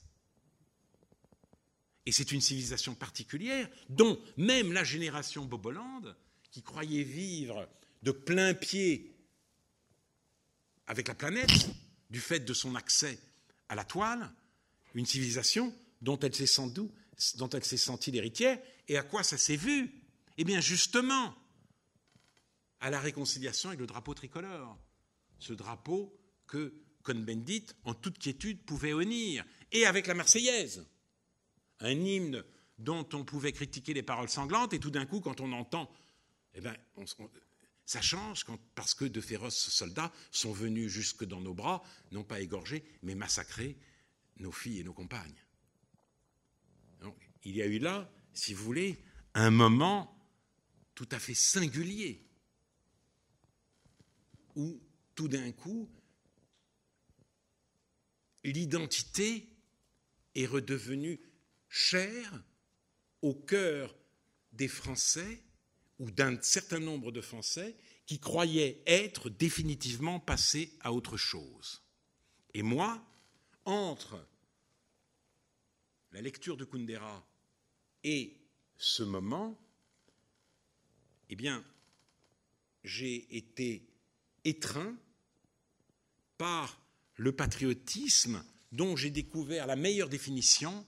Et 2.05 2.13
c'est 2.13 2.31
une 2.31 2.43
civilisation 2.43 2.95
particulière 2.95 3.69
dont 3.89 4.21
même 4.37 4.73
la 4.73 4.85
génération 4.85 5.47
Bobolande, 5.47 6.15
qui 6.51 6.63
croyait 6.63 7.03
vivre 7.03 7.69
de 8.03 8.13
plein 8.13 8.55
pied 8.55 9.13
avec 10.87 11.09
la 11.09 11.15
planète, 11.15 11.69
du 12.11 12.21
fait 12.21 12.41
de 12.41 12.55
son 12.55 12.77
accès 12.77 13.19
à 13.69 13.75
la 13.75 13.85
toile, 13.85 14.33
une 14.95 15.07
civilisation 15.07 15.75
dont 16.01 16.19
elle 16.21 16.35
s'est 16.35 16.47
sans 16.47 16.69
doute, 16.69 16.93
dont 17.37 17.49
elle 17.51 17.65
s'est 17.65 17.77
sentie 17.77 18.11
l'héritière, 18.11 18.59
et 18.89 18.97
à 18.97 19.03
quoi 19.03 19.23
ça 19.23 19.39
s'est 19.39 19.57
vu? 19.57 20.03
Eh 20.39 20.45
bien, 20.45 20.61
justement, 20.61 21.35
à 22.81 22.91
la 22.91 23.01
réconciliation 23.01 23.71
avec 23.71 23.81
le 23.81 23.87
drapeau 23.87 24.15
tricolore, 24.15 24.79
ce 25.39 25.53
drapeau 25.53 26.19
que 26.47 26.75
Cohn-Bendit, 27.03 27.67
en 27.85 27.95
toute 27.95 28.19
quiétude, 28.19 28.65
pouvait 28.65 28.93
honnir, 28.93 29.45
et 29.73 29.87
avec 29.87 30.07
la 30.07 30.15
Marseillaise, 30.15 30.87
un 31.81 31.91
hymne 31.91 32.45
dont 32.79 33.09
on 33.13 33.25
pouvait 33.25 33.53
critiquer 33.53 33.95
les 33.95 34.03
paroles 34.03 34.29
sanglantes, 34.29 34.75
et 34.75 34.81
tout 34.81 34.91
d'un 34.91 35.07
coup, 35.07 35.21
quand 35.21 35.41
on 35.41 35.53
entend, 35.53 35.91
eh 36.55 36.61
bien, 36.61 36.77
ça 37.87 38.03
change 38.03 38.45
parce 38.75 38.95
que 38.95 39.05
de 39.05 39.21
féroces 39.21 39.71
soldats 39.71 40.13
sont 40.31 40.53
venus 40.53 40.91
jusque 40.91 41.25
dans 41.25 41.41
nos 41.41 41.55
bras, 41.55 41.83
non 42.13 42.25
pas 42.25 42.41
égorger, 42.41 42.85
mais 43.03 43.15
massacrer 43.15 43.79
nos 44.39 44.53
filles 44.53 44.81
et 44.81 44.85
nos 44.85 44.93
compagnes. 44.93 45.46
Il 47.47 47.55
y 47.55 47.63
a 47.63 47.67
eu 47.67 47.79
là, 47.79 48.11
si 48.33 48.55
vous 48.55 48.65
voulez, 48.65 48.99
un 49.35 49.51
moment 49.51 50.13
tout 50.97 51.09
à 51.13 51.21
fait 51.21 51.35
singulier 51.35 52.27
où 54.57 54.81
tout 55.15 55.29
d'un 55.29 55.53
coup, 55.53 55.89
l'identité 58.43 59.49
est 60.35 60.47
redevenue 60.47 61.21
chère 61.69 62.43
au 63.23 63.33
cœur 63.33 63.97
des 64.51 64.69
Français 64.69 65.45
ou 66.01 66.11
d'un 66.11 66.43
certain 66.43 66.81
nombre 66.81 67.13
de 67.13 67.21
Français 67.21 67.77
qui 68.07 68.19
croyaient 68.19 68.83
être 68.87 69.31
définitivement 69.31 70.19
passés 70.19 70.77
à 70.81 70.93
autre 70.93 71.17
chose. 71.17 71.85
Et 72.55 72.63
moi, 72.63 73.07
entre 73.65 74.27
la 76.11 76.21
lecture 76.23 76.57
de 76.57 76.65
Kundera 76.65 77.25
et 78.07 78.39
ce 78.77 79.03
moment, 79.03 79.59
eh 81.29 81.35
bien, 81.35 81.65
j'ai 82.85 83.37
été 83.37 83.85
étreint 84.45 84.97
par 86.39 86.81
le 87.17 87.33
patriotisme 87.33 88.45
dont 88.71 88.95
j'ai 88.95 89.11
découvert 89.11 89.67
la 89.67 89.75
meilleure 89.75 90.09
définition 90.09 90.87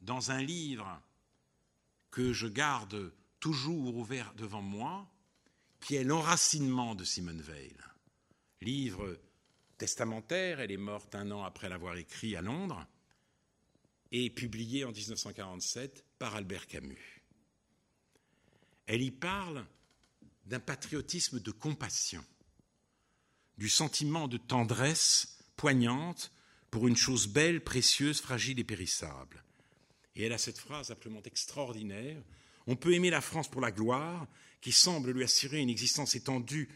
dans 0.00 0.32
un 0.32 0.42
livre 0.42 1.00
que 2.10 2.32
je 2.32 2.48
garde 2.48 3.14
toujours 3.38 3.94
ouvert 3.94 4.34
devant 4.34 4.62
moi, 4.62 5.08
qui 5.78 5.94
est 5.94 6.02
L'enracinement 6.02 6.96
de 6.96 7.04
Simone 7.04 7.40
Veil. 7.40 7.76
Livre 8.62 9.16
testamentaire, 9.78 10.58
elle 10.58 10.72
est 10.72 10.76
morte 10.76 11.14
un 11.14 11.30
an 11.30 11.44
après 11.44 11.68
l'avoir 11.68 11.96
écrit 11.96 12.34
à 12.34 12.42
Londres, 12.42 12.84
et 14.10 14.28
publié 14.30 14.84
en 14.84 14.90
1947 14.90 16.05
par 16.18 16.34
Albert 16.34 16.66
Camus. 16.66 17.22
Elle 18.86 19.02
y 19.02 19.10
parle 19.10 19.66
d'un 20.44 20.60
patriotisme 20.60 21.40
de 21.40 21.50
compassion, 21.50 22.24
du 23.58 23.68
sentiment 23.68 24.28
de 24.28 24.36
tendresse 24.36 25.38
poignante 25.56 26.32
pour 26.70 26.88
une 26.88 26.96
chose 26.96 27.26
belle, 27.26 27.62
précieuse, 27.62 28.20
fragile 28.20 28.60
et 28.60 28.64
périssable. 28.64 29.42
Et 30.14 30.24
elle 30.24 30.32
a 30.32 30.38
cette 30.38 30.58
phrase 30.58 30.90
absolument 30.90 31.22
extraordinaire. 31.24 32.22
On 32.66 32.76
peut 32.76 32.94
aimer 32.94 33.10
la 33.10 33.20
France 33.20 33.48
pour 33.48 33.60
la 33.60 33.72
gloire, 33.72 34.26
qui 34.60 34.72
semble 34.72 35.10
lui 35.10 35.24
assurer 35.24 35.60
une 35.60 35.70
existence 35.70 36.14
étendue 36.14 36.68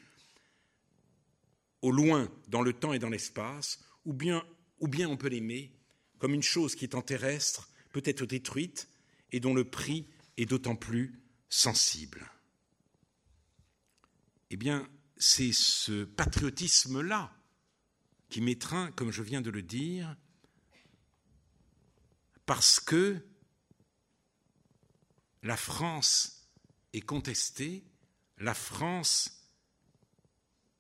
au 1.83 1.91
loin, 1.91 2.31
dans 2.49 2.63
le 2.63 2.73
temps 2.73 2.93
et 2.93 2.99
dans 2.99 3.09
l'espace, 3.09 3.81
ou 4.05 4.13
bien, 4.13 4.45
ou 4.81 4.89
bien 4.89 5.09
on 5.09 5.17
peut 5.17 5.29
l'aimer 5.29 5.73
comme 6.19 6.35
une 6.35 6.43
chose 6.43 6.75
qui 6.75 6.85
étant 6.85 7.03
terrestre 7.03 7.71
peut 7.93 8.03
être 8.05 8.27
détruite 8.27 8.90
et 9.33 9.41
dont 9.41 9.55
le 9.55 9.69
prix 9.69 10.07
est 10.37 10.47
d'autant 10.47 10.77
plus 10.77 11.21
sensible. 11.49 12.31
Eh 14.51 14.57
bien, 14.57 14.89
c'est 15.17 15.53
ce 15.53 16.05
patriotisme-là 16.05 17.33
qui 18.29 18.41
m'étreint, 18.41 18.91
comme 18.93 19.11
je 19.11 19.23
viens 19.23 19.41
de 19.41 19.51
le 19.51 19.63
dire, 19.63 20.17
parce 22.47 22.81
que 22.81 23.25
la 25.43 25.57
France 25.57 26.49
est 26.93 27.01
contestée, 27.01 27.85
la 28.39 28.55
France 28.55 29.47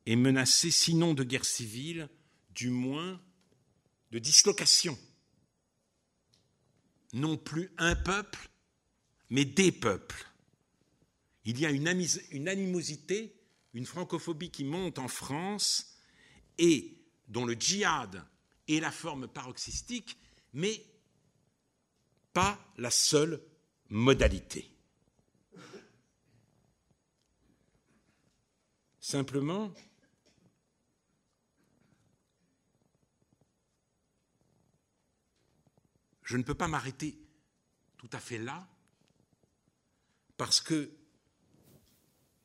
est 0.06 0.16
menacée, 0.16 0.70
sinon 0.70 1.14
de 1.14 1.24
guerre 1.24 1.44
civile, 1.44 2.08
du 2.50 2.70
moins 2.70 3.20
de 4.10 4.18
dislocation. 4.18 4.98
Non 7.12 7.36
plus 7.36 7.70
un 7.78 7.96
peuple, 7.96 8.48
mais 9.30 9.44
des 9.44 9.72
peuples. 9.72 10.26
Il 11.44 11.58
y 11.58 11.66
a 11.66 11.70
une, 11.70 11.88
animosité 12.48 13.34
une 13.74 13.86
francophobie 13.86 14.50
qui 14.50 14.64
monte 14.64 14.98
en 14.98 15.08
France 15.08 15.96
et 16.58 16.96
dont 17.28 17.44
le 17.44 17.54
djihad 17.54 18.24
est 18.68 18.80
la 18.80 18.90
forme 18.90 19.28
paroxystique, 19.28 20.16
mais 20.52 20.84
pas 22.32 22.58
la 22.76 22.90
seule 22.90 23.40
modalité. 23.88 24.70
Simplement, 29.00 29.72
je 36.30 36.36
ne 36.36 36.44
peux 36.44 36.54
pas 36.54 36.68
m'arrêter 36.68 37.18
tout 37.98 38.08
à 38.12 38.20
fait 38.20 38.38
là, 38.38 38.64
parce 40.36 40.60
que 40.60 40.96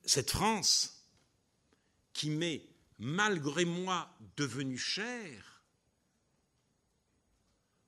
cette 0.04 0.32
France, 0.32 1.08
qui 2.12 2.32
m'est, 2.32 2.68
malgré 2.98 3.64
moi, 3.64 4.10
devenue 4.38 4.80
chère, 4.80 5.62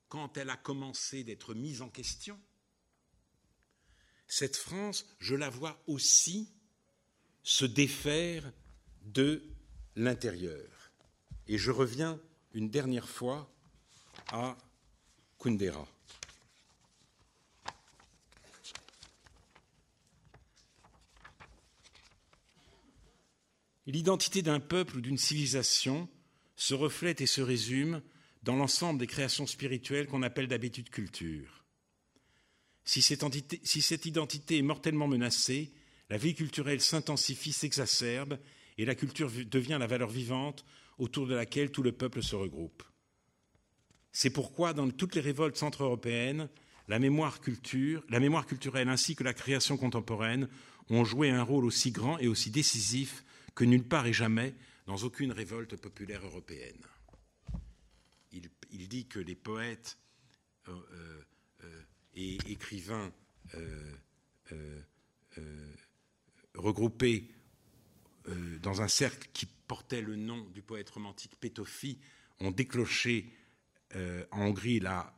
quand 0.08 0.36
elle 0.36 0.50
a 0.50 0.56
commencé 0.56 1.24
d'être 1.24 1.52
mise 1.52 1.82
en 1.82 1.88
question, 1.88 2.40
cette 4.28 4.56
France, 4.56 5.04
je 5.18 5.34
la 5.34 5.50
vois 5.50 5.82
aussi 5.88 6.54
se 7.42 7.64
défaire 7.64 8.52
de 9.02 9.42
l'intérieur. 9.96 10.92
Et 11.48 11.58
je 11.58 11.72
reviens 11.72 12.20
une 12.52 12.70
dernière 12.70 13.08
fois 13.08 13.52
à 14.28 14.56
Kundera. 15.38 15.86
L'identité 23.86 24.42
d'un 24.42 24.60
peuple 24.60 24.98
ou 24.98 25.00
d'une 25.00 25.16
civilisation 25.16 26.08
se 26.56 26.74
reflète 26.74 27.22
et 27.22 27.26
se 27.26 27.40
résume 27.40 28.02
dans 28.42 28.56
l'ensemble 28.56 29.00
des 29.00 29.06
créations 29.06 29.46
spirituelles 29.46 30.06
qu'on 30.06 30.22
appelle 30.22 30.48
d'habitude 30.48 30.90
culture. 30.90 31.64
Si 32.84 33.00
cette, 33.00 33.24
si 33.64 33.82
cette, 33.82 34.06
identité 34.06 34.58
est 34.58 34.62
mortellement 34.62 35.08
menacée, 35.08 35.72
la 36.10 36.18
vie 36.18 36.34
culturelle 36.34 36.80
s'intensifie, 36.80 37.52
s'exacerbe, 37.52 38.38
et 38.78 38.84
la 38.84 38.94
culture 38.94 39.30
devient 39.30 39.76
la 39.80 39.86
valeur 39.86 40.08
vivante 40.08 40.64
autour 40.98 41.26
de 41.26 41.34
laquelle 41.34 41.70
tout 41.70 41.82
le 41.82 41.92
peuple 41.92 42.22
se 42.22 42.36
regroupe. 42.36 42.82
C'est 44.20 44.30
pourquoi, 44.30 44.72
dans 44.72 44.90
toutes 44.90 45.14
les 45.14 45.20
révoltes 45.20 45.56
centre-européennes, 45.56 46.48
la 46.88 46.98
mémoire, 46.98 47.40
culture, 47.40 48.04
la 48.08 48.18
mémoire 48.18 48.46
culturelle 48.46 48.88
ainsi 48.88 49.14
que 49.14 49.22
la 49.22 49.32
création 49.32 49.76
contemporaine 49.76 50.48
ont 50.88 51.04
joué 51.04 51.30
un 51.30 51.44
rôle 51.44 51.64
aussi 51.64 51.92
grand 51.92 52.18
et 52.18 52.26
aussi 52.26 52.50
décisif 52.50 53.22
que 53.54 53.62
nulle 53.62 53.86
part 53.86 54.08
et 54.08 54.12
jamais 54.12 54.56
dans 54.86 54.96
aucune 54.96 55.30
révolte 55.30 55.76
populaire 55.76 56.24
européenne. 56.24 56.82
Il, 58.32 58.88
dit 58.88 59.06
que 59.06 59.20
les 59.20 59.36
poètes 59.36 59.96
euh, 60.66 60.72
euh, 60.72 61.22
euh, 61.62 61.82
et 62.16 62.38
écrivains 62.50 63.12
regroupés 66.54 67.30
dans 68.62 68.82
un 68.82 68.88
cercle 68.88 69.28
qui 69.32 69.46
portait 69.46 70.02
le 70.02 70.16
nom 70.16 70.44
du 70.50 70.62
poète 70.62 70.90
romantique 70.90 71.36
Pétofi 71.38 72.00
ont 72.40 72.50
déclenché 72.50 73.32
en 73.94 74.46
Hongrie 74.46 74.80
la, 74.80 75.14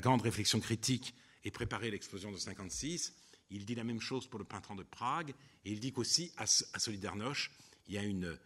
grande 0.00 0.22
réflexion 0.22 0.60
critique 0.60 1.14
et 1.44 1.50
préparé 1.50 1.90
l'explosion 1.90 2.32
de 2.32 2.36
56. 2.36 3.14
Il 3.50 3.64
dit 3.64 3.74
la 3.74 3.84
même 3.84 4.00
chose 4.00 4.26
pour 4.26 4.38
le 4.38 4.44
printemps 4.44 4.74
de 4.74 4.82
Prague 4.82 5.34
et 5.64 5.72
il 5.72 5.80
dit 5.80 5.92
qu'aussi 5.92 6.32
à, 6.36 6.46
Solidarność, 6.46 7.50
il 7.88 7.94
y 7.94 7.98
a 7.98 8.02
une, 8.02 8.38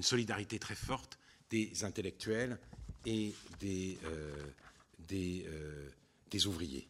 solidarité 0.00 0.58
très 0.58 0.74
forte 0.74 1.18
des 1.50 1.84
intellectuels 1.84 2.58
et 3.04 3.34
euh, 3.64 4.52
euh, 5.12 5.90
des, 6.30 6.46
ouvriers. 6.46 6.88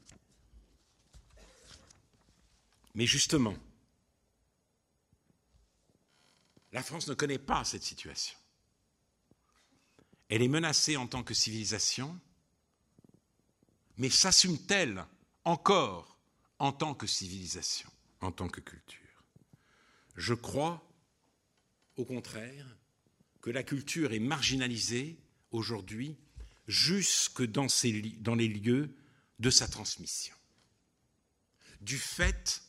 Mais 2.95 3.07
justement, 3.07 3.57
la 6.73 6.83
France 6.83 7.09
ne 7.09 7.15
connaît 7.15 7.39
pas 7.39 7.65
cette 7.65 7.83
situation. 7.83 8.37
Elle 10.33 10.41
est 10.41 10.49
menacée 10.49 10.97
en 10.97 11.07
tant 11.07 11.23
que 11.23 11.35
civilisation, 11.35 12.19
mais 13.99 14.09
s'assume-t-elle 14.09 15.05
encore 15.45 16.19
en 16.59 16.73
tant 16.73 16.95
que 16.95 17.07
civilisation, 17.07 17.91
en 18.23 18.33
tant 18.33 18.49
que 18.49 18.63
culture 18.63 19.27
Je 20.17 20.33
crois, 20.33 20.91
au 21.97 22.07
contraire, 22.07 22.67
que 23.43 23.51
la 23.51 23.63
culture 23.63 24.15
est 24.15 24.21
marginalisée 24.21 25.21
aujourd'hui 25.51 26.17
jusque 26.67 27.43
dans, 27.45 27.67
les 28.35 28.49
lieux 28.49 28.97
de 29.39 29.51
sa 29.51 29.69
transmission. 29.69 30.35
Du 31.83 31.99
fait 31.99 32.63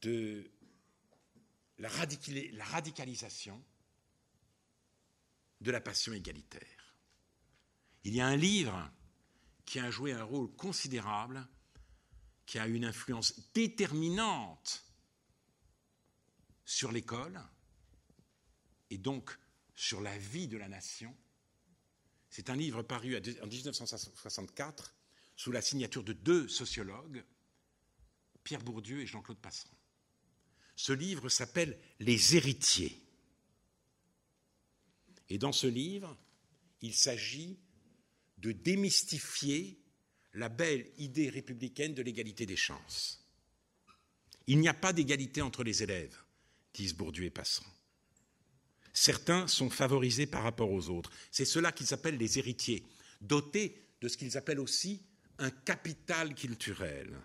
de 0.00 0.50
la, 1.78 1.88
radicalisation 1.88 3.62
de 5.60 5.70
la 5.70 5.80
passion 5.80 6.12
égalitaire. 6.12 6.94
Il 8.04 8.14
y 8.14 8.20
a 8.20 8.26
un 8.26 8.36
livre 8.36 8.90
qui 9.64 9.78
a 9.78 9.90
joué 9.90 10.12
un 10.12 10.24
rôle 10.24 10.50
considérable, 10.56 11.46
qui 12.46 12.58
a 12.58 12.66
une 12.66 12.84
influence 12.84 13.52
déterminante 13.52 14.84
sur 16.64 16.92
l'école 16.92 17.40
et 18.90 18.98
donc 18.98 19.38
sur 19.74 20.00
la 20.00 20.16
vie 20.18 20.48
de 20.48 20.56
la 20.56 20.68
nation. 20.68 21.16
C'est 22.28 22.50
un 22.50 22.56
livre 22.56 22.82
paru 22.82 23.16
en 23.16 23.46
1964 23.46 24.94
sous 25.36 25.52
la 25.52 25.62
signature 25.62 26.04
de 26.04 26.12
deux 26.12 26.48
sociologues, 26.48 27.24
Pierre 28.44 28.62
Bourdieu 28.62 29.00
et 29.00 29.06
Jean-Claude 29.06 29.38
Passeron. 29.38 29.74
Ce 30.76 30.92
livre 30.92 31.28
s'appelle 31.28 31.78
Les 31.98 32.36
héritiers. 32.36 33.02
Et 35.30 35.38
dans 35.38 35.52
ce 35.52 35.68
livre, 35.68 36.16
il 36.82 36.94
s'agit 36.94 37.58
de 38.38 38.52
démystifier 38.52 39.78
la 40.34 40.48
belle 40.48 40.86
idée 40.98 41.28
républicaine 41.28 41.94
de 41.94 42.02
l'égalité 42.02 42.46
des 42.46 42.56
chances. 42.56 43.24
Il 44.46 44.58
n'y 44.58 44.68
a 44.68 44.74
pas 44.74 44.92
d'égalité 44.92 45.42
entre 45.42 45.62
les 45.62 45.82
élèves, 45.82 46.16
disent 46.74 46.94
Bourdieu 46.94 47.24
et 47.24 47.30
Passeron. 47.30 47.66
Certains 48.92 49.46
sont 49.46 49.70
favorisés 49.70 50.26
par 50.26 50.42
rapport 50.42 50.70
aux 50.70 50.88
autres. 50.88 51.12
C'est 51.30 51.44
cela 51.44 51.70
qu'ils 51.70 51.94
appellent 51.94 52.18
les 52.18 52.38
héritiers, 52.38 52.84
dotés 53.20 53.80
de 54.00 54.08
ce 54.08 54.16
qu'ils 54.16 54.36
appellent 54.36 54.60
aussi 54.60 55.02
un 55.38 55.50
capital 55.50 56.34
culturel, 56.34 57.16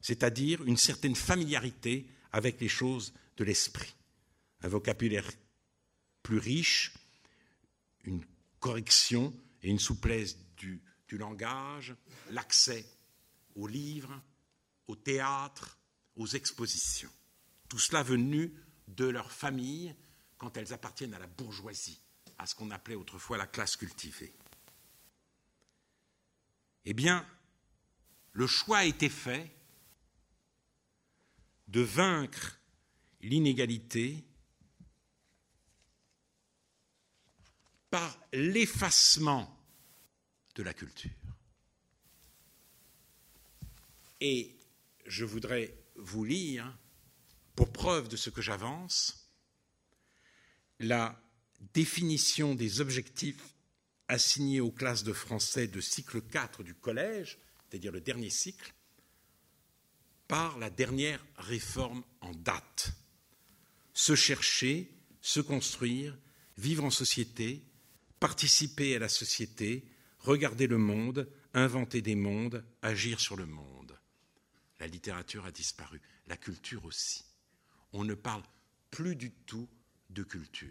c'est-à-dire 0.00 0.62
une 0.64 0.76
certaine 0.76 1.16
familiarité 1.16 2.06
avec 2.32 2.60
les 2.60 2.68
choses 2.68 3.14
de 3.38 3.44
l'esprit. 3.44 3.94
Un 4.60 4.68
vocabulaire 4.68 5.28
plus 6.22 6.38
riche, 6.38 6.92
une 8.06 8.24
correction 8.60 9.32
et 9.62 9.68
une 9.68 9.78
souplesse 9.78 10.36
du, 10.56 10.82
langage, 11.12 11.94
l'accès 12.30 12.84
aux 13.54 13.66
livres, 13.66 14.20
au 14.86 14.96
théâtre, 14.96 15.78
aux 16.16 16.26
expositions. 16.26 17.10
Tout 17.68 17.78
cela 17.78 18.02
venu 18.02 18.52
de 18.88 19.06
leur 19.06 19.30
famille 19.30 19.94
quand 20.36 20.56
elles 20.56 20.72
appartiennent 20.72 21.14
à 21.14 21.18
la 21.18 21.26
bourgeoisie, 21.26 22.00
à 22.38 22.46
ce 22.46 22.54
qu'on 22.54 22.70
appelait 22.70 22.96
autrefois 22.96 23.38
la 23.38 23.46
classe 23.46 23.76
cultivée. 23.76 24.34
Eh 26.84 26.92
bien, 26.92 27.26
le 28.32 28.46
choix 28.46 28.78
a 28.78 28.84
été 28.84 29.08
fait 29.08 29.50
de 31.68 31.80
vaincre 31.80 32.60
l'inégalité 33.22 34.24
par 37.96 38.20
l'effacement 38.34 39.58
de 40.54 40.62
la 40.62 40.74
culture. 40.74 41.10
Et 44.20 44.54
je 45.06 45.24
voudrais 45.24 45.74
vous 45.94 46.22
lire, 46.22 46.76
pour 47.54 47.72
preuve 47.72 48.08
de 48.08 48.16
ce 48.18 48.28
que 48.28 48.42
j'avance, 48.42 49.30
la 50.78 51.18
définition 51.72 52.54
des 52.54 52.82
objectifs 52.82 53.54
assignés 54.08 54.60
aux 54.60 54.70
classes 54.70 55.02
de 55.02 55.14
français 55.14 55.66
de 55.66 55.80
cycle 55.80 56.20
4 56.20 56.64
du 56.64 56.74
collège, 56.74 57.38
c'est-à-dire 57.64 57.92
le 57.92 58.02
dernier 58.02 58.28
cycle, 58.28 58.74
par 60.28 60.58
la 60.58 60.68
dernière 60.68 61.24
réforme 61.38 62.04
en 62.20 62.34
date. 62.34 62.92
Se 63.94 64.14
chercher, 64.14 64.92
se 65.22 65.40
construire, 65.40 66.14
vivre 66.58 66.84
en 66.84 66.90
société, 66.90 67.62
participer 68.20 68.96
à 68.96 68.98
la 68.98 69.08
société, 69.08 69.84
regarder 70.18 70.66
le 70.66 70.78
monde, 70.78 71.30
inventer 71.54 72.02
des 72.02 72.14
mondes, 72.14 72.64
agir 72.82 73.20
sur 73.20 73.36
le 73.36 73.46
monde. 73.46 73.98
La 74.80 74.86
littérature 74.86 75.46
a 75.46 75.50
disparu, 75.50 76.00
la 76.26 76.36
culture 76.36 76.84
aussi. 76.84 77.24
On 77.92 78.04
ne 78.04 78.14
parle 78.14 78.42
plus 78.90 79.16
du 79.16 79.30
tout 79.30 79.68
de 80.10 80.22
culture. 80.22 80.68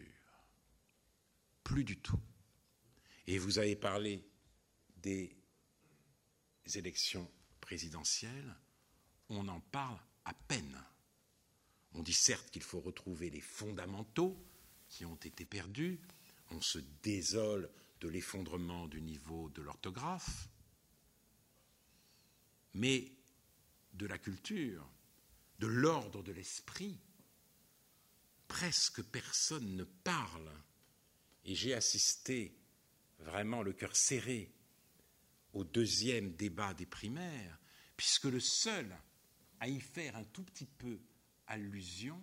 Plus 1.64 1.84
du 1.84 1.98
tout. 1.98 2.20
Et 3.28 3.40
vous 3.40 3.58
avez 3.58 3.76
parlé 3.76 4.24
des 4.98 5.36
élections 6.76 7.30
présidentielles 7.62 8.56
on 9.30 9.48
en 9.48 9.60
parle 9.60 10.00
à 10.26 10.34
peine. 10.34 10.84
On 11.94 12.04
dit 12.04 12.14
certes 12.14 12.50
qu'il 12.52 12.64
faut 12.64 12.80
retrouver 12.80 13.30
les 13.30 13.42
fondamentaux 13.42 14.38
qui 14.90 15.06
ont 15.06 15.16
été 15.16 15.46
perdus, 15.46 16.00
on 16.52 16.62
se 16.62 16.80
désole 17.04 17.70
de 18.02 18.08
l'effondrement 18.08 18.88
du 18.88 19.02
niveau 19.02 19.50
de 19.50 19.62
l'orthographe, 19.62 20.48
mais 22.74 23.12
de 23.94 24.06
la 24.06 24.18
culture, 24.18 24.88
de 25.60 25.68
l'ordre 25.68 26.22
de 26.22 26.32
l'esprit, 26.32 27.00
presque 28.48 29.02
personne 29.04 29.76
ne 29.76 29.84
parle. 29.84 30.52
Et 31.46 31.56
j'ai 31.56 31.74
assisté 31.74 32.58
vraiment 33.20 33.64
le 33.64 33.74
cœur 33.74 33.96
serré 33.96 34.52
au 35.54 35.64
deuxième 35.64 36.36
débat 36.36 36.74
des 36.74 36.86
primaires, 36.86 37.58
puisque 37.96 38.26
le 38.26 38.42
seul 38.42 38.96
à 39.60 39.70
y 39.70 39.80
faire 39.80 40.16
un 40.18 40.26
tout 40.26 40.44
petit 40.44 40.66
peu 40.66 41.00
allusion, 41.48 42.22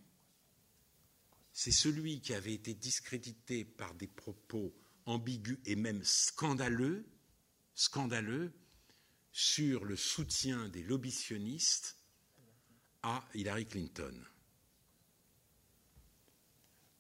c'est 1.53 1.73
celui 1.73 2.21
qui 2.21 2.35
avait 2.35 2.55
été 2.55 2.75
discrédité 2.75 3.65
par 3.65 3.95
des 3.95 4.07
propos 4.07 4.75
ambigus 5.05 5.59
et 5.67 5.77
même 5.77 6.03
scandaleux, 6.03 7.07
scandaleux 7.75 8.53
sur 9.33 9.85
le 9.85 9.97
soutien 9.97 10.69
des 10.69 10.83
lobbyistes 10.83 11.97
à 13.03 13.29
Hillary 13.35 13.67
Clinton. 13.67 14.25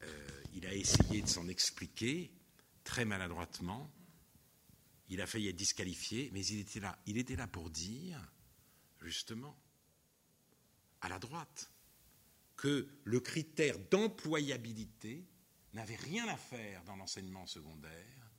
Euh, 0.03 0.43
il 0.53 0.67
a 0.67 0.75
essayé 0.75 1.23
de 1.23 1.29
s'en 1.29 1.49
expliquer 1.49 2.33
très 2.85 3.05
maladroitement. 3.05 3.91
Il 5.09 5.21
a 5.21 5.27
failli 5.27 5.49
être 5.49 5.57
disqualifié, 5.57 6.31
mais 6.33 6.45
il 6.45 6.61
était 6.61 6.81
là, 6.81 6.99
il 7.07 7.19
était 7.19 7.37
là 7.37 7.47
pour 7.47 7.71
dire, 7.71 8.19
justement, 9.01 9.59
à 11.01 11.09
la 11.09 11.19
droite, 11.19 11.72
que 12.63 12.87
le 13.03 13.19
critère 13.19 13.77
d'employabilité 13.91 15.27
n'avait 15.73 15.97
rien 15.97 16.29
à 16.29 16.37
faire 16.37 16.85
dans 16.85 16.95
l'enseignement 16.95 17.45
secondaire, 17.45 18.31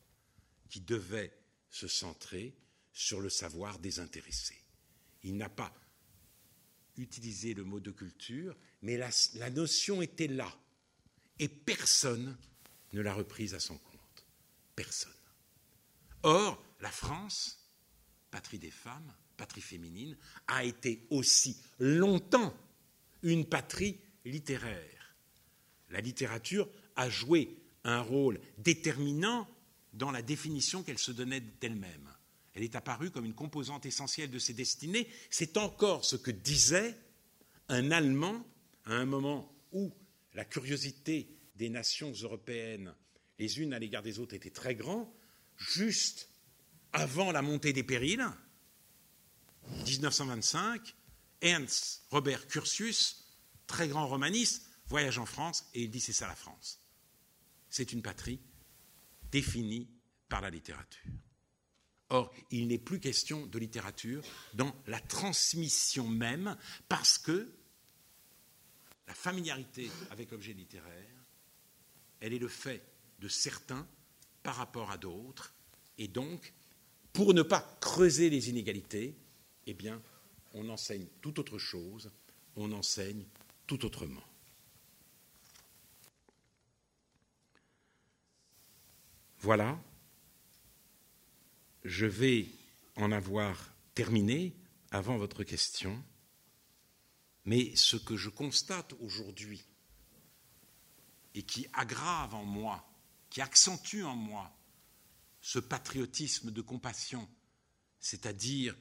qui 0.70 0.80
devait 0.80 1.38
se 1.70 1.90
centrer 1.90 2.56
sur 2.94 3.20
le 3.20 3.30
savoir 3.30 3.80
désintéressé. 3.80 4.56
Il 5.24 5.36
n'a 5.36 5.50
pas 5.50 5.74
utilisé 6.96 7.54
le 7.54 7.66
mot 7.66 7.82
de 7.82 7.92
culture, 7.92 8.56
mais 8.82 8.96
la, 8.96 9.10
la 9.34 9.50
notion 9.50 10.02
était 10.02 10.28
là, 10.28 10.58
et 11.38 11.50
personne 11.50 12.38
ne 12.94 13.02
l'a 13.02 13.14
reprise 13.14 13.54
à 13.54 13.60
son 13.60 13.78
compte. 13.78 14.26
Personne. 14.74 15.12
Or, 16.22 16.64
la 16.80 16.92
France, 16.92 17.70
patrie 18.32 18.60
des 18.60 18.72
femmes, 18.72 19.14
patrie 19.36 19.60
féminine, 19.60 20.18
a 20.48 20.64
été 20.64 21.08
aussi 21.10 21.62
longtemps 21.78 22.56
une 23.22 23.46
patrie 23.46 24.00
littéraire. 24.26 25.16
La 25.90 26.02
littérature 26.02 26.70
a 26.96 27.10
joué 27.10 27.58
un 27.84 28.02
rôle 28.02 28.40
déterminant 28.58 29.48
dans 29.94 30.12
la 30.12 30.22
définition 30.22 30.84
qu'elle 30.84 31.00
se 31.00 31.12
donnait 31.12 31.42
d'elle-même. 31.42 32.10
Elle 32.54 32.64
est 32.64 32.76
apparue 32.76 33.12
comme 33.12 33.26
une 33.26 33.34
composante 33.34 33.86
essentielle 33.86 34.30
de 34.30 34.40
ses 34.40 34.54
destinées. 34.54 35.08
C'est 35.30 35.58
encore 35.58 36.06
ce 36.06 36.16
que 36.16 36.32
disait 36.32 36.96
un 37.70 37.92
Allemand 37.92 38.46
à 38.86 38.94
un 38.94 39.06
moment 39.06 39.52
où 39.72 39.92
la 40.34 40.46
curiosité 40.46 41.30
des 41.56 41.70
nations 41.70 42.12
européennes, 42.12 42.94
les 43.40 43.60
unes 43.60 43.74
à 43.74 43.80
l'égard 43.80 44.04
des 44.04 44.20
autres, 44.20 44.34
était 44.34 44.50
très 44.50 44.76
grande, 44.76 45.08
juste 45.58 46.30
avant 46.92 47.32
la 47.32 47.42
montée 47.42 47.74
des 47.74 47.84
périls, 47.84 48.26
1925, 49.86 50.96
Ernst 51.42 52.04
Robert 52.10 52.48
Curtius, 52.48 53.23
très 53.68 53.88
grand 53.88 54.08
romaniste, 54.08 54.70
voyage 54.88 55.18
en 55.18 55.26
France 55.26 55.66
et 55.74 55.84
il 55.84 55.92
dit 55.92 56.02
c'est 56.02 56.14
ça 56.14 56.28
la 56.28 56.36
France. 56.36 56.80
C'est 57.70 57.92
une 57.92 58.02
patrie 58.02 58.40
définie 59.32 59.90
par 60.30 60.42
la 60.42 60.50
littérature. 60.50 61.12
Or, 62.10 62.32
il 62.52 62.68
n'est 62.68 62.78
plus 62.78 63.00
question 63.00 63.48
de 63.48 63.58
littérature 63.58 64.24
dans 64.54 64.76
la 64.86 65.00
transmission 65.00 66.08
même, 66.08 66.56
parce 66.88 67.18
que 67.18 67.52
la 69.08 69.16
familiarité 69.16 69.90
avec 70.12 70.30
l'objet 70.30 70.54
littéraire, 70.54 71.26
elle 72.20 72.34
est 72.34 72.40
le 72.40 72.48
fait 72.48 72.84
de 73.20 73.28
certains 73.28 73.88
par 74.44 74.56
rapport 74.56 74.92
à 74.92 74.98
d'autres, 74.98 75.56
et 75.98 76.08
donc, 76.08 76.54
pour 77.14 77.34
ne 77.34 77.42
pas 77.42 77.78
creuser 77.82 78.30
les 78.30 78.50
inégalités, 78.50 79.16
eh 79.66 79.74
bien, 79.74 80.02
on 80.54 80.70
enseigne 80.70 81.08
tout 81.22 81.40
autre 81.40 81.58
chose, 81.58 82.12
on 82.56 82.72
enseigne 82.74 83.26
autrement. 83.82 84.24
Voilà, 89.40 89.78
je 91.84 92.06
vais 92.06 92.48
en 92.96 93.12
avoir 93.12 93.74
terminé 93.94 94.56
avant 94.92 95.18
votre 95.18 95.44
question, 95.44 96.02
mais 97.46 97.76
ce 97.76 97.98
que 97.98 98.16
je 98.16 98.30
constate 98.30 98.94
aujourd'hui 99.02 99.66
et 101.36 101.44
qui 101.44 101.68
aggrave 101.74 102.36
en 102.36 102.46
moi, 102.46 102.88
qui 103.30 103.42
accentue 103.42 104.04
en 104.04 104.16
moi 104.16 104.56
ce 105.42 105.60
patriotisme 105.60 106.52
de 106.52 106.62
compassion, 106.62 107.28
c'est-à-dire 108.00 108.78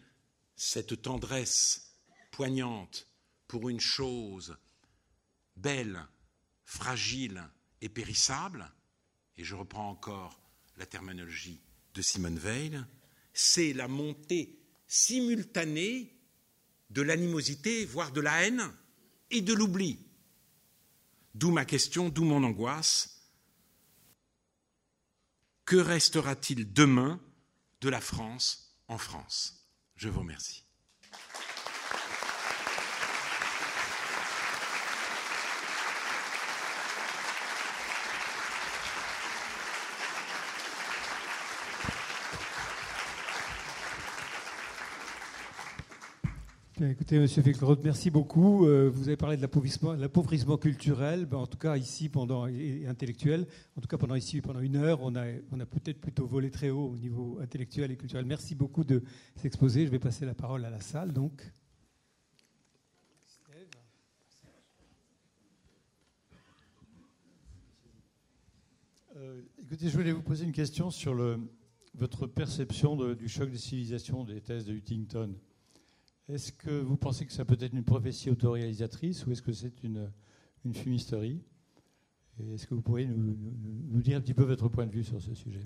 cette 0.55 1.03
tendresse 1.03 1.97
poignante 2.31 3.09
pour 3.49 3.69
une 3.69 3.81
chose 3.81 4.57
belle, 5.57 6.07
fragile 6.65 7.43
et 7.81 7.89
périssable, 7.89 8.71
et 9.37 9.45
je 9.45 9.55
reprends 9.55 9.91
encore 9.91 10.41
la 10.77 10.87
terminologie 10.87 11.61
de 11.95 12.03
Simone 12.03 12.39
Veil, 12.39 12.83
c'est 13.33 13.73
la 13.73 13.89
montée 13.89 14.59
simultanée 14.87 16.15
de 16.91 17.03
l'animosité, 17.03 17.85
voire 17.87 18.13
de 18.13 18.21
la 18.21 18.45
haine 18.45 18.71
et 19.31 19.41
de 19.41 19.55
l'oubli. 19.55 19.99
D'où 21.35 21.51
ma 21.51 21.65
question, 21.65 22.11
d'où 22.11 22.25
mon 22.25 22.45
angoisse. 22.45 23.23
Que 25.65 25.77
restera-t-il 25.77 26.73
demain 26.73 27.21
de 27.81 27.89
la 27.89 28.01
France 28.01 28.77
en 28.89 28.99
France? 28.99 29.67
Je 29.97 30.09
vous 30.09 30.21
remercie. 30.21 30.65
Écoutez, 46.91 47.19
Monsieur 47.19 47.43
Finkielkraut, 47.43 47.77
merci 47.85 48.11
beaucoup. 48.11 48.67
Euh, 48.67 48.91
vous 48.93 49.09
avez 49.09 49.17
parlé 49.17 49.37
de 49.37 49.43
l'appauvrissement 49.43 50.57
culturel, 50.57 51.27
ben, 51.27 51.39
en 51.39 51.47
tout 51.47 51.59
cas 51.59 51.77
ici 51.77 52.09
pendant 52.09 52.47
et 52.49 52.87
intellectuel. 52.87 53.47
En 53.77 53.81
tout 53.81 53.89
cas 53.89 53.99
pendant 53.99 54.15
ici 54.15 54.41
pendant 54.41 54.61
une 54.61 54.77
heure, 54.77 55.01
on 55.03 55.15
a, 55.15 55.67
peut-être 55.67 56.01
plutôt 56.01 56.27
volé 56.27 56.51
très 56.51 56.71
haut 56.71 56.89
au 56.89 56.97
niveau 56.97 57.39
intellectuel 57.41 57.91
et 57.93 57.97
culturel. 57.97 58.25
Merci 58.25 58.55
beaucoup 58.55 58.85
de 58.85 59.03
s'exposer. 59.37 59.87
Je 59.87 59.91
vais 59.91 59.99
passer 59.99 60.25
la 60.25 60.35
parole 60.35 60.65
à 60.65 60.71
la 60.71 60.81
salle, 60.81 61.13
donc. 61.13 61.43
Euh, 69.17 69.43
écoutez, 69.63 69.89
je 69.89 69.97
voulais 69.97 70.13
vous 70.13 70.23
poser 70.23 70.45
une 70.45 70.53
question 70.53 70.91
sur 70.91 71.39
votre 71.95 72.27
perception 72.27 73.15
du 73.15 73.29
choc 73.29 73.51
des 73.51 73.59
civilisations 73.59 74.25
des 74.25 74.41
thèses 74.41 74.65
de 74.65 74.73
Huntington. 74.73 75.35
Est-ce 76.33 76.51
que 76.51 76.71
vous 76.71 76.97
pensez 76.97 77.27
que 77.27 77.33
ça 77.33 77.45
peut 77.45 77.59
être 77.61 77.75
une 77.75 77.85
prophétie 77.85 78.31
autoréalisatrice 78.31 79.27
ou 79.27 79.33
est-ce 79.33 79.43
que 79.43 79.53
c'est 79.53 79.83
une, 79.83 80.11
une 80.65 80.75
fumisterie? 80.75 81.43
Est-ce 82.55 82.67
que 82.67 82.75
vous 82.75 82.81
pourriez 82.81 83.07
nous, 83.07 84.01
dire 84.01 84.17
un 84.17 84.23
petit 84.23 84.33
peu 84.33 84.45
votre 84.45 84.71
point 84.71 84.87
de 84.87 84.93
vue 84.93 85.05
sur 85.05 85.21
ce 85.21 85.35
sujet? 85.35 85.61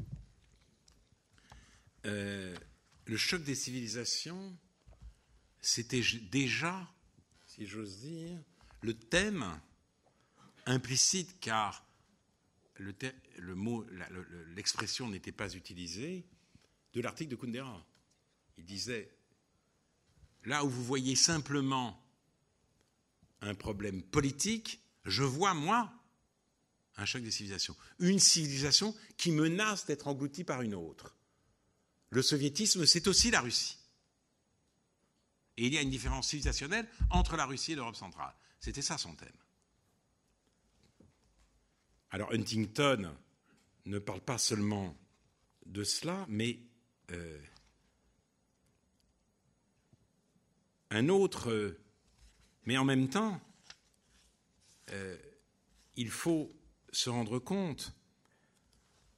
Euh, 2.04 2.56
Le 3.04 3.16
choc 3.16 3.44
des 3.44 3.54
civilisations, 3.54 4.58
c'était 5.60 6.02
déjà, 6.32 6.92
si 7.44 7.64
j'ose 7.64 8.00
dire, 8.00 8.36
le 8.80 8.94
thème 8.94 9.44
implicite, 10.66 11.38
car 11.38 11.86
le, 12.74 12.92
l'expression 14.56 15.08
n'était 15.08 15.30
pas 15.30 15.54
utilisée, 15.54 16.26
de 16.92 17.00
l'article 17.00 17.30
de 17.30 17.36
Kundera. 17.36 17.86
Il 18.58 18.64
disait 18.64 19.15
Là 20.46 20.64
où 20.64 20.70
vous 20.70 20.84
voyez 20.84 21.16
simplement 21.16 22.00
un 23.40 23.54
problème 23.54 24.02
politique, 24.02 24.80
je 25.04 25.24
vois, 25.24 25.54
moi, 25.54 25.92
un 26.96 27.04
choc 27.04 27.22
des 27.22 27.32
civilisations. 27.32 27.76
Une 27.98 28.20
civilisation 28.20 28.94
qui 29.16 29.32
menace 29.32 29.86
d'être 29.86 30.06
engloutie 30.06 30.44
par 30.44 30.62
une 30.62 30.74
autre. 30.74 31.14
Le 32.10 32.22
soviétisme, 32.22 32.86
c'est 32.86 33.08
aussi 33.08 33.30
la 33.30 33.40
Russie. 33.40 33.76
Et 35.56 35.66
il 35.66 35.74
y 35.74 35.78
a 35.78 35.82
une 35.82 35.90
différence 35.90 36.28
civilisationnelle 36.28 36.88
entre 37.10 37.36
la 37.36 37.44
Russie 37.44 37.72
et 37.72 37.74
l'Europe 37.74 37.96
centrale. 37.96 38.34
C'était 38.60 38.82
ça 38.82 38.98
son 38.98 39.14
thème. 39.16 39.28
Alors 42.10 42.32
Huntington 42.32 43.12
ne 43.84 43.98
parle 43.98 44.20
pas 44.20 44.38
seulement 44.38 44.96
de 45.66 45.82
cela, 45.82 46.24
mais 46.28 46.60
euh, 47.10 47.38
un 50.90 51.08
autre, 51.08 51.50
euh, 51.50 51.80
mais 52.64 52.76
en 52.76 52.84
même 52.84 53.08
temps, 53.08 53.40
euh, 54.90 55.16
il 55.96 56.10
faut 56.10 56.52
se 56.92 57.10
rendre 57.10 57.38
compte 57.38 57.92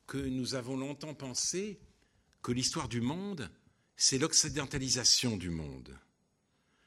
que 0.06 0.18
nous 0.18 0.54
avons 0.54 0.76
longtemps 0.76 1.14
pensé 1.14 1.80
que 2.42 2.52
l'histoire 2.52 2.88
du 2.88 3.00
monde, 3.00 3.50
c'est 3.96 4.18
l'occidentalisation 4.18 5.36
du 5.36 5.50
monde. 5.50 5.98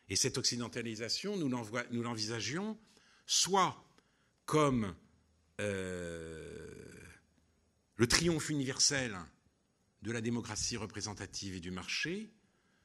Et 0.09 0.15
cette 0.15 0.37
occidentalisation, 0.37 1.37
nous 1.37 2.01
l'envisagions 2.01 2.77
soit 3.25 3.85
comme 4.45 4.93
euh, 5.61 6.91
le 7.95 8.07
triomphe 8.07 8.49
universel 8.49 9.17
de 10.01 10.11
la 10.11 10.21
démocratie 10.21 10.77
représentative 10.77 11.55
et 11.55 11.59
du 11.59 11.71
marché, 11.71 12.33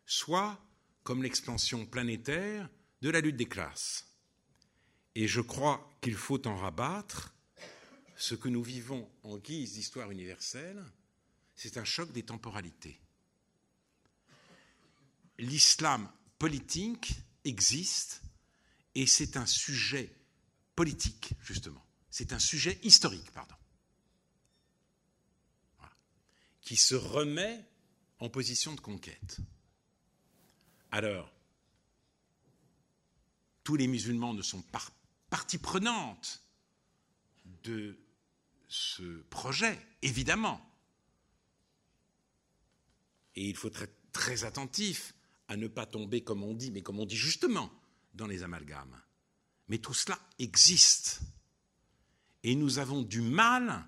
soit 0.05 0.63
comme 1.07 1.23
l'expansion 1.23 1.87
planétaire 1.87 2.69
de 3.01 3.11
la 3.11 3.21
lutte 3.21 3.37
des 3.37 3.47
classes. 3.47 4.09
Et 5.15 5.29
je 5.29 5.41
crois 5.41 5.89
qu'il 6.01 6.17
faut 6.17 6.45
en 6.49 6.57
rabattre 6.57 7.33
ce 8.17 8.35
que 8.35 8.49
nous 8.49 8.63
vivons 8.65 9.09
en 9.23 9.39
guise 9.39 9.75
d'histoire 9.75 10.11
universelle, 10.11 10.85
c'est 11.55 11.77
un 11.77 11.85
choc 11.85 12.11
des 12.11 12.25
temporalités. 12.25 13.01
L'islam 15.39 16.11
politique 16.41 17.15
existe 17.45 18.21
et 18.97 19.07
c'est 19.07 19.37
un 19.37 19.47
sujet 19.47 20.13
politique, 20.75 21.35
justement. 21.41 21.87
C'est 22.11 22.33
un 22.33 22.41
sujet 22.41 22.81
historique, 22.83 23.31
pardon. 23.31 23.55
Qui 26.63 26.77
se 26.77 26.97
remet 26.97 27.65
en 28.19 28.29
position 28.29 28.75
de 28.75 28.81
conquête. 28.81 29.39
Alors, 30.97 31.31
tous 33.65 33.77
les 33.77 33.87
musulmans 33.87 34.33
ne 34.33 34.41
sont 34.41 34.63
pas 34.63 34.81
partie 35.29 35.59
prenante 35.59 36.43
de 37.65 37.99
ce 38.67 39.21
projet, 39.25 39.79
évidemment. 40.01 40.59
Et 43.35 43.47
il 43.47 43.55
faut 43.55 43.69
être 43.69 44.11
très 44.11 44.45
attentif 44.45 45.13
à 45.49 45.59
ne 45.59 45.69
pas 45.69 45.85
tomber, 45.85 46.25
comme 46.25 46.43
on 46.43 46.55
dit, 46.55 46.71
mais 46.71 46.81
comme 46.81 46.99
on 46.99 47.05
dit 47.05 47.15
justement, 47.15 47.71
dans 48.15 48.27
les 48.27 48.43
amalgames. 48.43 48.99
Mais 49.69 49.77
tout 49.77 49.93
cela 49.93 50.19
existe. 50.39 51.21
Et 52.43 52.55
nous 52.55 52.79
avons 52.79 53.03
du 53.03 53.21
mal 53.21 53.85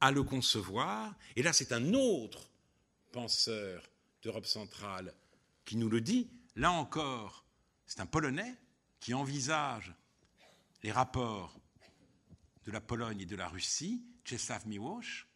à 0.00 0.10
le 0.10 0.24
concevoir. 0.24 1.14
Et 1.36 1.44
là, 1.44 1.52
c'est 1.52 1.70
un 1.70 1.94
autre 1.94 2.50
penseur 3.12 3.88
d'Europe 4.20 4.46
centrale 4.46 5.14
qui 5.64 5.76
nous 5.76 5.88
le 5.88 6.00
dit. 6.00 6.30
Là 6.56 6.72
encore, 6.72 7.44
c'est 7.86 8.00
un 8.00 8.06
Polonais 8.06 8.54
qui 9.00 9.14
envisage 9.14 9.94
les 10.82 10.92
rapports 10.92 11.58
de 12.64 12.70
la 12.70 12.80
Pologne 12.80 13.20
et 13.20 13.26
de 13.26 13.36
la 13.36 13.48
Russie, 13.48 14.04
Czesław 14.24 14.66
Miłosz, 14.66 15.26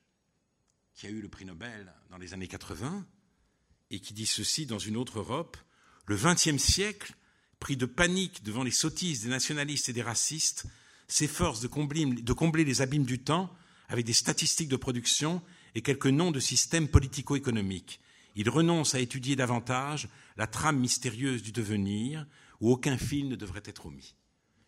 qui 0.95 1.07
a 1.07 1.11
eu 1.11 1.21
le 1.21 1.29
prix 1.29 1.45
Nobel 1.45 1.93
dans 2.11 2.19
les 2.19 2.35
années 2.35 2.49
80, 2.49 3.07
et 3.91 4.01
qui 4.01 4.15
dit 4.15 4.27
ceci 4.27 4.67
dans 4.67 4.79
une 4.79 4.97
autre 4.97 5.19
Europe, 5.19 5.57
le 6.07 6.17
XXe 6.17 6.63
siècle 6.63 7.15
pris 7.59 7.77
de 7.77 7.87
panique 7.87 8.43
devant 8.43 8.63
les 8.63 8.71
sottises 8.71 9.23
des 9.23 9.29
nationalistes 9.29 9.89
et 9.89 9.93
des 9.93 10.03
racistes, 10.03 10.67
s'efforce 11.09 11.61
de 11.61 11.69
combler, 11.69 12.05
de 12.05 12.33
combler 12.33 12.65
les 12.65 12.83
abîmes 12.83 13.05
du 13.05 13.21
temps 13.21 13.55
avec 13.89 14.05
des 14.05 14.13
statistiques 14.13 14.69
de 14.69 14.77
production 14.77 15.43
et 15.75 15.83
quelques 15.83 16.07
noms 16.07 16.33
de 16.33 16.41
systèmes 16.41 16.89
politico-économiques. 16.89 18.01
Il 18.37 18.51
renonce 18.51 18.95
à 18.95 19.01
étudier 19.01 19.35
davantage 19.35 20.09
la 20.37 20.47
trame 20.47 20.79
mystérieuse 20.79 21.43
du 21.43 21.53
devenir, 21.53 22.27
où 22.61 22.71
aucun 22.71 22.99
fil 22.99 23.29
ne 23.29 23.37
devrait 23.37 23.63
être 23.65 23.87
omis. 23.87 24.15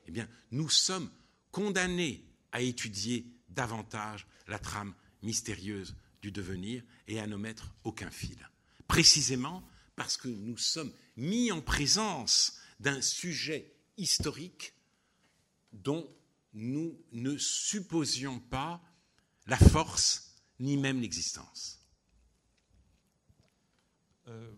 Eh 0.06 0.10
bien, 0.10 0.28
nous 0.50 0.70
sommes 0.70 1.10
condamnés 1.50 2.24
à 2.50 2.62
étudier 2.62 3.26
davantage 3.50 4.26
la 4.46 4.58
trame 4.58 4.94
mystérieuse 5.22 5.94
du 6.22 6.32
devenir 6.32 6.82
et 7.06 7.20
à 7.20 7.26
n'omettre 7.26 7.74
aucun 7.84 8.10
fil. 8.10 8.48
Précisément 8.86 9.62
parce 9.96 10.16
que 10.16 10.28
nous 10.28 10.56
sommes 10.56 10.92
mis 11.16 11.52
en 11.52 11.60
présence 11.60 12.58
d'un 12.80 13.02
sujet 13.02 13.74
historique 13.96 14.72
dont 15.72 16.08
nous 16.54 16.98
ne 17.12 17.36
supposions 17.36 18.40
pas 18.40 18.80
la 19.46 19.58
force 19.58 20.36
ni 20.58 20.76
même 20.76 21.00
l'existence. 21.00 21.77
Euh, 24.28 24.50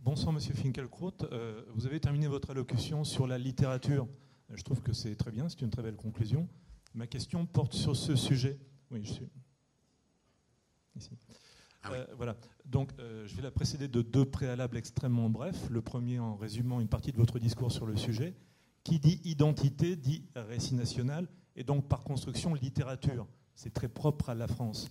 Bonsoir, 0.00 0.32
Monsieur 0.32 0.54
Finkelkraut. 0.54 1.12
Euh, 1.32 1.62
vous 1.74 1.86
avez 1.86 1.98
terminé 1.98 2.28
votre 2.28 2.50
allocution 2.50 3.02
sur 3.02 3.26
la 3.26 3.36
littérature. 3.36 4.06
Je 4.54 4.62
trouve 4.62 4.80
que 4.80 4.92
c'est 4.92 5.16
très 5.16 5.32
bien, 5.32 5.48
c'est 5.48 5.60
une 5.60 5.70
très 5.70 5.82
belle 5.82 5.96
conclusion. 5.96 6.48
Ma 6.94 7.06
question 7.06 7.44
porte 7.44 7.74
sur 7.74 7.96
ce 7.96 8.14
sujet. 8.14 8.58
Oui, 8.90 9.00
je 9.02 9.12
suis 9.12 9.28
ici. 10.96 11.10
Ah 11.82 11.92
euh, 11.92 12.06
voilà. 12.16 12.36
Donc, 12.64 12.92
euh, 12.98 13.26
je 13.26 13.34
vais 13.34 13.42
la 13.42 13.50
précéder 13.50 13.88
de 13.88 14.00
deux 14.00 14.24
préalables 14.24 14.76
extrêmement 14.76 15.28
brefs. 15.28 15.68
Le 15.68 15.82
premier 15.82 16.20
en 16.20 16.36
résumant 16.36 16.80
une 16.80 16.88
partie 16.88 17.12
de 17.12 17.16
votre 17.16 17.38
discours 17.38 17.72
sur 17.72 17.84
le 17.84 17.96
sujet. 17.96 18.34
Qui 18.84 19.00
dit 19.00 19.20
identité 19.24 19.96
dit 19.96 20.24
récit 20.36 20.74
national 20.74 21.28
et 21.56 21.64
donc 21.64 21.88
par 21.88 22.04
construction 22.04 22.54
littérature. 22.54 23.26
C'est 23.54 23.74
très 23.74 23.88
propre 23.88 24.30
à 24.30 24.34
la 24.34 24.46
France. 24.46 24.88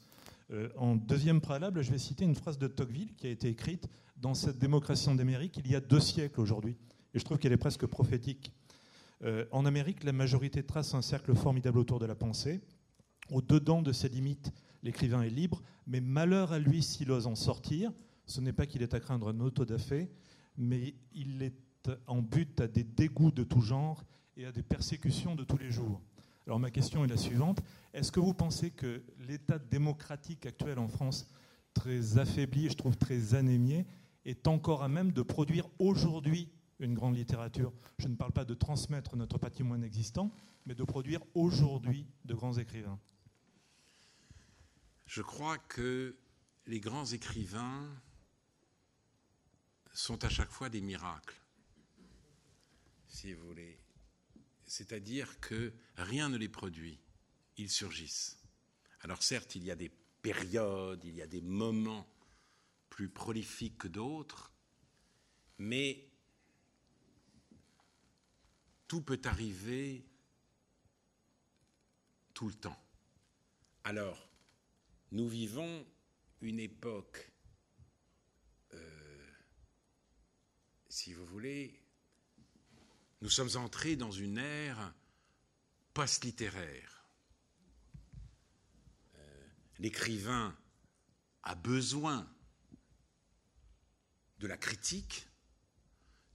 Euh, 0.52 0.70
en 0.78 0.96
deuxième 0.96 1.42
préalable, 1.42 1.82
je 1.82 1.92
vais 1.92 1.98
citer 1.98 2.24
une 2.24 2.36
phrase 2.36 2.58
de 2.58 2.68
Tocqueville 2.68 3.14
qui 3.16 3.28
a 3.28 3.30
été 3.30 3.50
écrite 3.50 3.90
dans 4.16 4.34
cette 4.34 4.58
démocratie 4.58 5.10
en 5.10 5.18
Amérique 5.20 5.60
il 5.64 5.70
y 5.70 5.76
a 5.76 5.82
deux 5.82 6.00
siècles 6.00 6.40
aujourd'hui. 6.40 6.78
Et 7.14 7.20
je 7.20 7.26
trouve 7.26 7.38
qu'elle 7.38 7.52
est 7.52 7.58
presque 7.58 7.86
prophétique. 7.86 8.52
en 9.52 9.66
Amérique, 9.66 10.04
la 10.04 10.14
majorité 10.14 10.64
trace 10.64 10.94
un 10.94 11.02
cercle 11.02 11.36
formidable 11.36 11.80
autour 11.80 12.00
de 12.00 12.06
la 12.06 12.16
pensée. 12.16 12.62
Au-dedans 13.32 13.82
de 13.82 13.92
ses 13.92 14.10
limites, 14.10 14.52
l'écrivain 14.84 15.24
est 15.24 15.30
libre, 15.30 15.62
mais 15.86 16.02
malheur 16.02 16.54
à 16.54 16.60
lui 16.60 16.84
s'il 16.84 17.12
ose 17.12 17.28
en 17.28 17.36
sortir. 17.36 17.92
Ce 18.26 18.42
n'est 18.42 18.54
pas 18.54 18.66
qu'il 18.66 18.82
est 18.82 18.94
à 18.94 19.00
craindre 19.00 19.30
un 19.30 19.40
autodafé, 19.40 20.10
mais 20.58 20.96
il 21.14 21.42
est 21.42 21.90
en 22.08 22.22
but 22.22 22.62
à 22.62 22.68
des 22.68 22.84
dégoûts 22.84 23.32
de 23.32 23.44
tout 23.44 23.62
genre 23.62 24.04
et 24.36 24.46
à 24.46 24.52
des 24.52 24.64
persécutions 24.64 25.36
de 25.36 25.44
tous 25.44 25.58
les 25.58 25.72
jours. 25.72 26.02
Alors 26.48 26.62
ma 26.62 26.72
question 26.72 27.04
est 27.04 27.10
la 27.10 27.18
suivante. 27.18 27.60
Est-ce 27.94 28.10
que 28.10 28.22
vous 28.22 28.34
pensez 28.34 28.72
que 28.72 29.04
l'état 29.20 29.60
démocratique 29.60 30.46
actuel 30.46 30.80
en 30.80 30.88
France, 30.88 31.28
très 31.74 32.18
affaibli 32.18 32.70
je 32.70 32.76
trouve 32.76 32.96
très 32.96 33.36
anémié, 33.36 33.86
est 34.24 34.48
encore 34.48 34.82
à 34.82 34.88
même 34.88 35.12
de 35.12 35.22
produire 35.22 35.68
aujourd'hui 35.78 36.50
une 36.80 36.94
grande 36.94 37.18
littérature? 37.18 37.74
Je 38.00 38.08
ne 38.08 38.16
parle 38.16 38.32
pas 38.32 38.46
de 38.46 38.54
transmettre 38.54 39.18
notre 39.18 39.38
patrimoine 39.38 39.84
existant, 39.84 40.32
mais 40.66 40.74
de 40.74 40.86
produire 40.86 41.20
aujourd'hui 41.34 42.08
de 42.24 42.34
grands 42.34 42.58
écrivains. 42.58 42.98
Je 45.06 45.22
crois 45.22 45.58
que 45.58 46.16
les 46.66 46.80
grands 46.80 47.08
écrivains 47.08 47.90
sont 49.94 50.24
à 50.24 50.30
chaque 50.30 50.52
fois 50.52 50.70
des 50.70 50.80
miracles, 50.80 51.42
si 53.10 53.34
vous 53.34 53.48
voulez. 53.48 53.78
C'est-à-dire 54.68 55.40
que 55.40 55.74
rien 55.96 56.30
ne 56.30 56.38
les 56.38 56.50
produit, 56.50 57.00
ils 57.56 57.72
surgissent. 57.72 58.38
Alors 59.02 59.24
certes, 59.24 59.56
il 59.56 59.64
y 59.64 59.72
a 59.72 59.76
des 59.76 59.90
périodes, 60.22 61.04
il 61.06 61.16
y 61.16 61.22
a 61.22 61.28
des 61.28 61.42
moments 61.42 62.08
plus 62.90 63.10
prolifiques 63.10 63.78
que 63.78 63.88
d'autres, 63.88 64.52
mais 65.58 66.10
tout 68.88 69.02
peut 69.02 69.22
arriver 69.24 70.06
tout 72.34 72.48
le 72.48 72.54
temps. 72.54 72.80
Alors, 73.84 74.30
nous 75.12 75.28
vivons 75.28 75.86
une 76.42 76.60
époque, 76.60 77.32
euh, 78.74 79.32
si 80.90 81.14
vous 81.14 81.26
voulez, 81.26 81.87
nous 83.22 83.30
sommes 83.30 83.56
entrés 83.56 83.96
dans 83.96 84.12
une 84.12 84.38
ère 84.38 84.94
post-littéraire. 85.94 87.10
Euh, 89.16 89.48
l'écrivain 89.80 90.58
a 91.44 91.56
besoin 91.56 92.30
de 94.40 94.48
la 94.48 94.58
critique, 94.58 95.28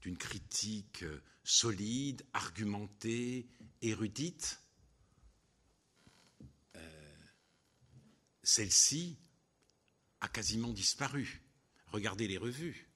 d'une 0.00 0.18
critique 0.18 1.04
solide, 1.44 2.24
argumentée, 2.32 3.48
érudite, 3.80 4.62
celle-ci 8.42 9.18
a 10.20 10.28
quasiment 10.28 10.72
disparu. 10.72 11.42
Regardez 11.86 12.28
les 12.28 12.38
revues. 12.38 12.91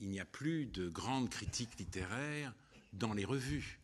Il 0.00 0.10
n'y 0.10 0.20
a 0.20 0.24
plus 0.24 0.66
de 0.66 0.88
grandes 0.88 1.30
critiques 1.30 1.78
littéraires 1.78 2.54
dans 2.92 3.14
les 3.14 3.24
revues. 3.24 3.80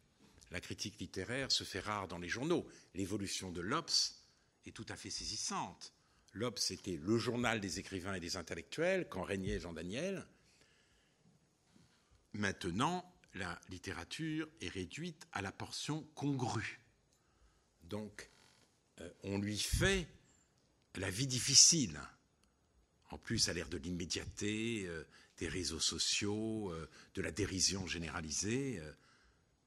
La 0.51 0.61
critique 0.61 1.01
littéraire 1.01 1.51
se 1.51 1.65
fait 1.65 1.81
rare 1.81 2.07
dans 2.07 2.19
les 2.19 2.29
journaux. 2.29 2.67
L'évolution 2.95 3.51
de 3.51 3.61
l'Obs 3.61 4.23
est 4.67 4.73
tout 4.73 4.87
à 4.89 4.97
fait 4.97 5.11
saisissante. 5.11 5.93
L'Obs 6.33 6.71
était 6.71 6.97
le 7.03 7.19
journal 7.19 7.61
des 7.61 7.79
écrivains 7.79 8.15
et 8.15 8.21
des 8.21 8.37
intellectuels 8.37 9.09
quand 9.09 9.23
régnait 9.23 9.61
Jean 9.61 9.73
Daniel. 9.73 10.27
Maintenant, 12.33 13.05
la 13.35 13.61
littérature 13.69 14.49
est 14.61 14.69
réduite 14.69 15.27
à 15.33 15.43
la 15.43 15.53
portion 15.53 16.07
congrue. 16.15 16.81
Donc, 17.85 18.31
euh, 19.01 19.11
on 19.23 19.39
lui 19.39 19.59
fait 19.59 20.07
la 20.97 21.11
vie 21.11 21.27
difficile. 21.27 22.01
En 23.11 23.19
plus, 23.19 23.49
à 23.49 23.53
l'ère 23.53 23.69
de 23.69 23.77
l'immédiateté, 23.77 24.85
euh, 24.87 25.05
des 25.39 25.49
réseaux 25.49 25.81
sociaux, 25.81 26.71
euh, 26.73 26.89
de 27.15 27.23
la 27.23 27.33
dérision 27.33 27.87
généralisée, 27.87 28.81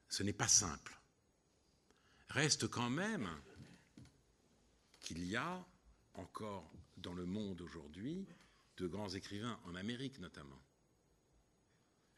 ce 0.08 0.22
n'est 0.22 0.32
pas 0.32 0.48
simple. 0.48 0.98
Reste 2.30 2.68
quand 2.68 2.90
même 2.90 3.28
qu'il 5.00 5.24
y 5.24 5.36
a 5.36 5.66
encore 6.14 6.70
dans 6.96 7.14
le 7.14 7.24
monde 7.24 7.60
aujourd'hui 7.60 8.26
de 8.76 8.86
grands 8.86 9.08
écrivains, 9.08 9.58
en 9.64 9.74
Amérique 9.74 10.18
notamment. 10.18 10.62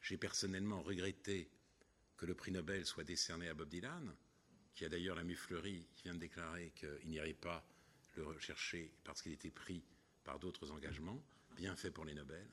J'ai 0.01 0.17
personnellement 0.17 0.81
regretté 0.81 1.49
que 2.17 2.25
le 2.25 2.35
prix 2.35 2.51
Nobel 2.51 2.85
soit 2.85 3.03
décerné 3.03 3.47
à 3.49 3.53
Bob 3.53 3.69
Dylan, 3.69 4.13
qui 4.73 4.85
a 4.85 4.89
d'ailleurs 4.89 5.15
la 5.15 5.23
muflerie, 5.23 5.87
qui 5.95 6.03
vient 6.03 6.13
de 6.13 6.19
déclarer 6.19 6.71
qu'il 6.75 7.09
n'irait 7.09 7.33
pas 7.33 7.65
le 8.15 8.25
rechercher 8.25 8.93
parce 9.03 9.21
qu'il 9.21 9.31
était 9.31 9.51
pris 9.51 9.83
par 10.23 10.39
d'autres 10.39 10.71
engagements. 10.71 11.21
Bien 11.55 11.75
fait 11.75 11.91
pour 11.91 12.05
les 12.05 12.13
Nobel. 12.13 12.47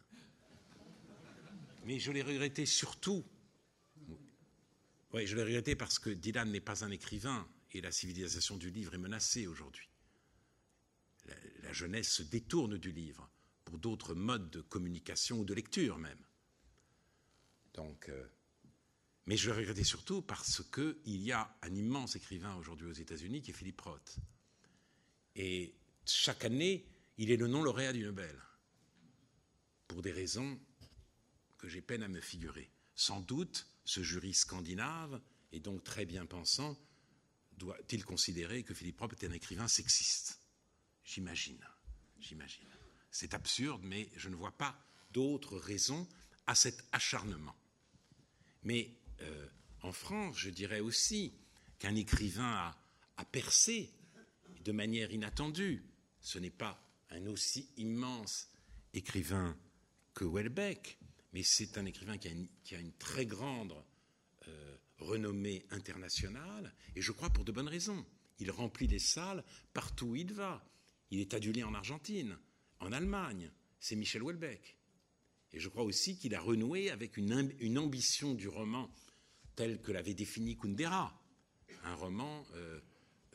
Mais 1.84 1.98
je 1.98 2.12
l'ai 2.12 2.22
regretté 2.22 2.66
surtout. 2.66 3.24
Oui, 5.12 5.26
je 5.26 5.36
l'ai 5.36 5.42
regretté 5.42 5.74
parce 5.74 5.98
que 5.98 6.10
Dylan 6.10 6.50
n'est 6.50 6.60
pas 6.60 6.84
un 6.84 6.90
écrivain 6.90 7.48
et 7.72 7.80
la 7.80 7.92
civilisation 7.92 8.56
du 8.56 8.70
livre 8.70 8.94
est 8.94 8.98
menacée 8.98 9.46
aujourd'hui. 9.46 9.88
La, 11.62 11.72
jeunesse 11.72 12.10
se 12.10 12.22
détourne 12.22 12.78
du 12.78 12.92
livre 12.92 13.30
pour 13.64 13.78
d'autres 13.78 14.14
modes 14.14 14.50
de 14.50 14.62
communication 14.62 15.40
ou 15.40 15.44
de 15.44 15.52
lecture 15.52 15.98
même. 15.98 16.24
Donc, 17.74 18.08
euh, 18.08 18.26
mais 19.26 19.36
je 19.36 19.50
le 19.50 19.56
regrettais 19.56 19.84
surtout 19.84 20.22
parce 20.22 20.62
qu'il 20.72 21.22
y 21.22 21.32
a 21.32 21.54
un 21.60 21.74
immense 21.74 22.16
écrivain 22.16 22.56
aujourd'hui 22.56 22.86
aux 22.86 22.92
États-Unis 22.92 23.42
qui 23.42 23.50
est 23.50 23.54
Philippe 23.54 23.82
Roth. 23.82 24.16
Et 25.36 25.74
chaque 26.06 26.46
année, 26.46 26.86
il 27.18 27.30
est 27.30 27.36
le 27.36 27.46
non 27.46 27.62
lauréat 27.62 27.92
du 27.92 28.02
Nobel. 28.04 28.34
Pour 29.86 30.00
des 30.00 30.12
raisons 30.12 30.58
que 31.58 31.68
j'ai 31.68 31.82
peine 31.82 32.02
à 32.02 32.08
me 32.08 32.20
figurer. 32.20 32.70
Sans 32.94 33.20
doute, 33.20 33.66
ce 33.84 34.02
jury 34.02 34.34
scandinave, 34.34 35.20
et 35.52 35.60
donc 35.60 35.84
très 35.84 36.06
bien 36.06 36.26
pensant, 36.26 36.78
doit-il 37.56 38.04
considérer 38.04 38.62
que 38.62 38.74
Philippe 38.74 39.00
Roth 39.00 39.12
est 39.12 39.26
un 39.26 39.32
écrivain 39.32 39.68
sexiste? 39.68 40.40
J'imagine. 41.04 41.64
J'imagine. 42.20 42.68
C'est 43.10 43.34
absurde, 43.34 43.82
mais 43.84 44.08
je 44.16 44.28
ne 44.28 44.36
vois 44.36 44.56
pas 44.56 44.78
d'autres 45.10 45.58
raisons 45.58 46.06
à 46.46 46.54
cet 46.54 46.84
acharnement. 46.92 47.56
Mais 48.62 48.94
euh, 49.20 49.48
en 49.82 49.92
France, 49.92 50.36
je 50.38 50.50
dirais 50.50 50.80
aussi 50.80 51.34
qu'un 51.78 51.94
écrivain 51.94 52.74
a, 53.16 53.24
percé 53.24 53.92
de 54.64 54.72
manière 54.72 55.12
inattendue. 55.12 55.84
Ce 56.20 56.38
n'est 56.38 56.50
pas 56.50 56.80
un 57.10 57.26
aussi 57.26 57.68
immense 57.76 58.48
écrivain 58.92 59.56
que 60.14 60.24
Welbeck, 60.24 60.97
mais 61.32 61.42
c'est 61.42 61.78
un 61.78 61.84
écrivain 61.84 62.18
qui 62.18 62.28
a 62.74 62.78
une, 62.78 62.92
très 62.98 63.26
grande 63.26 63.74
euh, 64.46 64.76
renommée 64.98 65.66
internationale, 65.70 66.74
et 66.96 67.02
je 67.02 67.12
crois 67.12 67.30
pour 67.30 67.44
de 67.44 67.52
bonnes 67.52 67.68
raisons. 67.68 68.04
Il 68.38 68.50
remplit 68.50 68.86
des 68.86 68.98
salles 68.98 69.44
partout 69.72 70.06
où 70.06 70.16
il 70.16 70.32
va. 70.32 70.64
Il 71.10 71.20
est 71.20 71.34
adulé 71.34 71.62
en 71.64 71.74
Argentine, 71.74 72.38
en 72.80 72.92
Allemagne. 72.92 73.50
C'est 73.80 73.96
Michel 73.96 74.22
Houellebecq. 74.22 74.76
Et 75.52 75.60
je 75.60 75.68
crois 75.68 75.82
aussi 75.82 76.18
qu'il 76.18 76.34
a 76.34 76.40
renoué 76.40 76.90
avec 76.90 77.16
une, 77.16 77.78
ambition 77.78 78.34
du 78.34 78.48
roman 78.48 78.90
telle 79.56 79.80
que 79.80 79.92
l'avait 79.92 80.14
défini 80.14 80.56
Kundera. 80.56 81.20
Un 81.84 81.94
roman, 81.94 82.46
euh, 82.54 82.80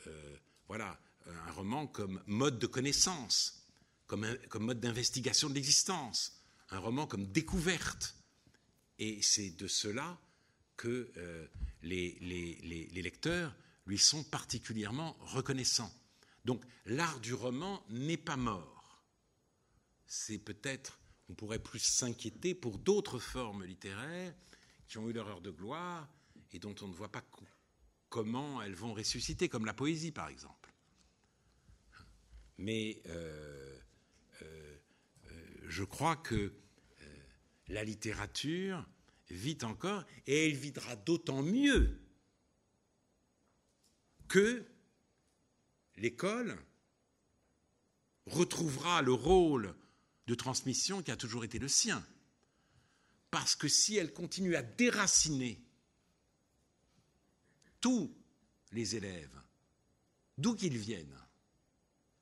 euh, 0.06 0.36
voilà, 0.68 1.00
un 1.26 1.52
roman 1.52 1.86
comme 1.86 2.22
mode 2.26 2.58
de 2.58 2.66
connaissance, 2.66 3.66
comme 4.06 4.36
mode 4.60 4.80
d'investigation 4.80 5.48
de 5.48 5.54
l'existence, 5.54 6.43
un 6.70 6.78
roman 6.78 7.06
comme 7.06 7.26
découverte. 7.26 8.16
Et 8.98 9.22
c'est 9.22 9.50
de 9.50 9.66
cela 9.66 10.18
que 10.76 11.10
euh, 11.16 11.46
les, 11.82 12.88
lecteurs 12.94 13.54
lui 13.86 13.98
sont 13.98 14.24
particulièrement 14.24 15.16
reconnaissants. 15.20 15.92
Donc 16.44 16.64
l'art 16.86 17.20
du 17.20 17.34
roman 17.34 17.84
n'est 17.90 18.16
pas 18.16 18.36
mort. 18.36 19.02
C'est 20.06 20.38
peut-être, 20.38 20.98
on 21.28 21.34
pourrait 21.34 21.58
plus 21.58 21.80
s'inquiéter 21.80 22.54
pour 22.54 22.78
d'autres 22.78 23.18
formes 23.18 23.64
littéraires 23.64 24.34
qui 24.88 24.98
ont 24.98 25.08
eu 25.08 25.12
leur 25.12 25.28
heure 25.28 25.40
de 25.40 25.50
gloire 25.50 26.08
et 26.52 26.58
dont 26.58 26.74
on 26.82 26.88
ne 26.88 26.94
voit 26.94 27.10
pas 27.10 27.24
comment 28.08 28.62
elles 28.62 28.74
vont 28.74 28.94
ressusciter, 28.94 29.48
comme 29.48 29.66
la 29.66 29.74
poésie 29.74 30.12
par 30.12 30.28
exemple. 30.28 30.72
Mais 32.58 33.02
euh, 33.06 33.78
euh, 34.42 34.73
je 35.68 35.84
crois 35.84 36.16
que 36.16 36.52
la 37.68 37.84
littérature 37.84 38.86
vit 39.30 39.58
encore 39.62 40.04
et 40.26 40.46
elle 40.46 40.56
vivra 40.56 40.96
d'autant 40.96 41.42
mieux 41.42 42.00
que 44.28 44.64
l'école 45.96 46.58
retrouvera 48.26 49.02
le 49.02 49.12
rôle 49.12 49.74
de 50.26 50.34
transmission 50.34 51.02
qui 51.02 51.10
a 51.10 51.16
toujours 51.16 51.44
été 51.44 51.58
le 51.58 51.68
sien. 51.68 52.04
Parce 53.30 53.56
que 53.56 53.68
si 53.68 53.96
elle 53.96 54.12
continue 54.12 54.56
à 54.56 54.62
déraciner 54.62 55.60
tous 57.80 58.14
les 58.72 58.96
élèves, 58.96 59.42
d'où 60.38 60.54
qu'ils 60.54 60.78
viennent, 60.78 61.18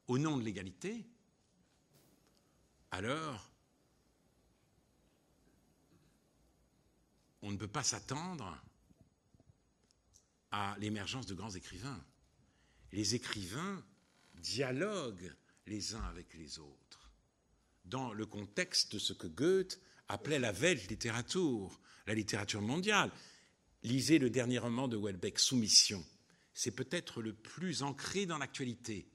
au 0.08 0.18
nom 0.18 0.36
de 0.36 0.42
l'égalité, 0.42 1.06
alors 2.92 3.50
on 7.40 7.50
ne 7.50 7.56
peut 7.56 7.66
pas 7.66 7.82
s'attendre 7.82 8.62
à 10.52 10.76
l'émergence 10.78 11.26
de 11.26 11.34
grands 11.34 11.50
écrivains. 11.50 12.04
Les 12.92 13.14
écrivains 13.14 13.82
dialoguent 14.34 15.34
les 15.66 15.94
uns 15.94 16.04
avec 16.04 16.34
les 16.34 16.58
autres 16.58 17.10
dans 17.84 18.12
le 18.12 18.26
contexte 18.26 18.92
de 18.92 18.98
ce 18.98 19.12
que 19.12 19.26
Goethe 19.26 19.80
appelait 20.08 20.38
la 20.38 20.52
Weltliteratur, 20.52 21.80
la 22.06 22.14
littérature 22.14 22.60
mondiale. 22.60 23.10
Lisez 23.82 24.18
le 24.18 24.30
dernier 24.30 24.58
roman 24.58 24.86
de 24.86 24.96
Welbeck, 24.96 25.38
Soumission. 25.38 26.04
C'est 26.54 26.70
peut-être 26.70 27.22
le 27.22 27.32
plus 27.32 27.82
ancré 27.82 28.26
dans 28.26 28.38
l'actualité 28.38 29.10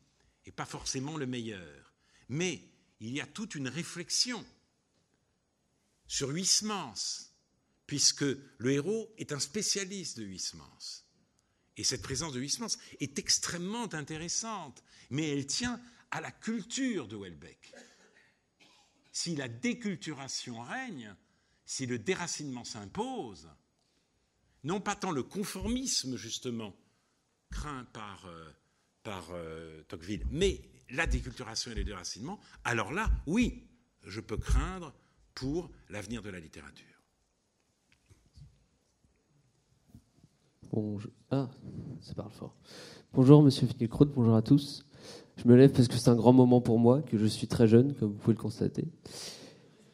et 0.45 0.51
pas 0.51 0.65
forcément 0.65 1.17
le 1.17 1.27
meilleur. 1.27 1.93
Mais 2.29 2.61
il 2.99 3.13
y 3.13 3.21
a 3.21 3.27
toute 3.27 3.55
une 3.55 3.67
réflexion 3.67 4.45
sur 6.07 6.29
Huysmans, 6.29 7.31
puisque 7.85 8.25
le 8.57 8.71
héros 8.71 9.13
est 9.17 9.31
un 9.31 9.39
spécialiste 9.39 10.19
de 10.19 10.25
Huysmans. 10.25 11.03
Et 11.77 11.83
cette 11.83 12.01
présence 12.01 12.33
de 12.33 12.39
Huysmans 12.39 12.75
est 12.99 13.19
extrêmement 13.19 13.93
intéressante, 13.93 14.83
mais 15.09 15.29
elle 15.29 15.45
tient 15.45 15.79
à 16.11 16.21
la 16.21 16.31
culture 16.31 17.07
de 17.07 17.17
Welbeck. 17.17 17.73
Si 19.11 19.35
la 19.35 19.47
déculturation 19.47 20.61
règne, 20.61 21.15
si 21.65 21.85
le 21.85 21.99
déracinement 21.99 22.63
s'impose, 22.63 23.49
non 24.63 24.81
pas 24.81 24.95
tant 24.95 25.11
le 25.11 25.23
conformisme, 25.23 26.17
justement, 26.17 26.75
craint 27.51 27.85
par, 27.85 28.25
euh, 28.25 28.51
euh, 29.07 29.83
Tocqueville, 29.83 30.25
mais 30.31 30.61
la 30.91 31.07
déculturation 31.07 31.71
et 31.71 31.75
le 31.75 31.83
déracinement, 31.83 32.39
alors 32.63 32.91
là, 32.91 33.09
oui, 33.25 33.63
je 34.05 34.21
peux 34.21 34.37
craindre 34.37 34.93
pour 35.33 35.69
l'avenir 35.89 36.21
de 36.21 36.29
la 36.29 36.39
littérature. 36.39 36.85
Ah, 41.31 41.49
ça 42.01 42.13
parle 42.13 42.31
fort. 42.31 42.55
Bonjour 43.13 43.41
Monsieur 43.41 43.65
Finkielkraut, 43.67 44.05
bonjour 44.05 44.35
à 44.35 44.41
tous. 44.41 44.85
Je 45.37 45.47
me 45.47 45.55
lève 45.55 45.71
parce 45.71 45.87
que 45.87 45.95
c'est 45.95 46.09
un 46.09 46.15
grand 46.15 46.33
moment 46.33 46.61
pour 46.61 46.77
moi, 46.77 47.01
que 47.01 47.17
je 47.17 47.25
suis 47.25 47.47
très 47.47 47.67
jeune, 47.67 47.93
comme 47.95 48.09
vous 48.09 48.17
pouvez 48.17 48.35
le 48.35 48.41
constater. 48.41 48.85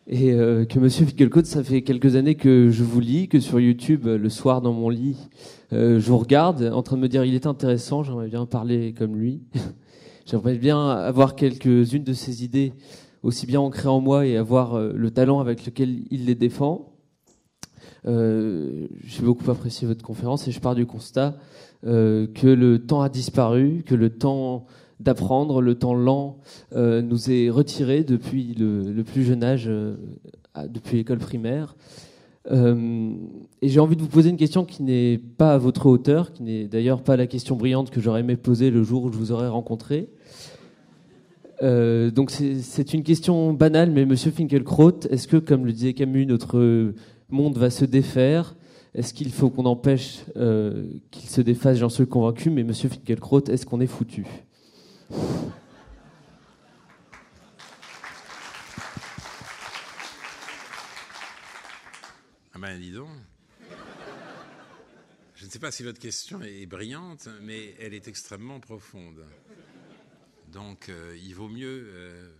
Et 0.08 0.34
euh, 0.34 0.66
que 0.66 0.80
Monsieur 0.80 1.06
Finkielkraut, 1.06 1.46
ça 1.46 1.64
fait 1.64 1.84
quelques 1.84 2.16
années 2.16 2.36
que 2.36 2.70
je 2.70 2.84
vous 2.84 3.00
lis, 3.00 3.30
que 3.30 3.40
sur 3.40 3.60
YouTube, 3.60 4.06
le 4.06 4.30
soir 4.30 4.62
dans 4.62 4.74
mon 4.74 4.90
lit, 4.90 5.18
euh, 5.72 6.00
je 6.00 6.08
vous 6.08 6.18
regarde 6.18 6.64
en 6.64 6.84
train 6.84 6.98
de 6.98 7.02
me 7.02 7.08
dire 7.08 7.24
il 7.24 7.36
est 7.36 7.46
intéressant, 7.46 8.04
j'aimerais 8.04 8.28
bien 8.28 8.46
parler 8.46 8.94
comme 8.94 9.16
lui. 9.16 9.42
j'aimerais 10.26 10.58
bien 10.58 10.90
avoir 10.90 11.36
quelques-unes 11.36 12.04
de 12.04 12.14
ses 12.14 12.44
idées 12.44 12.74
aussi 13.24 13.46
bien 13.46 13.62
ancrées 13.62 13.88
en 13.88 14.02
moi 14.02 14.26
et 14.26 14.38
avoir 14.38 14.76
euh, 14.76 14.92
le 14.94 15.12
talent 15.12 15.40
avec 15.40 15.66
lequel 15.66 16.04
il 16.12 16.26
les 16.26 16.36
défend. 16.36 16.94
Euh, 18.06 18.88
j'ai 19.06 19.24
beaucoup 19.24 19.50
apprécié 19.50 19.88
votre 19.88 20.04
conférence 20.04 20.48
et 20.48 20.52
je 20.52 20.60
pars 20.60 20.76
du 20.76 20.86
constat 20.86 21.36
euh, 21.86 22.28
que 22.28 22.48
le 22.48 22.80
temps 22.80 23.02
a 23.02 23.10
disparu, 23.10 23.84
que 23.86 23.96
le 23.96 24.10
temps 24.10 24.66
d'apprendre, 25.00 25.62
le 25.62 25.76
temps 25.76 25.94
lent 25.94 26.40
euh, 26.74 27.02
nous 27.02 27.32
est 27.32 27.50
retiré 27.50 28.04
depuis 28.04 28.56
le, 28.56 29.04
plus 29.04 29.24
jeune 29.24 29.44
âge, 29.44 29.70
depuis 30.68 30.98
l'école 30.98 31.20
primaire. 31.20 31.76
Et 32.50 33.68
j'ai 33.70 33.80
envie 33.80 33.96
de 33.96 34.02
vous 34.02 34.08
poser 34.08 34.30
une 34.30 34.38
question 34.38 34.66
qui 34.66 34.84
n'est 34.84 35.18
pas 35.18 35.54
à 35.54 35.58
votre 35.58 35.86
hauteur, 35.86 36.34
qui 36.34 36.44
n'est 36.44 36.66
d'ailleurs 36.66 37.02
pas 37.02 37.16
la 37.16 37.28
question 37.28 37.56
brillante 37.56 37.90
que 37.90 38.02
j'aurais 38.02 38.20
aimé 38.20 38.36
poser 38.36 38.70
le 38.70 38.84
jour 38.84 39.06
où 39.06 39.12
je 39.12 39.18
vous 39.18 39.32
aurais 39.32 39.48
rencontré. 39.48 40.10
donc 41.62 42.32
c'est 42.32 42.94
une 42.94 43.04
question 43.04 43.54
banale, 43.54 43.92
mais 43.92 44.06
Monsieur 44.06 44.32
Finkelkraut, 44.32 45.08
est-ce 45.10 45.28
que, 45.28 45.38
comme 45.38 45.66
le 45.66 45.72
disait 45.72 45.94
Camus, 45.94 46.26
notre 46.26 46.94
monde 47.30 47.58
va 47.58 47.70
se 47.70 47.86
défaire? 47.86 48.56
Est-ce 48.96 49.14
qu'il 49.14 49.32
faut 49.32 49.50
qu'on 49.50 49.66
empêche 49.66 50.24
euh, 50.38 50.86
qu'il 51.10 51.28
se 51.28 51.42
défasse? 51.42 51.78
J'en 51.78 51.90
suis 51.90 52.06
convaincu, 52.06 52.52
mais 52.52 52.64
Monsieur 52.64 52.90
Finkielkraut, 52.90 53.42
est-ce 53.50 53.66
qu'on 53.66 53.82
est 53.82 53.88
foutu? 53.88 54.26
Ben 62.64 62.80
dis 62.80 62.94
donc. 62.94 63.10
Je 65.36 65.46
ne 65.46 65.50
sais 65.50 65.60
pas 65.60 65.70
si 65.70 65.84
votre 65.84 66.00
question 66.00 66.42
est 66.42 66.66
brillante, 66.66 67.28
mais 67.42 67.76
elle 67.78 67.94
est 67.94 68.08
extrêmement 68.08 68.62
profonde. 68.62 69.26
Donc 70.48 70.88
euh, 70.88 71.18
il 71.22 71.36
vaut 71.36 71.50
mieux 71.50 71.90
euh, 71.90 72.34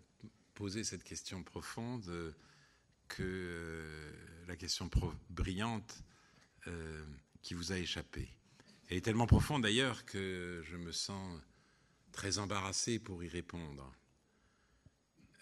poser 0.54 0.86
cette 0.86 1.04
question 1.04 1.44
profonde 1.44 2.34
que 3.10 3.84
la 4.48 4.56
question 4.56 4.90
brillante 5.30 6.02
euh, 6.68 7.04
qui 7.42 7.54
vous 7.54 7.74
a 7.74 7.78
échappé. 7.78 8.30
Elle 8.88 8.96
est 8.96 9.02
tellement 9.02 9.28
profonde 9.28 9.64
d'ailleurs 9.64 10.06
que 10.06 10.64
je 10.64 10.78
me 10.78 10.94
sens 10.94 11.38
très 12.14 12.38
embarrassé 12.38 12.98
pour 12.98 13.26
y 13.26 13.28
répondre. 13.28 13.94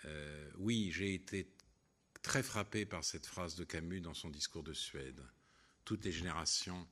Euh, 0.05 0.49
oui, 0.57 0.89
j'ai 0.91 1.13
été 1.13 1.47
très 2.21 2.43
frappé 2.43 2.85
par 2.85 3.03
cette 3.03 3.25
phrase 3.25 3.55
de 3.55 3.63
Camus 3.63 4.01
dans 4.01 4.13
son 4.13 4.29
discours 4.29 4.63
de 4.63 4.73
Suède. 4.73 5.21
Toutes 5.85 6.05
les 6.05 6.11
générations 6.11 6.87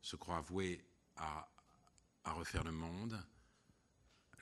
se 0.00 0.16
croient 0.16 0.40
vouées 0.40 0.84
à, 1.16 1.48
refaire 2.24 2.64
le 2.64 2.72
monde. 2.72 3.20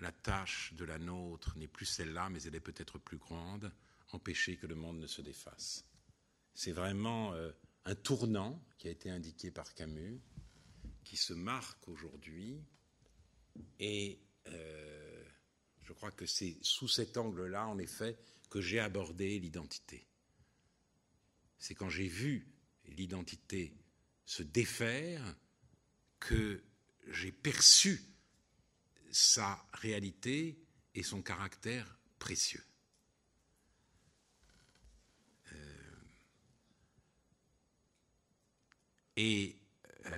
La 0.01 0.13
tâche 0.13 0.75
de 0.75 0.85
la 0.85 0.99
nôtre 0.99 1.57
n'est 1.57 1.69
plus 1.69 1.87
celle-là, 1.87 2.29
mais 2.29 2.43
elle 2.43 2.55
est 2.55 2.61
peut-être 2.61 2.99
plus 2.99 3.19
grande, 3.19 3.73
empêcher 4.13 4.57
que 4.57 4.67
le 4.67 4.75
monde 4.75 4.99
ne 4.99 5.07
se 5.07 5.23
défasse. 5.23 5.85
C'est 6.55 6.73
vraiment 6.73 7.33
euh, 7.35 7.53
un 7.85 7.95
tournant 7.95 8.63
qui 8.79 8.89
a 8.89 8.91
été 8.91 9.11
indiqué 9.11 9.51
par 9.51 9.73
Camus, 9.75 10.21
qui 11.05 11.17
se 11.17 11.33
marque 11.33 11.89
aujourd'hui. 11.89 12.63
Et 13.79 14.21
euh, 14.49 15.25
je 15.83 15.93
crois 15.93 16.11
que 16.11 16.27
c'est 16.27 16.57
sous 16.63 16.89
cet 16.89 17.17
angle-là, 17.17 17.67
en 17.67 17.79
effet, 17.79 18.19
que 18.55 18.61
j'ai 18.61 18.79
abordé 18.79 19.41
l'identité. 19.41 20.07
C'est 21.59 21.75
quand 21.75 21.89
j'ai 21.89 22.07
vu 22.07 22.47
l'identité 22.85 23.75
se 24.27 24.45
défaire 24.45 25.37
que 26.21 26.63
j'ai 27.09 27.33
perçu 27.33 28.01
sa 29.11 29.61
réalité 29.73 30.57
et 30.95 31.03
son 31.03 31.21
caractère 31.21 31.99
précieux. 32.21 32.65
Et 39.17 39.61
euh, 40.07 40.17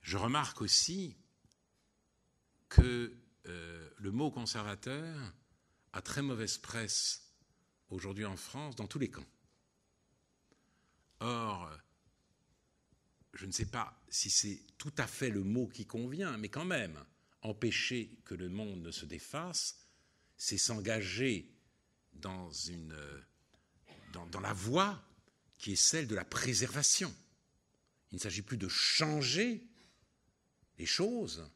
je 0.00 0.16
remarque 0.16 0.62
aussi 0.62 1.16
que 2.68 3.16
euh, 3.46 3.90
le 3.98 4.10
mot 4.10 4.32
conservateur 4.32 5.32
a 5.96 6.02
très 6.02 6.20
mauvaise 6.20 6.58
presse 6.58 7.22
aujourd'hui 7.88 8.26
en 8.26 8.36
France 8.36 8.76
dans 8.76 8.86
tous 8.86 8.98
les 8.98 9.08
camps. 9.08 9.26
Or, 11.20 11.70
je 13.32 13.46
ne 13.46 13.52
sais 13.52 13.64
pas 13.64 13.98
si 14.10 14.28
c'est 14.28 14.60
tout 14.76 14.92
à 14.98 15.06
fait 15.06 15.30
le 15.30 15.42
mot 15.42 15.66
qui 15.66 15.86
convient, 15.86 16.36
mais 16.36 16.50
quand 16.50 16.66
même, 16.66 17.02
empêcher 17.40 18.18
que 18.26 18.34
le 18.34 18.50
monde 18.50 18.82
ne 18.82 18.90
se 18.90 19.06
défasse, 19.06 19.86
c'est 20.36 20.58
s'engager 20.58 21.50
dans, 22.12 22.50
une, 22.50 22.94
dans, 24.12 24.26
dans 24.26 24.40
la 24.40 24.52
voie 24.52 25.02
qui 25.56 25.72
est 25.72 25.76
celle 25.76 26.06
de 26.06 26.14
la 26.14 26.26
préservation. 26.26 27.14
Il 28.12 28.16
ne 28.16 28.20
s'agit 28.20 28.42
plus 28.42 28.58
de 28.58 28.68
changer 28.68 29.66
les 30.76 30.84
choses, 30.84 31.50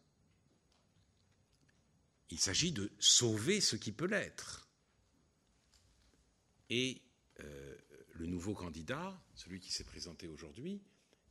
il 2.31 2.39
s'agit 2.39 2.73
de 2.73 2.91
sauver 2.99 3.61
ce 3.61 3.77
qui 3.77 3.93
peut 3.93 4.07
l'être. 4.07 4.69
Et 6.69 7.03
euh, 7.41 7.77
le 8.13 8.27
nouveau 8.27 8.55
candidat, 8.55 9.21
celui 9.35 9.61
qui 9.61 9.73
s'est 9.73 9.85
présenté 9.85 10.29
aujourd'hui, 10.29 10.81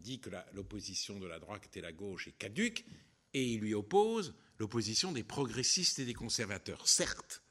dit 0.02 0.20
que 0.20 0.30
l'opposition 0.54 1.20
de 1.20 1.28
la 1.28 1.40
droite 1.40 1.76
et 1.76 1.82
la 1.82 1.92
gauche 1.92 2.28
est 2.28 2.38
caduque, 2.38 2.86
et 3.34 3.46
il 3.46 3.60
lui 3.60 3.74
oppose 3.74 4.34
l'opposition 4.58 5.12
des 5.12 5.24
progressistes 5.24 6.00
et 6.00 6.06
des 6.06 6.14
conservateurs. 6.14 6.88
Certes, 6.88 7.44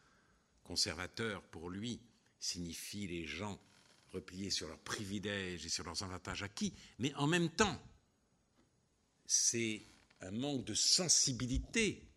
conservateur 0.65 1.43
pour 1.45 1.71
lui 1.71 2.01
signifie 2.39 3.07
les 3.07 3.27
gens 3.27 3.61
repliés 4.09 4.51
sur 4.51 4.69
leurs 4.69 4.81
privilèges 4.81 5.65
et 5.65 5.69
sur 5.69 5.85
leurs 5.85 6.03
avantages 6.03 6.43
acquis, 6.43 6.75
mais 6.99 7.15
en 7.15 7.27
même 7.27 7.51
temps, 7.51 7.81
c'est 9.27 9.83
un 10.21 10.31
manque 10.31 10.65
de 10.65 10.75
sensibilité 10.75 12.08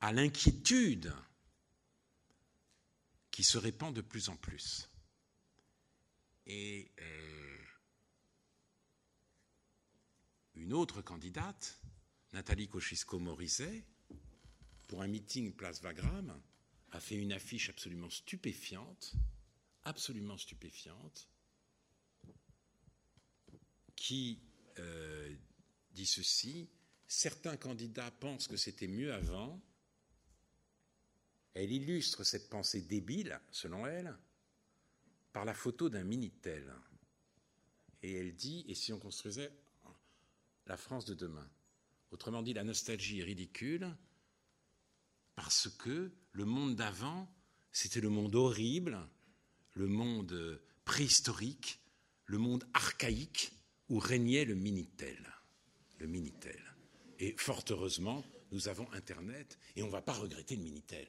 à 0.00 0.12
l'inquiétude 0.12 1.12
qui 3.30 3.44
se 3.44 3.58
répand 3.58 3.94
de 3.94 4.00
plus 4.00 4.28
en 4.28 4.36
plus. 4.36 4.88
Et 6.46 6.90
euh, 7.00 7.58
une 10.54 10.72
autre 10.72 11.02
candidate, 11.02 11.80
Nathalie 12.32 12.68
Kosciusko-Morizet, 12.68 13.84
pour 14.88 15.02
un 15.02 15.06
meeting 15.06 15.52
place 15.52 15.80
Wagram, 15.82 16.40
a 16.92 17.00
fait 17.00 17.16
une 17.16 17.32
affiche 17.32 17.70
absolument 17.70 18.10
stupéfiante, 18.10 19.12
absolument 19.84 20.36
stupéfiante, 20.36 21.28
qui 23.94 24.40
euh, 24.78 25.36
dit 25.92 26.06
ceci 26.06 26.68
certains 27.06 27.56
candidats 27.56 28.10
pensent 28.10 28.48
que 28.48 28.56
c'était 28.56 28.88
mieux 28.88 29.12
avant, 29.12 29.60
elle 31.54 31.72
illustre 31.72 32.24
cette 32.24 32.48
pensée 32.48 32.82
débile, 32.82 33.40
selon 33.50 33.86
elle, 33.86 34.16
par 35.32 35.44
la 35.44 35.54
photo 35.54 35.88
d'un 35.88 36.04
Minitel. 36.04 36.72
Et 38.02 38.14
elle 38.14 38.34
dit, 38.34 38.64
et 38.68 38.74
si 38.74 38.92
on 38.92 38.98
construisait 38.98 39.52
la 40.66 40.76
France 40.76 41.04
de 41.04 41.14
demain? 41.14 41.48
Autrement 42.10 42.42
dit, 42.42 42.54
la 42.54 42.64
nostalgie 42.64 43.20
est 43.20 43.24
ridicule 43.24 43.94
parce 45.34 45.68
que 45.68 46.12
le 46.32 46.44
monde 46.44 46.76
d'avant, 46.76 47.32
c'était 47.72 48.00
le 48.00 48.08
monde 48.08 48.34
horrible, 48.34 48.98
le 49.74 49.86
monde 49.86 50.60
préhistorique, 50.84 51.80
le 52.26 52.38
monde 52.38 52.64
archaïque 52.74 53.52
où 53.88 53.98
régnait 53.98 54.44
le 54.44 54.54
Minitel. 54.54 55.32
Le 55.98 56.06
Minitel. 56.06 56.60
Et 57.18 57.36
fort 57.36 57.64
heureusement, 57.70 58.24
nous 58.50 58.68
avons 58.68 58.90
Internet 58.92 59.58
et 59.76 59.82
on 59.82 59.86
ne 59.86 59.92
va 59.92 60.02
pas 60.02 60.12
regretter 60.12 60.56
le 60.56 60.62
Minitel 60.62 61.08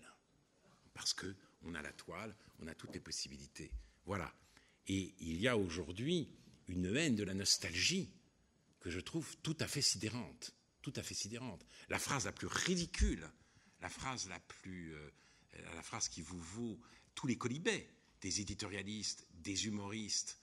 parce 0.94 1.14
qu'on 1.14 1.76
a 1.76 1.82
la 1.82 1.94
toile, 1.94 2.36
on 2.60 2.68
a 2.68 2.76
toutes 2.76 2.94
les 2.94 3.00
possibilités. 3.00 3.72
Voilà. 4.06 4.34
Et 4.88 5.14
il 5.20 5.40
y 5.40 5.48
a 5.48 5.58
aujourd'hui 5.58 6.30
une 6.68 6.96
haine 6.96 7.16
de 7.16 7.24
la 7.24 7.34
nostalgie 7.34 8.12
que 8.80 8.90
je 8.90 9.00
trouve 9.00 9.38
tout 9.38 9.58
à 9.60 9.68
fait 9.68 9.82
sidérante. 9.82 10.54
Tout 10.82 10.94
à 10.96 11.04
fait 11.04 11.14
sidérante. 11.14 11.64
La 11.90 12.00
phrase 12.00 12.26
la 12.26 12.32
plus 12.32 12.48
ridicule, 12.48 13.30
la 13.82 13.90
phrase 13.90 14.28
la 14.30 14.40
plus. 14.40 14.96
Euh, 14.96 15.12
la 15.76 15.84
phrase 15.84 16.08
qui 16.08 16.22
vous 16.22 16.40
vaut 16.40 16.80
tous 17.14 17.28
les 17.28 17.38
colibets 17.38 17.90
des 18.22 18.42
éditorialistes, 18.42 19.28
des 19.34 19.66
humoristes 19.66 20.40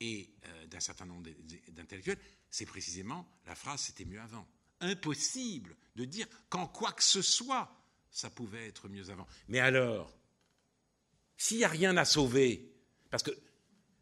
et 0.00 0.32
euh, 0.46 0.66
d'un 0.66 0.80
certain 0.80 1.04
nombre 1.04 1.28
d'intellectuels, 1.68 2.18
c'est 2.50 2.66
précisément 2.66 3.28
la 3.46 3.54
phrase 3.54 3.82
c'était 3.82 4.04
mieux 4.04 4.20
avant. 4.20 4.48
Impossible 4.80 5.76
de 5.96 6.04
dire 6.04 6.26
qu'en 6.48 6.66
quoi 6.66 6.92
que 6.92 7.04
ce 7.04 7.22
soit, 7.22 7.81
ça 8.12 8.30
pouvait 8.30 8.68
être 8.68 8.88
mieux 8.88 9.10
avant. 9.10 9.26
Mais 9.48 9.58
alors, 9.58 10.16
s'il 11.36 11.56
n'y 11.56 11.64
a 11.64 11.68
rien 11.68 11.96
à 11.96 12.04
sauver, 12.04 12.70
parce 13.10 13.22
que 13.22 13.32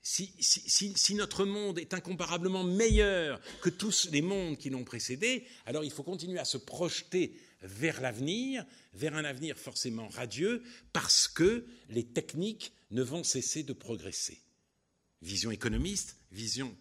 si, 0.02 1.14
notre 1.14 1.44
monde 1.44 1.78
est 1.78 1.94
incomparablement 1.94 2.64
meilleur 2.64 3.40
que 3.62 3.70
tous 3.70 4.08
les 4.10 4.22
mondes 4.22 4.58
qui 4.58 4.70
l'ont 4.70 4.84
précédé, 4.84 5.46
alors 5.66 5.84
il 5.84 5.90
faut 5.90 6.02
continuer 6.02 6.38
à 6.38 6.44
se 6.44 6.56
projeter 6.56 7.38
vers 7.62 8.00
l'avenir, 8.00 8.64
vers 8.94 9.14
un 9.14 9.24
avenir 9.24 9.56
forcément 9.56 10.08
radieux, 10.08 10.62
parce 10.92 11.28
que 11.28 11.66
les 11.90 12.04
techniques 12.04 12.72
ne 12.90 13.02
vont 13.02 13.22
cesser 13.22 13.62
de 13.62 13.74
progresser. 13.74 14.40
Vision 15.22 15.50
économiste, 15.50 16.16
vision 16.32 16.74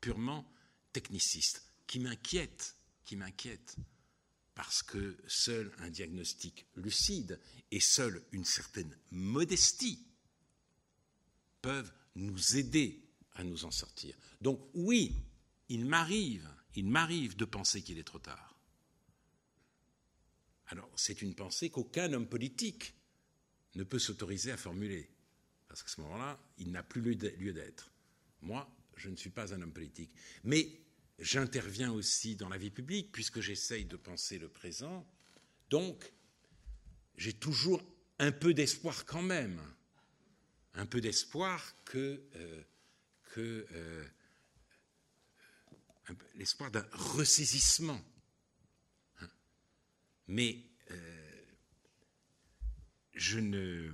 purement 0.00 0.48
techniciste, 0.92 1.64
qui 1.86 1.98
m'inquiète, 1.98 2.76
qui 3.04 3.16
m'inquiète 3.16 3.76
parce 4.54 4.82
que 4.82 5.16
seul 5.26 5.72
un 5.78 5.90
diagnostic 5.90 6.66
lucide 6.76 7.40
et 7.70 7.80
seule 7.80 8.22
une 8.32 8.44
certaine 8.44 8.96
modestie 9.10 10.06
peuvent 11.62 11.92
nous 12.16 12.56
aider 12.56 13.02
à 13.34 13.44
nous 13.44 13.64
en 13.64 13.70
sortir. 13.70 14.14
Donc 14.40 14.60
oui, 14.74 15.14
il 15.68 15.86
m'arrive, 15.86 16.48
il 16.74 16.86
m'arrive 16.86 17.36
de 17.36 17.44
penser 17.44 17.82
qu'il 17.82 17.98
est 17.98 18.04
trop 18.04 18.18
tard. 18.18 18.58
Alors 20.66 20.90
c'est 20.96 21.22
une 21.22 21.34
pensée 21.34 21.70
qu'aucun 21.70 22.12
homme 22.12 22.28
politique 22.28 22.94
ne 23.74 23.84
peut 23.84 23.98
s'autoriser 23.98 24.52
à 24.52 24.56
formuler, 24.56 25.08
parce 25.66 25.82
qu'à 25.82 25.88
ce 25.88 26.00
moment-là, 26.02 26.38
il 26.58 26.72
n'a 26.72 26.82
plus 26.82 27.00
lieu 27.00 27.52
d'être. 27.52 27.90
Moi, 28.42 28.70
je 28.96 29.08
ne 29.08 29.16
suis 29.16 29.30
pas 29.30 29.54
un 29.54 29.62
homme 29.62 29.72
politique. 29.72 30.12
Mais 30.44 30.81
j'interviens 31.22 31.92
aussi 31.92 32.36
dans 32.36 32.48
la 32.48 32.58
vie 32.58 32.70
publique 32.70 33.12
puisque 33.12 33.40
j'essaye 33.40 33.84
de 33.84 33.96
penser 33.96 34.38
le 34.38 34.48
présent. 34.48 35.08
Donc, 35.70 36.12
j'ai 37.16 37.32
toujours 37.32 37.82
un 38.18 38.32
peu 38.32 38.52
d'espoir 38.52 39.04
quand 39.06 39.22
même, 39.22 39.62
un 40.74 40.84
peu 40.84 41.00
d'espoir 41.00 41.74
que, 41.84 42.22
euh, 42.34 42.62
euh, 43.38 44.04
l'espoir 46.34 46.70
d'un 46.70 46.86
ressaisissement. 46.92 48.04
Hein. 49.20 49.30
Mais 50.26 50.66
euh, 50.90 51.44
je 53.14 53.38
ne 53.38 53.92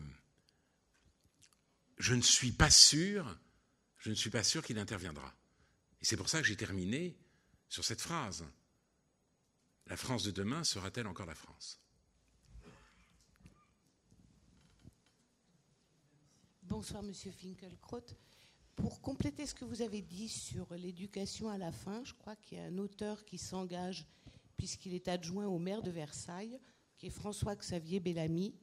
suis 2.22 2.52
pas 2.52 2.70
sûr, 2.70 3.38
je 3.98 4.10
ne 4.10 4.14
suis 4.14 4.30
pas 4.30 4.42
sûr 4.42 4.64
qu'il 4.64 4.78
interviendra. 4.78 5.37
Et 6.00 6.04
c'est 6.04 6.16
pour 6.16 6.28
ça 6.28 6.40
que 6.40 6.46
j'ai 6.46 6.56
terminé 6.56 7.16
sur 7.68 7.84
cette 7.84 8.00
phrase. 8.00 8.44
La 9.86 9.96
France 9.96 10.22
de 10.22 10.30
demain 10.30 10.64
sera-t-elle 10.64 11.06
encore 11.06 11.26
la 11.26 11.34
France? 11.34 11.80
Bonsoir, 16.62 17.02
Monsieur 17.02 17.32
Finkelkraut. 17.32 18.04
Pour 18.76 19.00
compléter 19.00 19.46
ce 19.46 19.54
que 19.54 19.64
vous 19.64 19.82
avez 19.82 20.02
dit 20.02 20.28
sur 20.28 20.72
l'éducation 20.74 21.48
à 21.48 21.58
la 21.58 21.72
fin, 21.72 22.04
je 22.04 22.14
crois 22.14 22.36
qu'il 22.36 22.58
y 22.58 22.60
a 22.60 22.64
un 22.64 22.78
auteur 22.78 23.24
qui 23.24 23.38
s'engage, 23.38 24.06
puisqu'il 24.56 24.94
est 24.94 25.08
adjoint 25.08 25.46
au 25.46 25.58
maire 25.58 25.82
de 25.82 25.90
Versailles, 25.90 26.60
qui 26.96 27.06
est 27.06 27.10
François-Xavier 27.10 27.98
Bellamy, 27.98 28.54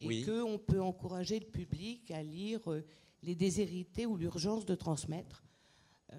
et 0.00 0.24
qu'on 0.24 0.58
peut 0.58 0.80
encourager 0.80 1.38
le 1.38 1.46
public 1.46 2.10
à 2.10 2.22
lire 2.22 2.72
euh, 2.72 2.82
Les 3.22 3.34
déshérités 3.34 4.06
ou 4.06 4.16
l'urgence 4.16 4.64
de 4.64 4.74
transmettre 4.74 5.44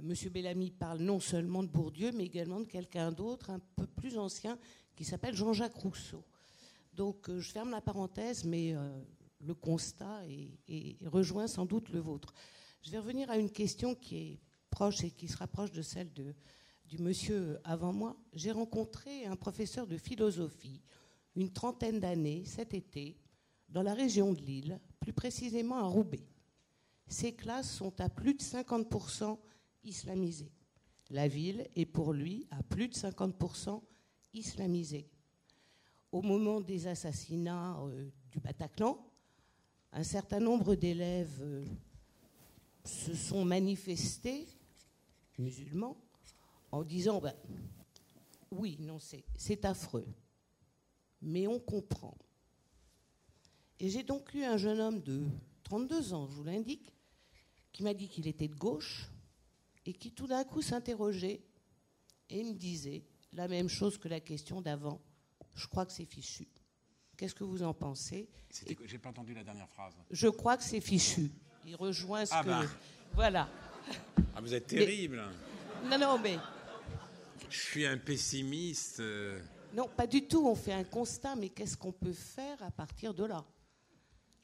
Monsieur 0.02 0.30
Bellamy 0.30 0.72
parle 0.72 1.00
non 1.00 1.20
seulement 1.20 1.64
de 1.64 1.68
Bourdieu, 1.68 2.12
mais 2.14 2.26
également 2.26 2.60
de 2.60 2.66
quelqu'un 2.66 3.12
d'autre, 3.12 3.50
un 3.50 3.60
peu 3.76 3.88
plus 3.88 4.18
ancien, 4.18 4.58
qui 4.96 5.04
s'appelle 5.04 5.36
Jean-Jacques 5.36 5.76
Rousseau. 5.76 6.24
Donc 6.94 7.30
euh, 7.30 7.40
je 7.40 7.52
ferme 7.52 7.72
la 7.72 7.82
parenthèse, 7.82 8.44
mais 8.44 8.74
euh, 8.76 9.02
le 9.40 9.54
constat 9.54 10.22
rejoint 11.06 11.48
sans 11.48 11.66
doute 11.66 11.90
le 11.90 12.00
vôtre. 12.00 12.34
Je 12.82 12.92
vais 12.92 13.00
revenir 13.00 13.30
à 13.30 13.38
une 13.38 13.52
question 13.52 13.96
qui 13.96 14.18
est 14.18 14.40
proche 14.70 15.04
et 15.04 15.12
qui 15.12 15.28
se 15.28 15.38
rapproche 15.38 15.72
de 15.72 15.82
celle 15.82 16.12
de, 16.14 16.34
du 16.86 16.98
monsieur 16.98 17.60
avant 17.64 17.94
moi. 17.94 18.16
J'ai 18.34 18.52
rencontré 18.52 19.26
un 19.26 19.36
professeur 19.36 19.88
de 19.88 19.98
philosophie, 19.98 20.82
une 21.36 21.52
trentaine 21.52 22.00
d'années, 22.00 22.44
cet 22.46 22.74
été, 22.74 23.18
dans 23.70 23.84
la 23.84 23.94
région 23.94 24.34
de 24.34 24.42
Lille, 24.42 24.80
plus 25.00 25.14
précisément 25.14 25.78
à 25.78 25.84
Roubaix. 25.84 26.28
ces 27.08 27.34
classes 27.34 27.72
sont 27.72 28.00
à 28.02 28.10
plus 28.10 28.34
de 28.34 28.42
50% 28.42 29.38
islamisées. 29.84 30.52
La 31.10 31.28
ville 31.28 31.68
est 31.76 31.86
pour 31.86 32.14
lui 32.14 32.48
à 32.52 32.64
plus 32.64 32.88
de 32.88 32.94
50% 32.94 33.82
islamisée. 34.34 35.10
Au 36.12 36.22
moment 36.22 36.62
des 36.62 36.88
assassinats 36.88 37.78
euh, 37.82 38.10
du 38.32 38.40
Bataclan, 38.40 38.98
un 39.94 40.03
certain 40.03 40.40
nombre 40.40 40.76
d'élèves 40.76 41.40
euh, 41.41 41.66
se 42.86 43.14
sont 43.14 43.44
manifestés, 43.45 44.48
musulmans, 45.38 45.98
en 46.72 46.84
disant 46.84 47.20
ben, 47.20 47.34
oui, 48.52 48.78
non, 48.80 48.99
c'est 48.99 49.66
affreux, 49.66 50.08
mais 51.22 51.48
on 51.48 51.60
comprend. 51.60 52.18
Et 53.80 53.90
j'ai 53.90 54.03
donc 54.03 54.34
eu 54.34 54.44
un 54.44 54.58
jeune 54.58 54.80
homme 54.80 55.02
de 55.02 55.26
32 55.64 56.14
ans, 56.14 56.28
je 56.28 56.34
vous 56.34 56.44
l'indique, 56.44 56.94
qui 57.72 57.84
m'a 57.84 57.94
dit 57.94 58.08
qu'il 58.08 58.28
était 58.28 58.48
de 58.48 58.56
gauche 58.56 59.10
et 59.86 59.94
qui 59.94 60.12
tout 60.12 60.28
d'un 60.28 60.44
coup 60.44 60.62
s'interrogeait 60.62 61.41
et 62.30 62.44
me 62.44 62.53
disait 62.53 63.03
la 63.34 63.48
même 63.48 63.70
chose 63.70 63.98
que 63.98 64.08
la 64.08 64.20
question 64.20 64.62
d'avant. 64.62 65.02
Je 65.56 65.68
crois 65.68 65.86
que 65.86 65.91
c'est 65.91 66.06
fichu. 66.06 66.48
Qu'est-ce 67.18 67.36
que 67.36 67.44
vous 67.44 67.62
en 67.62 67.74
pensez? 67.74 68.30
J'ai 68.86 68.98
pas 68.98 69.10
entendu 69.10 69.34
la 69.34 69.44
dernière 69.44 69.70
phrase. 69.70 69.94
Je 70.10 70.28
crois 70.28 70.58
que 70.58 70.64
c'est 70.64 70.82
fichu. 70.82 71.32
Il 71.66 71.76
rejoint 71.76 72.26
ce 72.26 72.34
ah 72.34 72.44
que. 72.44 72.49
Bah. 72.49 72.66
Voilà. 73.14 73.49
Ah, 74.36 74.41
vous 74.41 74.53
êtes 74.53 74.68
terrible. 74.68 75.22
Non, 75.86 75.98
non, 75.99 76.18
mais. 76.18 76.38
Je 77.49 77.60
suis 77.60 77.86
un 77.86 77.98
pessimiste. 77.98 79.02
Non, 79.74 79.88
pas 79.88 80.08
du 80.08 80.28
tout. 80.28 80.48
On 80.48 80.56
fait 80.56 80.74
un 80.74 80.84
constat, 80.84 81.36
mais 81.36 81.49
qu'est-ce 81.49 81.78
qu'on 81.78 81.91
peut 81.91 82.14
faire 82.14 82.62
à 82.64 82.72
partir 82.72 83.14
de 83.14 83.26
là? 83.26 83.45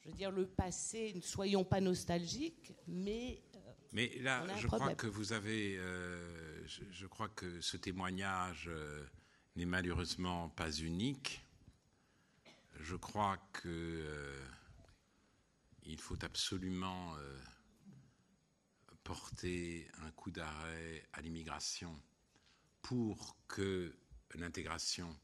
Je 0.00 0.10
veux 0.10 0.14
dire, 0.14 0.30
le 0.30 0.46
passé, 0.46 1.12
ne 1.14 1.20
soyons 1.20 1.64
pas 1.64 1.80
nostalgiques, 1.80 2.72
mais. 2.86 3.42
Euh, 3.88 3.92
mais 3.92 4.18
là, 4.20 4.44
je 4.56 4.66
crois 4.66 4.94
que 4.94 5.06
vous 5.06 5.32
avez. 5.32 5.76
Euh, 5.78 6.66
je, 6.66 7.06
crois 7.06 7.28
que 7.28 7.60
ce 7.60 7.76
témoignage 7.76 8.70
n'est 9.56 9.64
malheureusement 9.64 10.50
pas 10.50 10.70
unique. 10.70 11.44
Je 12.80 12.96
crois 12.96 13.38
que 13.52 14.36
il 15.84 15.98
faut 16.00 16.22
absolument 16.22 17.14
porter 19.04 19.88
un 20.02 20.10
coup 20.10 20.30
d'arrêt 20.30 21.08
à 21.14 21.22
l'immigration 21.22 21.98
pour 22.82 23.36
que 23.48 23.96
l'intégration 24.34 25.18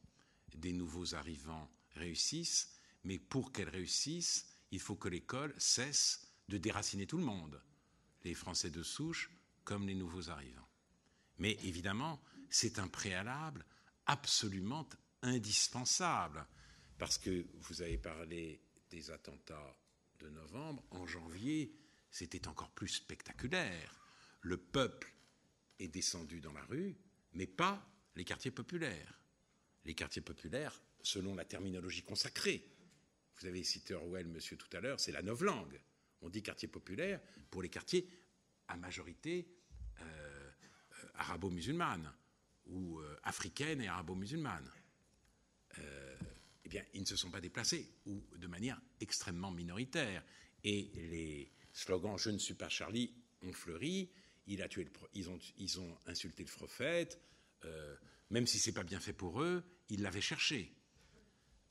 des 0.54 0.72
nouveaux 0.72 1.14
arrivants 1.14 1.70
réussisse, 1.94 2.80
mais 3.04 3.18
pour 3.18 3.52
qu'elle 3.52 3.68
réussisse, 3.68 4.46
il 4.70 4.80
faut 4.80 4.96
que 4.96 5.08
l'école 5.08 5.54
cesse 5.58 6.26
de 6.48 6.58
déraciner 6.58 7.06
tout 7.06 7.18
le 7.18 7.24
monde, 7.24 7.60
les 8.24 8.34
Français 8.34 8.70
de 8.70 8.82
souche 8.82 9.30
comme 9.64 9.86
les 9.86 9.94
nouveaux 9.94 10.30
arrivants. 10.30 10.68
Mais 11.38 11.58
évidemment, 11.64 12.22
c'est 12.50 12.78
un 12.78 12.88
préalable 12.88 13.64
absolument 14.06 14.88
indispensable, 15.22 16.46
parce 16.98 17.18
que 17.18 17.46
vous 17.54 17.82
avez 17.82 17.98
parlé 17.98 18.60
des 18.90 19.10
attentats 19.10 19.76
de 20.20 20.28
novembre, 20.28 20.84
en 20.90 21.06
janvier, 21.06 21.74
c'était 22.10 22.46
encore 22.46 22.70
plus 22.70 22.88
spectaculaire. 22.88 23.98
Le 24.42 24.56
peuple 24.56 25.12
est 25.78 25.88
descendu 25.88 26.40
dans 26.40 26.52
la 26.52 26.64
rue, 26.64 26.96
mais 27.32 27.46
pas 27.46 27.84
les 28.14 28.24
quartiers 28.24 28.50
populaires. 28.50 29.20
Les 29.84 29.94
quartiers 29.94 30.22
populaires, 30.22 30.80
selon 31.02 31.34
la 31.34 31.44
terminologie 31.44 32.02
consacrée, 32.02 32.70
vous 33.40 33.46
avez 33.46 33.64
cité 33.64 33.94
Orwell, 33.94 34.28
monsieur, 34.28 34.56
tout 34.56 34.74
à 34.76 34.80
l'heure, 34.80 35.00
c'est 35.00 35.12
la 35.12 35.22
novlangue. 35.22 35.80
On 36.24 36.28
dit 36.28 36.42
quartier 36.42 36.68
populaire 36.68 37.20
pour 37.50 37.62
les 37.62 37.68
quartiers 37.68 38.08
à 38.68 38.76
majorité 38.76 39.46
euh, 40.00 40.04
euh, 40.04 41.06
arabo-musulmane 41.14 42.12
ou 42.66 42.98
euh, 42.98 43.16
africaine 43.22 43.80
et 43.80 43.88
arabo-musulmane. 43.88 44.68
eh 46.64 46.68
bien, 46.68 46.82
ils 46.94 47.02
ne 47.02 47.06
se 47.06 47.16
sont 47.16 47.30
pas 47.30 47.40
déplacés 47.40 47.88
ou 48.06 48.20
de 48.36 48.46
manière 48.46 48.80
extrêmement 49.00 49.50
minoritaire. 49.50 50.24
Et 50.64 50.90
les 50.94 51.52
slogans 51.72 52.18
Je 52.18 52.30
ne 52.30 52.38
suis 52.38 52.54
pas 52.54 52.68
Charlie 52.68 53.14
ont 53.42 53.52
fleuri 53.52 54.10
ils, 54.46 55.80
ont, 55.80 55.98
insulté 56.06 56.44
le 56.44 56.50
prophète, 56.50 57.20
euh, 57.64 57.96
même 58.30 58.46
si 58.46 58.58
c'est 58.58 58.72
pas 58.72 58.82
bien 58.82 59.00
fait 59.00 59.12
pour 59.12 59.42
eux, 59.42 59.64
ils 59.88 60.02
l'avaient 60.02 60.20
cherché. 60.20 60.74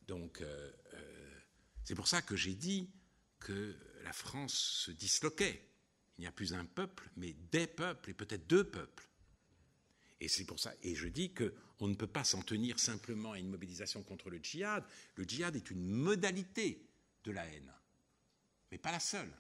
Donc, 0.08 0.42
euh, 0.42 0.72
euh, 0.94 1.40
c'est 1.84 1.96
pour 1.96 2.08
ça 2.08 2.22
que 2.22 2.36
j'ai 2.36 2.56
dit 2.56 2.90
que 3.40 3.76
la 4.04 4.14
France 4.14 4.54
se 4.54 4.92
disloquait. 4.92 5.68
Il 6.18 6.22
n'y 6.22 6.28
a 6.28 6.32
plus 6.32 6.54
un 6.54 6.66
peuple, 6.66 7.10
mais 7.16 7.34
des 7.52 7.68
peuples 7.68 8.12
et 8.12 8.14
peut-être 8.14 8.48
deux 8.48 8.70
peuples. 8.70 9.08
Et 10.20 10.28
c'est 10.28 10.46
pour 10.46 10.60
ça, 10.60 10.74
et 10.82 10.96
je 10.96 11.08
dis 11.08 11.34
qu'on 11.34 11.88
ne 11.88 11.96
peut 11.96 12.08
pas 12.08 12.24
s'en 12.24 12.42
tenir 12.42 12.80
simplement 12.80 13.34
à 13.34 13.40
une 13.40 13.50
mobilisation 13.50 14.04
contre 14.04 14.30
le 14.30 14.38
djihad. 14.38 14.86
Le 15.16 15.26
djihad 15.26 15.56
est 15.56 15.70
une 15.70 15.86
modalité 15.86 16.88
de 17.24 17.32
la 17.32 17.46
haine, 17.46 17.74
mais 18.72 18.78
pas 18.78 18.92
la 18.92 19.00
seule. 19.00 19.32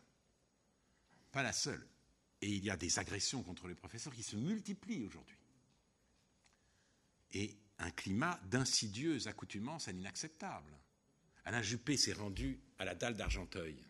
Pas 1.31 1.43
la 1.43 1.53
seule. 1.53 1.87
Et 2.41 2.49
il 2.49 2.65
y 2.65 2.69
a 2.69 2.75
des 2.75 2.99
agressions 2.99 3.43
contre 3.43 3.67
les 3.67 3.75
professeurs 3.75 4.13
qui 4.13 4.23
se 4.23 4.35
multiplient 4.35 5.03
aujourd'hui. 5.03 5.37
Et 7.31 7.57
un 7.79 7.91
climat 7.91 8.39
d'insidieuse 8.45 9.27
accoutumance 9.27 9.87
à 9.87 9.93
l'inacceptable. 9.93 10.77
Alain 11.45 11.61
Juppé 11.61 11.97
s'est 11.97 12.13
rendu 12.13 12.59
à 12.77 12.85
la 12.85 12.95
dalle 12.95 13.15
d'Argenteuil. 13.15 13.81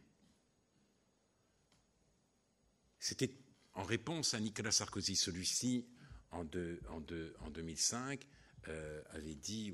C'était 3.03 3.35
en 3.73 3.84
réponse 3.84 4.34
à 4.34 4.39
Nicolas 4.39 4.71
Sarkozy. 4.71 5.17
Celui-ci, 5.17 5.85
en, 6.31 6.45
en, 6.88 7.01
2005, 7.49 8.25
euh, 8.69 9.03
avait 9.09 9.35
dit 9.35 9.73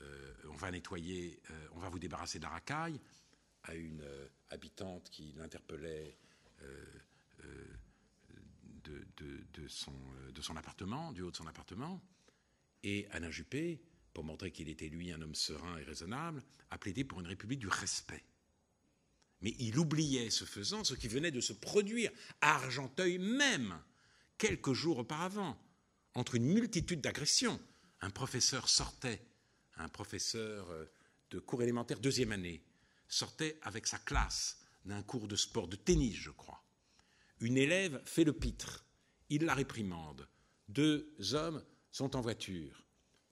euh, 0.00 0.34
on 0.44 0.54
va 0.54 0.70
nettoyer, 0.70 1.42
euh, 1.50 1.68
on 1.72 1.80
va 1.80 1.88
vous 1.88 1.98
débarrasser 1.98 2.38
de 2.38 2.44
la 2.44 2.50
racaille 2.50 3.00
à 3.64 3.74
une 3.74 4.04
habitante 4.50 5.10
qui 5.10 5.32
l'interpellait 5.36 6.16
de 8.84 9.66
son 10.40 10.56
appartement, 10.56 11.10
du 11.10 11.22
haut 11.22 11.32
de 11.32 11.36
son 11.36 11.48
appartement. 11.48 12.00
Et 12.84 13.08
Alain 13.10 13.32
Juppé, 13.32 13.82
pour 14.14 14.22
montrer 14.22 14.52
qu'il 14.52 14.68
était 14.68 14.88
lui 14.88 15.10
un 15.10 15.20
homme 15.20 15.34
serein 15.34 15.78
et 15.78 15.82
raisonnable, 15.82 16.44
a 16.70 16.78
plaidé 16.78 17.02
pour 17.02 17.18
une 17.18 17.26
république 17.26 17.58
du 17.58 17.68
respect. 17.68 18.22
Mais 19.42 19.54
il 19.58 19.78
oubliait, 19.78 20.30
ce 20.30 20.44
faisant, 20.44 20.84
ce 20.84 20.94
qui 20.94 21.08
venait 21.08 21.30
de 21.30 21.40
se 21.40 21.52
produire 21.52 22.10
à 22.40 22.54
Argenteuil 22.54 23.18
même, 23.18 23.78
quelques 24.38 24.72
jours 24.72 24.98
auparavant, 24.98 25.58
entre 26.14 26.36
une 26.36 26.46
multitude 26.46 27.00
d'agressions. 27.00 27.60
Un 28.00 28.10
professeur 28.10 28.68
sortait, 28.68 29.20
un 29.76 29.88
professeur 29.88 30.70
euh, 30.70 30.84
de 31.30 31.38
cours 31.38 31.62
élémentaire 31.62 31.98
deuxième 31.98 32.32
année, 32.32 32.62
sortait 33.08 33.58
avec 33.62 33.86
sa 33.86 33.98
classe 33.98 34.58
d'un 34.84 35.02
cours 35.02 35.28
de 35.28 35.36
sport, 35.36 35.68
de 35.68 35.76
tennis, 35.76 36.16
je 36.16 36.30
crois. 36.30 36.64
Une 37.40 37.56
élève 37.56 38.00
fait 38.04 38.24
le 38.24 38.32
pitre. 38.32 38.84
Il 39.28 39.44
la 39.44 39.54
réprimande. 39.54 40.28
Deux 40.68 41.14
hommes 41.32 41.64
sont 41.90 42.16
en 42.16 42.20
voiture. 42.20 42.84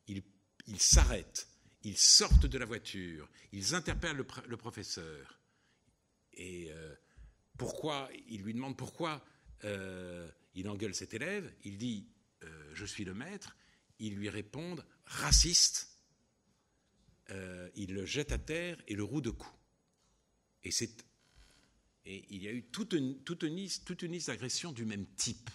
Ils 0.07 0.81
s'arrêtent. 0.81 1.49
Ils 1.83 1.99
sortent 1.99 2.47
de 2.47 2.59
la 2.59 2.67
voiture. 2.67 3.29
Ils 3.53 3.75
interpellent 3.75 4.17
le, 4.47 4.57
professeur. 4.57 5.40
Et 6.41 6.73
euh, 6.73 6.95
pourquoi 7.59 8.09
Il 8.29 8.43
lui 8.43 8.55
demande 8.55 8.77
pourquoi 8.77 9.23
euh, 9.65 10.27
il 10.55 10.69
engueule 10.69 10.95
cet 10.95 11.13
élève. 11.15 11.53
Il 11.65 11.77
dit 11.77 12.09
euh, 12.43 12.71
Je 12.73 12.87
suis 12.87 13.05
le 13.05 13.15
maître. 13.15 13.57
Ils 13.99 14.17
lui 14.17 14.31
répondent 14.31 14.85
Raciste. 15.05 15.89
il 17.77 17.95
le 17.95 18.07
jette 18.07 18.33
à 18.33 18.39
terre 18.39 18.83
et 18.89 18.95
le 18.95 19.05
roue 19.05 19.21
de 19.21 19.31
coups. 19.31 19.55
Et 20.63 20.73
il 22.07 22.43
y 22.43 22.49
a 22.49 22.53
eu 22.53 22.65
toute 22.65 22.95
une, 22.95 23.23
toute 23.23 23.43
une 23.43 23.57
liste, 23.57 23.85
toute 23.85 24.03
une 24.03 24.13
liste 24.13 24.29
d'agressions 24.29 24.73
du 24.73 24.85
même 24.85 25.07
type. 25.17 25.51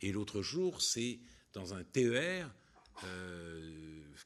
Et 0.00 0.12
l'autre 0.12 0.40
jour, 0.40 0.80
c'est 0.80 1.20
dans 1.52 1.74
un 1.74 1.84
TER, 1.84 2.50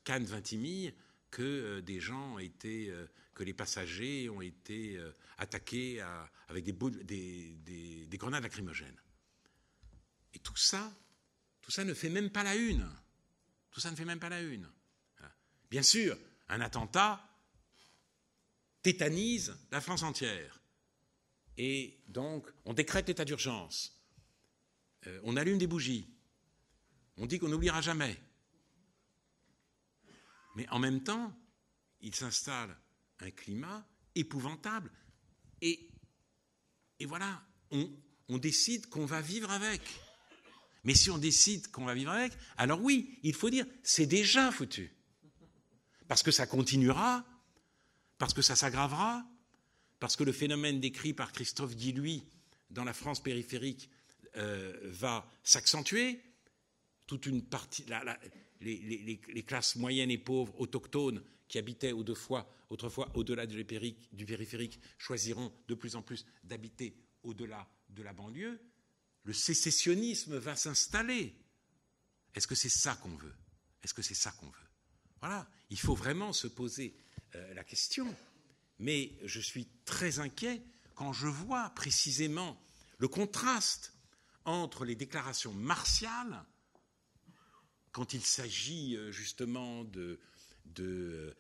Cannes-Vintimille, 0.05 0.95
que 1.31 1.81
des 1.81 2.01
gens 2.01 2.39
été, 2.39 2.89
euh, 2.91 3.07
que 3.37 3.45
les 3.45 3.53
passagers 3.53 4.31
ont 4.31 4.41
été 4.41 4.97
euh, 4.97 5.13
attaqués 5.37 6.01
avec 6.49 6.65
des, 6.65 6.73
des, 7.05 8.07
des, 8.07 8.17
grenades 8.17 8.43
lacrymogènes. 8.43 8.99
Et 10.33 10.39
tout 10.39 10.57
ça, 10.57 10.91
tout 11.61 11.71
ça 11.71 11.85
ne 11.85 11.93
fait 11.93 12.09
même 12.09 12.31
pas 12.31 12.43
la 12.43 12.57
une. 12.57 12.91
Tout 13.71 13.81
ça 13.81 13.91
ne 13.91 13.97
fait 13.97 14.07
même 14.07 14.19
pas 14.19 14.31
la 14.31 14.41
une. 14.41 14.67
Bien 15.71 15.83
sûr, 15.83 16.19
un 16.49 16.63
attentat 16.63 17.23
tétanise 18.83 19.55
la 19.71 19.83
France 19.83 20.03
entière. 20.03 20.63
Et 21.59 22.01
donc, 22.09 22.49
on 22.65 22.73
décrète 22.73 23.07
l'état 23.09 23.27
d'urgence. 23.27 24.01
Euh, 25.07 25.21
on 25.25 25.37
allume 25.37 25.59
des 25.59 25.67
bougies. 25.67 26.09
On 27.19 27.27
dit 27.27 27.39
qu'on 27.39 27.49
n'oubliera 27.49 27.83
jamais. 27.83 28.19
Mais 30.55 30.67
en 30.71 30.79
même 30.79 31.03
temps, 31.03 31.39
il 32.01 32.15
s'installe 32.15 32.75
un 33.21 33.31
climat 33.31 33.87
épouvantable. 34.15 34.91
Et, 35.63 35.91
voilà, 37.05 37.43
on, 37.71 37.91
on 38.29 38.39
décide 38.39 38.87
qu'on 38.87 39.07
va 39.07 39.21
vivre 39.21 39.51
avec. 39.51 39.83
Mais 40.85 40.95
si 40.95 41.11
on 41.11 41.19
décide 41.19 41.71
qu'on 41.71 41.85
va 41.85 41.95
vivre 41.95 42.13
avec, 42.13 42.33
alors 42.57 42.81
oui, 42.81 43.19
il 43.23 43.35
faut 43.35 43.51
dire, 43.51 43.67
c'est 43.83 44.07
déjà 44.07 44.53
foutu. 44.53 44.93
Parce 46.09 46.23
que 46.23 46.31
ça 46.31 46.47
continuera, 46.47 47.25
parce 48.19 48.33
que 48.33 48.43
ça 48.43 48.55
s'aggravera, 48.55 49.27
parce 49.99 50.17
que 50.17 50.25
le 50.25 50.33
phénomène 50.33 50.81
décrit 50.81 51.13
par 51.13 51.33
Christophe 51.33 51.75
Guilluy 51.75 52.25
dans 52.71 52.85
la 52.85 52.93
France 52.93 53.23
périphérique 53.23 53.91
euh, 54.37 54.79
va 54.85 55.29
s'accentuer. 55.43 56.23
Toute 57.07 57.27
une 57.27 57.43
partie, 57.43 57.85
les, 58.61 59.45
classes 59.47 59.77
moyennes 59.77 60.11
et 60.11 60.19
pauvres 60.19 60.61
autochtones 60.61 61.23
qui 61.49 61.59
habitaient 61.59 61.93
autrefois, 61.93 62.51
autrefois 62.71 63.11
au-delà 63.15 63.47
du 63.47 63.65
périphérique 63.65 64.81
choisiront 64.99 65.53
de 65.69 65.75
plus 65.75 65.97
en 65.97 66.03
plus 66.03 66.27
d'habiter 66.45 66.97
au-delà 67.23 67.69
de 67.89 68.03
la 68.03 68.13
banlieue 68.13 68.61
le 69.27 69.33
sécessionnisme 69.33 70.39
va 70.39 70.55
s'installer. 70.55 71.35
Est-ce 72.35 72.47
que 72.47 72.55
c'est 72.55 72.71
ça 72.71 72.95
qu'on 72.95 73.17
veut? 73.17 73.35
Est-ce 73.83 73.93
que 73.93 74.03
c'est 74.03 74.15
ça 74.15 74.31
qu'on 74.31 74.47
veut? 74.47 74.69
Voilà, 75.21 75.51
il 75.69 75.79
faut 75.79 75.97
vraiment 75.97 76.33
se 76.33 76.47
poser 76.47 76.97
euh, 77.35 77.55
la 77.55 77.65
question. 77.65 78.15
Mais 78.79 79.19
je 79.25 79.41
suis 79.41 79.67
très 79.85 80.21
inquiet 80.21 80.63
quand 80.95 81.13
je 81.13 81.27
vois 81.27 81.71
précisément 81.71 82.57
le 82.99 83.09
contraste 83.09 83.95
entre 84.45 84.85
les 84.85 84.95
déclarations 84.95 85.53
martiales, 85.53 86.45
quand 87.91 88.13
il 88.13 88.25
s'agit 88.25 88.97
euh, 88.97 89.11
justement 89.11 89.83
de, 89.83 90.21
de, 90.75 91.37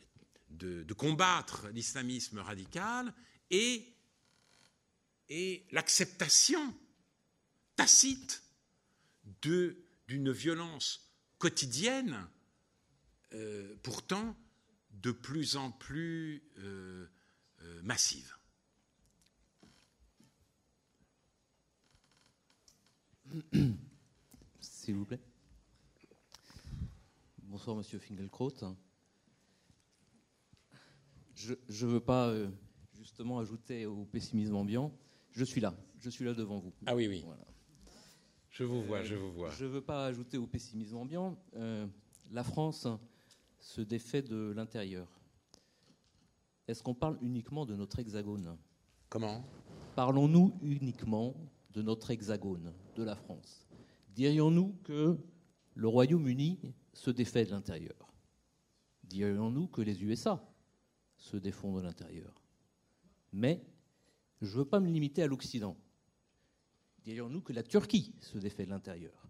combattre 0.96 1.68
l'islamisme 1.68 2.38
radical, 2.38 3.12
et, 3.50 3.94
et 5.28 5.66
l'acceptation 5.70 6.74
tacite 7.76 8.42
d'une 9.42 10.32
violence 10.32 11.12
quotidienne, 11.38 12.26
euh, 13.32 13.76
pourtant 13.82 14.36
de 14.92 15.10
plus 15.12 15.56
en 15.56 15.70
plus 15.70 16.42
euh, 16.58 17.06
euh, 17.62 17.82
massive. 17.82 18.36
S'il 24.60 24.94
vous 24.94 25.04
plaît. 25.04 25.20
Bonsoir, 27.42 27.76
Monsieur 27.76 27.98
Fingelkraut. 27.98 28.54
Je 31.36 31.54
ne 31.86 31.90
veux 31.90 32.00
pas 32.00 32.34
justement 32.94 33.38
ajouter 33.38 33.86
au 33.86 34.04
pessimisme 34.04 34.56
ambiant. 34.56 34.92
Je 35.30 35.44
suis 35.44 35.60
là. 35.60 35.74
Je 35.98 36.10
suis 36.10 36.24
là 36.24 36.34
devant 36.34 36.58
vous. 36.58 36.72
Ah 36.86 36.96
oui, 36.96 37.06
oui. 37.08 37.22
Voilà. 37.24 37.44
Je 38.50 38.64
vous 38.64 38.82
vois, 38.82 39.02
je 39.02 39.14
vous 39.14 39.32
vois. 39.32 39.50
Je 39.50 39.66
ne 39.66 39.70
veux 39.70 39.82
pas 39.82 40.06
ajouter 40.06 40.38
au 40.38 40.46
pessimisme 40.46 40.96
ambiant. 40.96 41.36
Euh, 41.56 41.86
la 42.32 42.42
France 42.42 42.88
se 43.60 43.82
défait 43.82 44.22
de 44.22 44.52
l'intérieur. 44.56 45.08
Est-ce 46.66 46.82
qu'on 46.82 46.94
parle 46.94 47.18
uniquement 47.20 47.66
de 47.66 47.76
notre 47.76 47.98
hexagone? 47.98 48.56
Comment? 49.10 49.44
Parlons-nous 49.94 50.58
uniquement 50.62 51.36
de 51.72 51.82
notre 51.82 52.10
hexagone, 52.10 52.72
de 52.96 53.02
la 53.02 53.14
France? 53.14 53.68
Dirions-nous 54.14 54.74
que 54.82 55.18
le 55.74 55.88
Royaume-Uni 55.88 56.58
se 56.94 57.10
défait 57.10 57.44
de 57.44 57.50
l'intérieur? 57.50 58.14
Dirions-nous 59.04 59.68
que 59.68 59.82
les 59.82 60.02
USA 60.02 60.42
se 61.16 61.36
défont 61.36 61.74
de 61.74 61.80
l'intérieur 61.80 62.42
Mais 63.32 63.64
je 64.40 64.52
ne 64.52 64.58
veux 64.58 64.68
pas 64.68 64.80
me 64.80 64.88
limiter 64.88 65.22
à 65.22 65.26
l'Occident. 65.26 65.76
Dirions-nous 67.04 67.40
que 67.40 67.52
la 67.52 67.62
Turquie 67.62 68.14
se 68.20 68.38
défait 68.38 68.64
de 68.64 68.70
l'intérieur 68.70 69.28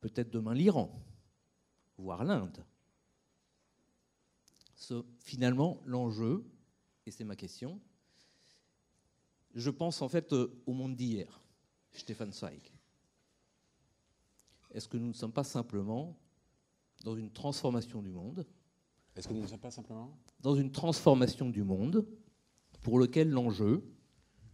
Peut-être 0.00 0.30
demain 0.30 0.54
l'Iran, 0.54 1.00
voire 1.98 2.24
l'Inde. 2.24 2.64
Finalement, 5.20 5.80
l'enjeu, 5.84 6.44
et 7.06 7.10
c'est 7.10 7.24
ma 7.24 7.36
question, 7.36 7.80
je 9.54 9.70
pense 9.70 10.02
en 10.02 10.08
fait 10.08 10.32
euh, 10.32 10.60
au 10.66 10.72
monde 10.72 10.96
d'hier, 10.96 11.40
Stéphane 11.92 12.32
Zweig. 12.32 12.72
Est-ce 14.70 14.88
que 14.88 14.96
nous 14.96 15.08
ne 15.08 15.12
sommes 15.12 15.32
pas 15.32 15.44
simplement 15.44 16.18
dans 17.04 17.14
une 17.14 17.30
transformation 17.30 18.02
du 18.02 18.10
monde 18.10 18.46
Est-ce 19.16 19.28
que 19.28 19.34
nous 19.34 19.42
ne 19.42 19.46
sommes 19.46 19.58
pas 19.58 19.70
simplement 19.70 20.16
Dans 20.40 20.54
une 20.54 20.72
transformation 20.72 21.50
du 21.50 21.62
monde 21.62 22.06
pour 22.80 22.98
lequel 22.98 23.30
l'enjeu, 23.30 23.84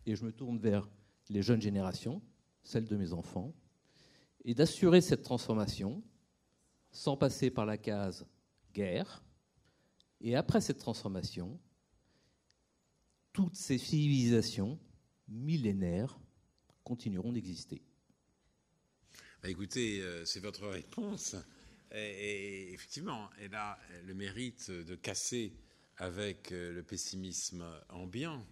et 0.06 0.16
je 0.16 0.24
me 0.24 0.32
tourne 0.32 0.59
vers 0.59 0.89
les 1.28 1.43
jeunes 1.43 1.62
générations, 1.62 2.22
celle 2.62 2.86
de 2.86 2.97
mes 2.97 3.12
enfants, 3.12 3.55
et 4.44 4.55
d'assurer 4.55 5.01
cette 5.01 5.22
transformation 5.22 6.02
sans 6.90 7.16
passer 7.16 7.51
par 7.51 7.66
la 7.66 7.78
case 7.78 8.26
guerre. 8.74 9.22
Et 10.20 10.35
après 10.35 10.60
cette 10.60 10.78
transformation, 10.78 11.60
toutes 13.32 13.56
ces 13.56 13.78
civilisations 13.78 14.78
millénaires 15.28 16.18
continueront 16.82 17.32
d'exister. 17.32 17.82
Bah, 19.43 19.51
écoutez, 19.51 20.01
euh, 20.01 20.24
c'est 20.24 20.40
votre 20.40 20.66
réponse. 20.66 21.36
Et, 21.93 22.73
effectivement, 22.73 23.31
elle 23.39 23.55
a 23.55 23.78
le 24.06 24.15
mérite 24.15 24.70
de 24.70 24.94
casser 24.94 25.52
avec 25.97 26.52
euh, 26.52 26.73
le 26.73 26.82
pessimisme 26.82 27.65
ambiant. 27.89 28.47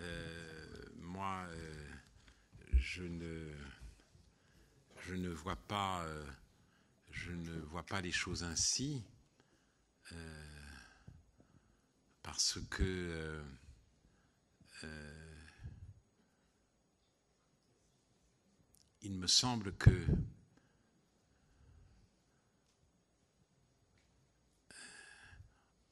Euh, 0.00 0.66
moi, 0.96 1.46
je 2.76 3.02
ne, 3.02 3.52
je 5.00 5.14
ne 5.14 5.30
vois 5.30 5.56
pas, 5.56 6.04
euh, 6.04 6.24
je 7.10 7.32
ne 7.32 7.58
vois 7.60 7.84
pas 7.84 8.00
les 8.00 8.12
choses 8.12 8.44
ainsi, 8.44 9.02
euh, 10.12 10.46
parce 12.22 12.58
que 12.70 13.42
euh, 14.82 15.34
il 19.02 19.14
me 19.14 19.26
semble 19.26 19.76
que 19.76 20.06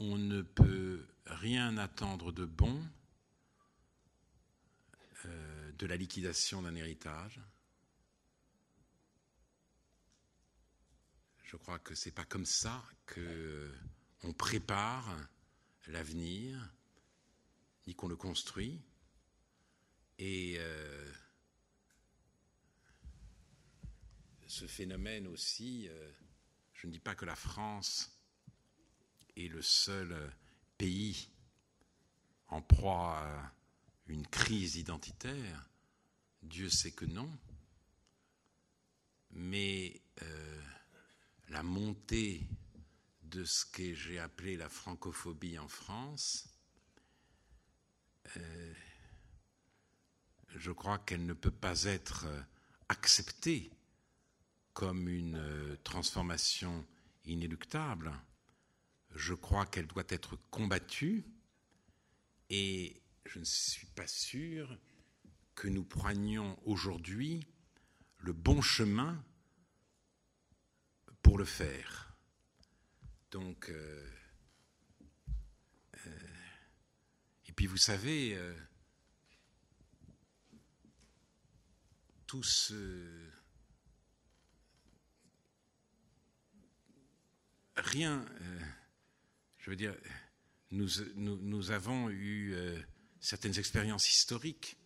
on 0.03 0.19
ne 0.19 0.43
peut 0.43 1.07
rien 1.27 1.79
attendre 1.79 2.33
de 2.33 2.45
bon 2.45 2.83
de 5.79 5.87
la 5.87 5.97
liquidation 5.97 6.63
d'un 6.63 6.75
héritage. 6.75 7.41
Je 11.45 11.57
crois 11.57 11.79
que 11.79 11.95
c'est 11.95 12.11
pas 12.11 12.25
comme 12.25 12.47
ça 12.47 12.85
que 13.07 13.73
on 14.23 14.33
prépare 14.33 15.17
l'avenir, 15.87 16.73
ni 17.87 17.95
qu'on 17.95 18.09
le 18.09 18.17
construit. 18.17 18.81
Et 20.19 20.57
euh, 20.59 21.13
ce 24.47 24.67
phénomène 24.67 25.29
aussi, 25.29 25.89
euh, 25.89 26.13
je 26.75 26.89
ne 26.89 26.93
dis 26.93 27.01
pas 27.01 27.15
que 27.15 27.25
la 27.25 27.37
France 27.37 28.22
est 29.37 29.49
le 29.49 29.63
seul 29.63 30.33
pays 30.79 31.29
en 32.49 32.61
proie 32.61 33.19
à 33.19 33.53
une 34.09 34.27
crise 34.27 34.77
identitaire, 34.77 35.71
Dieu 36.43 36.69
sait 36.69 36.93
que 36.93 37.05
non. 37.05 37.31
Mais 39.31 40.03
euh, 40.23 40.63
la 41.49 41.63
montée 41.63 42.47
de 43.23 43.45
ce 43.45 43.65
que 43.65 43.95
j'ai 43.95 44.19
appelé 44.19 44.57
la 44.57 44.69
francophobie 44.69 45.59
en 45.59 45.69
France, 45.69 46.49
euh, 48.37 48.75
je 50.49 50.71
crois 50.71 50.99
qu'elle 50.99 51.25
ne 51.25 51.33
peut 51.33 51.51
pas 51.51 51.85
être 51.85 52.27
acceptée 52.89 53.71
comme 54.75 55.09
une 55.09 55.37
euh, 55.37 55.77
transformation 55.85 56.87
inéluctable. 57.25 58.13
Je 59.15 59.35
crois 59.35 59.67
qu'elle 59.67 59.87
doit 59.87 60.05
être 60.09 60.37
combattue 60.51 61.25
et 62.51 63.03
je 63.27 63.39
ne 63.39 63.45
suis 63.45 63.87
pas 63.87 64.07
sûr 64.07 64.79
que 65.55 65.69
nous 65.69 65.85
prenions 65.85 66.59
aujourd'hui 66.65 67.47
le 68.19 68.33
bon 68.33 68.63
chemin 68.63 69.23
pour 71.23 71.39
le 71.39 71.45
faire. 71.45 72.17
Donc, 73.31 73.71
euh, 73.71 74.11
euh, 76.07 76.29
et 77.47 77.53
puis 77.53 77.67
vous 77.67 77.77
savez, 77.77 78.37
euh, 78.37 78.55
tout 82.27 82.43
ce... 82.43 83.29
Rien, 87.77 88.27
je 89.63 89.71
veux 89.71 89.77
dire, 89.77 89.97
nous, 90.73 91.71
avons 91.71 92.11
eu 92.11 92.55
certaines 93.21 93.57
expériences 93.59 94.11
historiques 94.11 94.77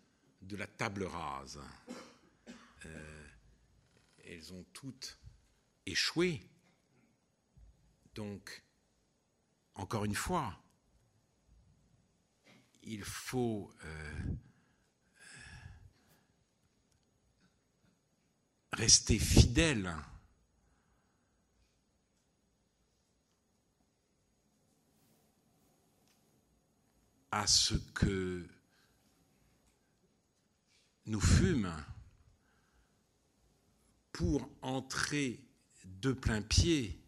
de 0.43 0.57
la 0.57 0.67
table 0.67 1.05
rase. 1.05 1.59
euh, 2.85 3.27
elles 4.19 4.53
ont 4.53 4.65
toutes 4.75 5.19
échoué. 5.87 6.43
Donc, 8.15 8.63
encore 9.75 10.05
une 10.05 10.15
fois, 10.15 10.63
il 12.83 13.03
faut 13.03 13.73
euh, 13.83 14.23
rester 18.73 19.19
fidèle 19.19 19.97
à 27.37 27.47
ce 27.47 27.75
que 27.75 28.49
nous 31.05 31.21
fûmes 31.21 31.71
pour 34.11 34.51
entrer 34.63 35.45
de 35.85 36.13
plein 36.13 36.41
pied 36.41 36.99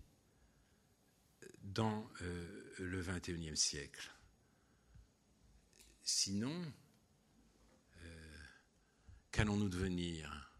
dans 1.63 2.07
euh, 2.21 2.75
le 2.79 3.03
XXIe 3.03 3.57
siècle. 3.57 4.11
Sinon, 6.03 6.73
euh, 8.03 8.39
qu'allons-nous 9.33 9.71
devenir? 9.71 10.53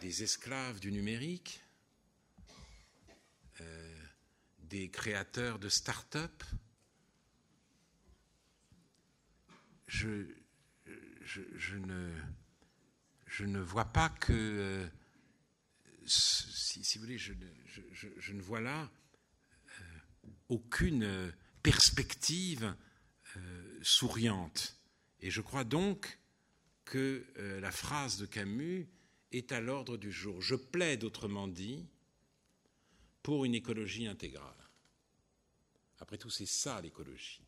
Des 0.00 0.24
esclaves 0.24 0.80
du 0.80 0.90
numérique? 0.90 1.62
Euh, 3.60 4.04
Des 4.58 4.90
créateurs 4.90 5.60
de 5.60 5.68
start-up? 5.68 6.42
Je, 9.92 11.76
ne, 11.76 12.12
je 13.26 13.44
ne 13.44 13.60
vois 13.60 13.84
pas 13.84 14.08
que, 14.08 14.32
euh, 14.32 14.88
si, 16.06 16.82
si, 16.84 16.98
vous 16.98 17.04
voulez, 17.04 17.18
je, 17.18 17.32
je 17.92 18.32
ne 18.32 18.42
vois 18.42 18.60
là 18.60 18.90
euh, 19.80 19.84
aucune 20.48 21.32
perspective 21.62 22.74
euh, 23.36 23.78
souriante. 23.82 24.76
Et 25.20 25.30
je 25.30 25.40
crois 25.40 25.64
donc 25.64 26.18
que 26.84 27.24
la 27.60 27.70
phrase 27.70 28.18
de 28.18 28.26
Camus 28.26 28.88
est 29.30 29.52
à 29.52 29.60
l'ordre 29.60 29.96
du 29.96 30.10
jour. 30.10 30.42
Je 30.42 30.56
plaide, 30.56 31.04
autrement 31.04 31.46
dit, 31.46 31.86
pour 33.22 33.44
une 33.44 33.54
écologie 33.54 34.08
intégrale. 34.08 34.68
Après 36.00 36.18
tout, 36.18 36.28
c'est 36.28 36.46
ça 36.46 36.80
l'écologie. 36.80 37.46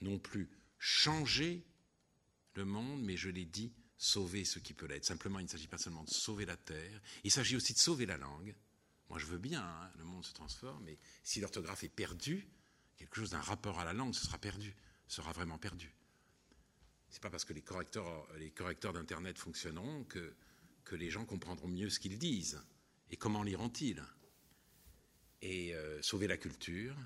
Non 0.00 0.20
plus 0.20 0.48
changer 0.84 1.64
le 2.56 2.66
monde, 2.66 3.02
mais 3.02 3.16
je 3.16 3.30
l'ai 3.30 3.46
dit, 3.46 3.72
sauver 3.96 4.44
ce 4.44 4.58
qui 4.58 4.74
peut 4.74 4.84
l'être. 4.84 5.06
Simplement, 5.06 5.38
il 5.38 5.44
ne 5.44 5.48
s'agit 5.48 5.66
pas 5.66 5.78
seulement 5.78 6.04
de 6.04 6.10
sauver 6.10 6.44
la 6.44 6.58
terre, 6.58 7.00
il 7.24 7.30
s'agit 7.30 7.56
aussi 7.56 7.72
de 7.72 7.78
sauver 7.78 8.04
la 8.04 8.18
langue. 8.18 8.54
Moi, 9.08 9.18
je 9.18 9.24
veux 9.24 9.38
bien, 9.38 9.62
hein, 9.64 9.90
le 9.96 10.04
monde 10.04 10.26
se 10.26 10.34
transforme, 10.34 10.84
mais 10.84 10.98
si 11.22 11.40
l'orthographe 11.40 11.84
est 11.84 11.88
perdue, 11.88 12.46
quelque 12.98 13.16
chose 13.16 13.30
d'un 13.30 13.40
rapport 13.40 13.80
à 13.80 13.84
la 13.84 13.94
langue, 13.94 14.14
ce 14.14 14.26
sera 14.26 14.36
perdu, 14.36 14.76
sera 15.08 15.32
vraiment 15.32 15.56
perdu. 15.56 15.94
C'est 17.08 17.22
pas 17.22 17.30
parce 17.30 17.46
que 17.46 17.54
les 17.54 17.62
correcteurs, 17.62 18.28
les 18.36 18.50
correcteurs 18.50 18.92
d'Internet 18.92 19.38
fonctionneront 19.38 20.04
que, 20.04 20.34
que 20.84 20.96
les 20.96 21.08
gens 21.08 21.24
comprendront 21.24 21.68
mieux 21.68 21.88
ce 21.88 21.98
qu'ils 21.98 22.18
disent. 22.18 22.60
Et 23.10 23.16
comment 23.16 23.42
liront-ils? 23.42 24.04
Et 25.40 25.74
euh, 25.74 26.02
sauver 26.02 26.26
la 26.26 26.36
culture, 26.36 26.96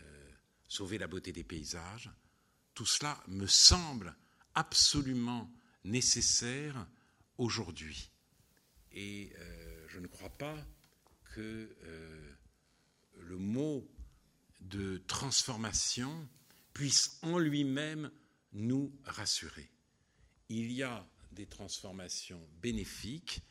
euh, 0.00 0.30
sauver 0.66 0.98
la 0.98 1.06
beauté 1.06 1.32
des 1.32 1.44
paysages, 1.44 2.10
tout 2.74 2.86
cela 2.86 3.22
me 3.28 3.46
semble 3.46 4.14
absolument 4.54 5.50
nécessaire 5.84 6.86
aujourd'hui. 7.38 8.10
Et 8.92 9.32
euh, 9.38 9.86
je 9.88 9.98
ne 9.98 10.06
crois 10.06 10.30
pas 10.30 10.56
que 11.34 11.74
euh, 11.84 12.32
le 13.20 13.36
mot 13.36 13.88
de 14.60 15.02
transformation 15.06 16.28
puisse 16.72 17.18
en 17.22 17.38
lui-même 17.38 18.10
nous 18.52 18.92
rassurer. 19.04 19.70
Il 20.48 20.72
y 20.72 20.82
a 20.82 21.06
des 21.32 21.46
transformations 21.46 22.46
bénéfiques, 22.60 23.42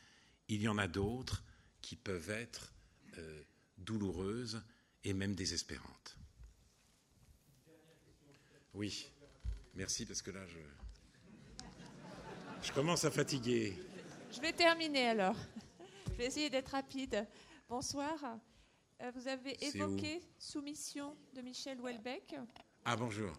il 0.47 0.61
y 0.61 0.67
en 0.67 0.77
a 0.77 0.87
d'autres 0.87 1.43
qui 1.81 1.95
peuvent 1.95 2.29
être 2.29 2.73
euh, 3.17 3.43
douloureuses 3.77 4.61
et 5.03 5.13
même 5.13 5.33
désespérantes. 5.33 6.17
Oui, 8.73 9.11
merci 9.75 10.05
parce 10.05 10.21
que 10.21 10.31
là, 10.31 10.45
je, 10.47 10.57
je 12.63 12.71
commence 12.71 13.03
à 13.03 13.11
fatiguer. 13.11 13.77
Je 14.31 14.39
vais 14.39 14.53
terminer 14.53 15.09
alors. 15.09 15.35
Je 16.07 16.13
vais 16.13 16.25
essayer 16.25 16.49
d'être 16.49 16.69
rapide. 16.69 17.27
Bonsoir. 17.67 18.39
Euh, 19.01 19.11
vous 19.15 19.27
avez 19.27 19.61
évoqué 19.65 20.21
Soumission 20.37 21.17
de 21.33 21.41
Michel 21.41 21.81
Houellebecq. 21.81 22.35
Ah, 22.85 22.95
bonjour. 22.95 23.33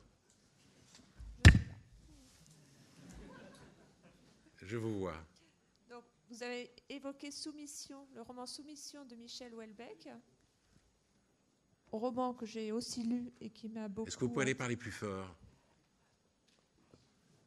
Je 4.61 4.77
vous 4.77 4.99
vois. 5.01 5.17
Donc, 5.89 6.05
vous 6.29 6.43
avez 6.43 6.71
évoqué 6.89 7.31
Soumission, 7.31 8.07
le 8.15 8.23
roman 8.23 8.47
Soumission 8.47 9.05
de 9.07 9.15
Michel 9.17 9.55
Houellebecq. 9.55 10.09
Roman 11.98 12.32
que 12.32 12.47
j'ai 12.47 12.73
aussi 12.73 13.02
lu 13.02 13.32
et 13.40 13.51
qui 13.51 13.69
m'a 13.69 13.89
beaucoup. 13.89 14.09
Est-ce 14.09 14.16
que 14.16 14.24
vous 14.24 14.31
pouvez 14.31 14.44
aller 14.44 14.55
parler 14.55 14.77
plus 14.77 14.90
fort? 14.90 15.36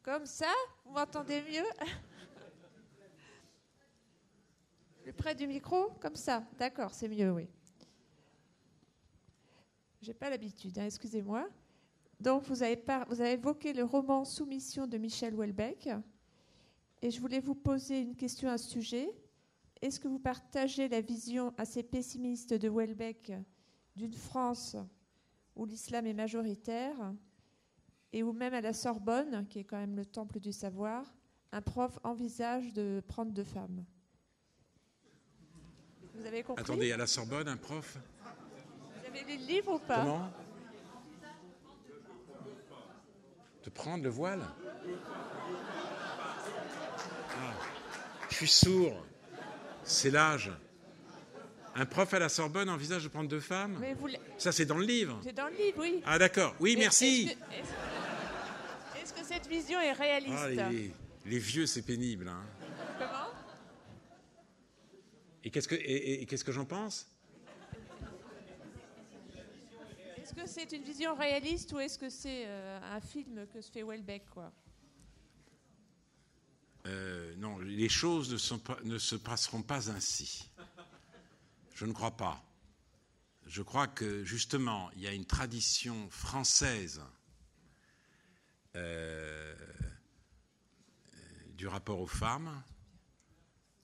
Comme 0.04 0.26
ça 0.28 0.54
Vous 0.86 0.94
m'entendez 0.94 1.42
mieux? 1.42 1.64
Plus 5.02 5.14
près 5.18 5.34
du 5.34 5.48
micro 5.48 5.90
Comme 6.00 6.16
ça 6.16 6.44
D'accord, 6.60 6.94
c'est 6.94 7.08
mieux, 7.08 7.32
oui. 7.32 7.48
J'ai 10.00 10.14
pas 10.14 10.30
l'habitude, 10.30 10.78
hein, 10.78 10.86
excusez-moi. 10.86 11.50
Donc, 12.20 12.44
vous 12.44 12.62
avez, 12.62 12.78
par... 12.78 13.08
vous 13.08 13.20
avez 13.20 13.32
évoqué 13.32 13.74
le 13.74 13.84
roman 13.84 14.24
Soumission 14.26 14.86
de 14.86 15.00
Michel 15.00 15.34
Houellebecq. 15.34 15.90
Et 17.02 17.10
je 17.10 17.20
voulais 17.20 17.40
vous 17.40 17.56
poser 17.56 18.02
une 18.02 18.16
question 18.16 18.50
à 18.50 18.60
ce 18.60 18.70
sujet. 18.70 19.10
Est-ce 19.82 20.00
que 20.00 20.08
vous 20.08 20.20
partagez 20.20 20.88
la 20.88 21.02
vision 21.02 21.54
assez 21.58 21.82
pessimiste 21.82 22.54
de 22.54 22.70
Houellebecq 22.70 23.34
d'une 23.96 24.14
France 24.14 24.76
où 25.56 25.66
l'islam 25.66 26.06
est 26.06 26.14
majoritaire 26.14 26.96
et 28.12 28.24
où 28.24 28.34
même 28.34 28.54
à 28.54 28.62
la 28.62 28.74
Sorbonne, 28.74 29.46
qui 29.48 29.60
est 29.60 29.64
quand 29.64 29.78
même 29.78 29.96
le 29.96 30.06
temple 30.06 30.40
du 30.40 30.52
savoir, 30.52 31.14
un 31.52 31.62
prof 31.62 31.98
envisage 32.04 32.74
de 32.74 33.02
prendre 33.08 33.32
deux 33.32 33.44
femmes. 33.44 33.86
Vous 36.14 36.26
avez 36.26 36.44
compris? 36.44 36.64
Attendez, 36.64 36.92
à 36.92 36.98
la 36.98 37.08
Sorbonne, 37.08 37.48
un 37.48 37.58
prof? 37.58 37.98
Vous 39.00 39.08
avez 39.08 39.24
lu 39.24 39.38
le 39.42 39.46
livre 39.48 39.76
ou 39.76 39.80
pas? 39.80 40.04
Comment? 40.04 40.30
De 43.64 43.70
prendre 43.70 44.04
le 44.04 44.10
voile? 44.10 44.44
Ah, 47.32 47.54
Je 48.30 48.36
suis 48.36 48.48
sourd. 48.48 49.06
C'est 49.84 50.12
l'âge. 50.12 50.52
Un 51.78 51.86
prof 51.86 52.14
à 52.14 52.20
la 52.20 52.30
Sorbonne 52.30 52.70
envisage 52.70 53.04
de 53.04 53.10
prendre 53.10 53.30
deux 53.30 53.42
femmes 53.42 53.78
Mais 53.82 53.94
vous... 53.94 54.08
Ça, 54.38 54.54
c'est 54.54 54.66
dans 54.66 54.78
le 54.78 54.86
livre 54.86 55.20
C'est 55.24 55.34
dans 55.34 55.48
le 55.48 55.56
livre, 55.58 55.78
oui. 55.80 56.02
Ah, 56.06 56.18
d'accord. 56.18 56.56
Oui, 56.62 56.76
merci. 56.78 57.36
Est-ce 59.02 59.14
que, 59.14 59.26
cette 59.26 59.48
vision 59.48 59.80
est 59.82 59.92
réaliste 59.92 60.34
Ah, 60.38 60.70
les, 60.70 60.94
les 61.26 61.40
vieux, 61.40 61.66
c'est 61.66 61.82
pénible. 61.82 62.30
Hein. 62.30 62.44
Comment? 62.98 63.34
Et 65.44 65.52
qu'est-ce 65.52 65.68
que, 65.68 65.76
et, 65.76 66.22
et 66.22 66.26
qu'est-ce 66.26 66.46
que 66.46 66.54
j'en 66.54 66.66
pense? 66.66 67.08
Est-ce 70.18 70.34
que 70.34 70.48
c'est 70.48 70.72
une 70.72 70.84
vision 70.84 71.14
réaliste 71.14 71.74
ou 71.74 71.80
est-ce 71.80 72.00
que 72.00 72.10
c'est 72.10 72.46
euh, 72.48 72.80
un 72.96 73.02
film 73.02 73.46
que 73.54 73.60
se 73.62 73.70
fait 73.70 73.84
Welbeck, 73.84 74.24
quoi? 74.30 74.52
Euh, 76.88 77.36
Non, 77.38 77.60
les 77.60 77.90
choses 77.90 78.32
ne, 78.32 78.38
sont 78.38 78.60
pas, 78.60 78.78
ne 78.84 78.98
se 78.98 79.16
passeront 79.16 79.62
pas 79.62 79.90
ainsi. 79.92 80.50
Je 81.76 81.86
ne 81.86 81.92
crois 81.92 82.16
pas. 82.16 82.42
Je 83.46 83.62
crois 83.62 83.88
que 83.88 84.24
justement, 84.24 84.90
il 84.92 85.02
y 85.02 85.08
a 85.08 85.12
une 85.12 85.26
tradition 85.26 86.10
française 86.10 87.04
euh, 88.76 89.56
du 91.50 91.68
rapport 91.68 92.00
aux 92.00 92.08
femmes 92.08 92.64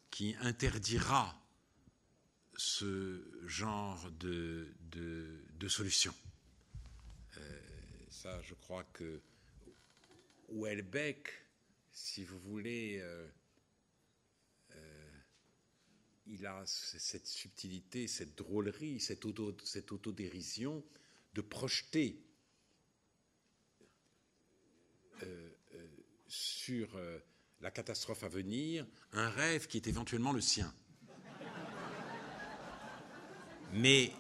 qui 0.09 0.35
interdira 0.39 1.38
ce 2.55 3.30
genre 3.45 4.09
de, 4.11 4.73
de, 4.91 5.43
de 5.53 5.68
solution. 5.68 6.15
Euh, 7.38 7.61
ça, 8.09 8.41
je 8.41 8.53
crois 8.53 8.85
que 8.85 9.22
Houellebecq, 10.47 11.30
si 11.91 12.23
vous 12.23 12.39
voulez, 12.39 12.99
euh, 13.01 13.27
il 16.31 16.45
a 16.45 16.63
cette 16.65 17.27
subtilité, 17.27 18.07
cette 18.07 18.37
drôlerie, 18.37 18.99
cette, 18.99 19.25
auto, 19.25 19.55
cette 19.65 19.91
autodérision 19.91 20.83
de 21.33 21.41
projeter 21.41 22.23
euh, 25.23 25.49
euh, 25.75 25.87
sur 26.27 26.95
euh, 26.95 27.19
la 27.59 27.69
catastrophe 27.69 28.23
à 28.23 28.29
venir, 28.29 28.87
un 29.11 29.29
rêve 29.29 29.67
qui 29.67 29.77
est 29.77 29.87
éventuellement 29.87 30.31
le 30.31 30.41
sien. 30.41 30.73
Mais, 33.73 34.13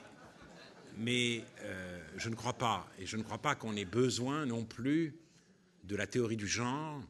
je 0.97 2.29
ne 2.29 2.35
crois 2.35 2.57
pas, 2.57 2.89
et 2.99 3.05
je 3.05 3.17
ne 3.17 3.23
crois 3.23 3.41
pas 3.41 3.55
qu'on 3.55 3.75
ait 3.75 3.85
besoin 3.85 4.45
non 4.45 4.65
plus 4.65 5.17
de 5.83 5.95
la 5.95 6.07
théorie 6.07 6.37
du 6.37 6.47
genre 6.47 7.01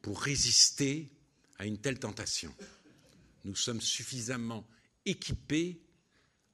pour 0.00 0.20
résister 0.20 1.10
à 1.58 1.66
une 1.66 1.78
telle 1.78 1.98
tentation. 1.98 2.54
Nous 3.44 3.54
sommes 3.54 3.80
suffisamment 3.80 4.68
équipés 5.04 5.80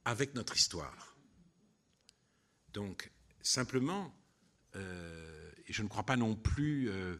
avec 0.05 0.33
notre 0.35 0.55
histoire. 0.55 1.17
Donc, 2.73 3.11
simplement, 3.41 4.13
euh, 4.75 5.51
je 5.67 5.81
ne 5.81 5.87
crois 5.87 6.05
pas 6.05 6.17
non 6.17 6.35
plus 6.35 6.89
euh, 6.89 7.17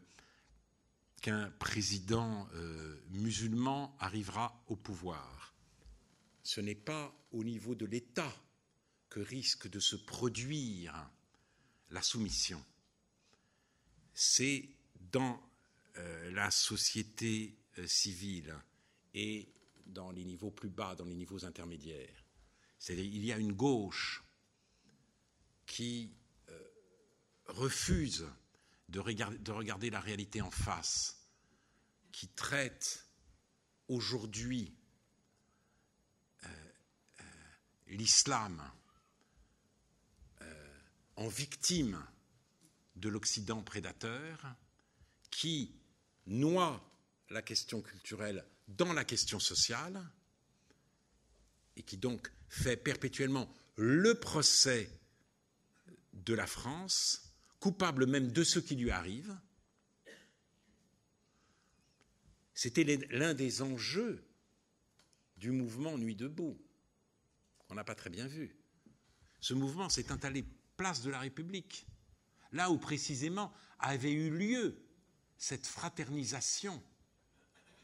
qu'un 1.22 1.50
président 1.58 2.48
euh, 2.54 3.00
musulman 3.10 3.96
arrivera 3.98 4.62
au 4.68 4.76
pouvoir. 4.76 5.54
Ce 6.42 6.60
n'est 6.60 6.74
pas 6.74 7.12
au 7.32 7.42
niveau 7.42 7.74
de 7.74 7.86
l'État 7.86 8.32
que 9.08 9.20
risque 9.20 9.68
de 9.68 9.80
se 9.80 9.96
produire 9.96 11.10
la 11.90 12.02
soumission. 12.02 12.62
C'est 14.14 14.68
dans 15.00 15.40
la 16.32 16.50
société 16.50 17.56
civile 17.86 18.54
et 19.14 19.48
dans 19.86 20.10
les 20.10 20.24
niveaux 20.24 20.50
plus 20.50 20.70
bas, 20.70 20.94
dans 20.94 21.04
les 21.04 21.14
niveaux 21.14 21.44
intermédiaires. 21.44 22.24
Il 22.88 23.24
y 23.24 23.32
a 23.32 23.38
une 23.38 23.52
gauche 23.52 24.22
qui 25.66 26.14
euh, 26.48 26.68
refuse 27.46 28.26
de 28.88 29.00
regarder, 29.00 29.38
de 29.38 29.52
regarder, 29.52 29.90
la 29.90 30.00
réalité 30.00 30.40
en 30.40 30.50
face, 30.50 31.26
qui 32.12 32.28
traite 32.28 33.06
aujourd'hui 33.88 34.76
euh, 36.44 36.48
euh, 37.20 37.24
l'islam 37.88 38.62
en 41.16 41.28
victime 41.28 42.06
de 42.96 43.08
l'Occident 43.08 43.62
prédateur, 43.62 44.54
qui 45.30 45.74
noie 46.26 46.82
la 47.30 47.40
question 47.40 47.80
culturelle 47.80 48.46
dans 48.68 48.92
la 48.92 49.04
question 49.04 49.38
sociale, 49.38 50.02
et 51.76 51.82
qui 51.82 51.96
donc 51.96 52.32
fait 52.48 52.76
perpétuellement 52.76 53.52
le 53.76 54.14
procès 54.18 54.90
de 56.12 56.34
la 56.34 56.46
France, 56.46 57.32
coupable 57.60 58.06
même 58.06 58.32
de 58.32 58.44
ce 58.44 58.58
qui 58.58 58.74
lui 58.76 58.90
arrive. 58.90 59.36
C'était 62.54 62.84
l'un 63.10 63.34
des 63.34 63.60
enjeux 63.60 64.24
du 65.36 65.50
mouvement 65.50 65.98
Nuit 65.98 66.16
debout, 66.16 66.58
qu'on 67.68 67.74
n'a 67.74 67.84
pas 67.84 67.94
très 67.94 68.08
bien 68.08 68.26
vu. 68.26 68.56
Ce 69.40 69.52
mouvement 69.52 69.90
s'est 69.90 70.10
installé 70.10 70.44
place 70.76 71.02
de 71.02 71.10
la 71.10 71.20
République, 71.20 71.86
là 72.52 72.70
où 72.70 72.78
précisément 72.78 73.52
avait 73.78 74.12
eu 74.12 74.30
lieu 74.30 74.82
cette 75.36 75.66
fraternisation 75.66 76.82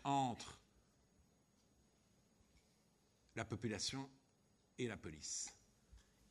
entre 0.05 0.62
la 3.37 3.45
population 3.45 4.09
et 4.79 4.87
la 4.87 4.97
police. 4.97 5.49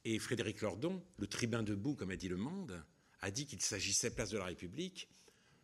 Et 0.04 0.18
Frédéric 0.20 0.62
Lordon, 0.62 1.04
le 1.18 1.28
tribun 1.28 1.64
debout, 1.64 1.96
comme 1.96 2.12
a 2.12 2.16
dit 2.16 2.30
Le 2.30 2.38
Monde, 2.38 2.84
a 3.22 3.32
dit 3.32 3.46
qu'il 3.46 3.62
s'agissait, 3.62 4.14
place 4.14 4.32
de 4.32 4.38
la 4.38 4.46
République, 4.46 5.08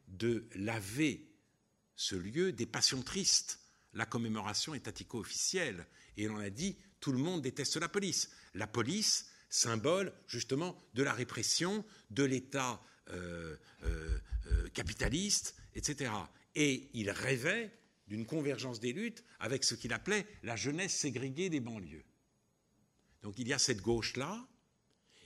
de 0.07 0.47
laver 0.55 1.27
ce 1.95 2.15
lieu 2.15 2.51
des 2.51 2.67
passions 2.67 3.01
tristes. 3.01 3.59
La 3.93 4.05
commémoration 4.05 4.73
est 4.75 4.79
étatico-officielle. 4.79 5.87
Et 6.17 6.29
on 6.29 6.37
a 6.37 6.49
dit, 6.49 6.77
tout 6.99 7.11
le 7.11 7.17
monde 7.17 7.41
déteste 7.41 7.77
la 7.77 7.89
police. 7.89 8.29
La 8.53 8.67
police, 8.67 9.29
symbole 9.49 10.13
justement 10.27 10.77
de 10.93 11.03
la 11.03 11.13
répression, 11.13 11.85
de 12.11 12.23
l'État 12.23 12.81
euh, 13.09 13.55
euh, 13.83 14.19
euh, 14.47 14.69
capitaliste, 14.69 15.55
etc. 15.75 16.11
Et 16.55 16.89
il 16.93 17.09
rêvait 17.09 17.71
d'une 18.07 18.25
convergence 18.25 18.79
des 18.79 18.93
luttes 18.93 19.23
avec 19.39 19.63
ce 19.63 19.75
qu'il 19.75 19.93
appelait 19.93 20.25
la 20.43 20.55
jeunesse 20.55 20.95
ségrégée 20.95 21.49
des 21.49 21.59
banlieues. 21.59 22.05
Donc 23.23 23.37
il 23.37 23.47
y 23.47 23.53
a 23.53 23.59
cette 23.59 23.81
gauche-là, 23.81 24.47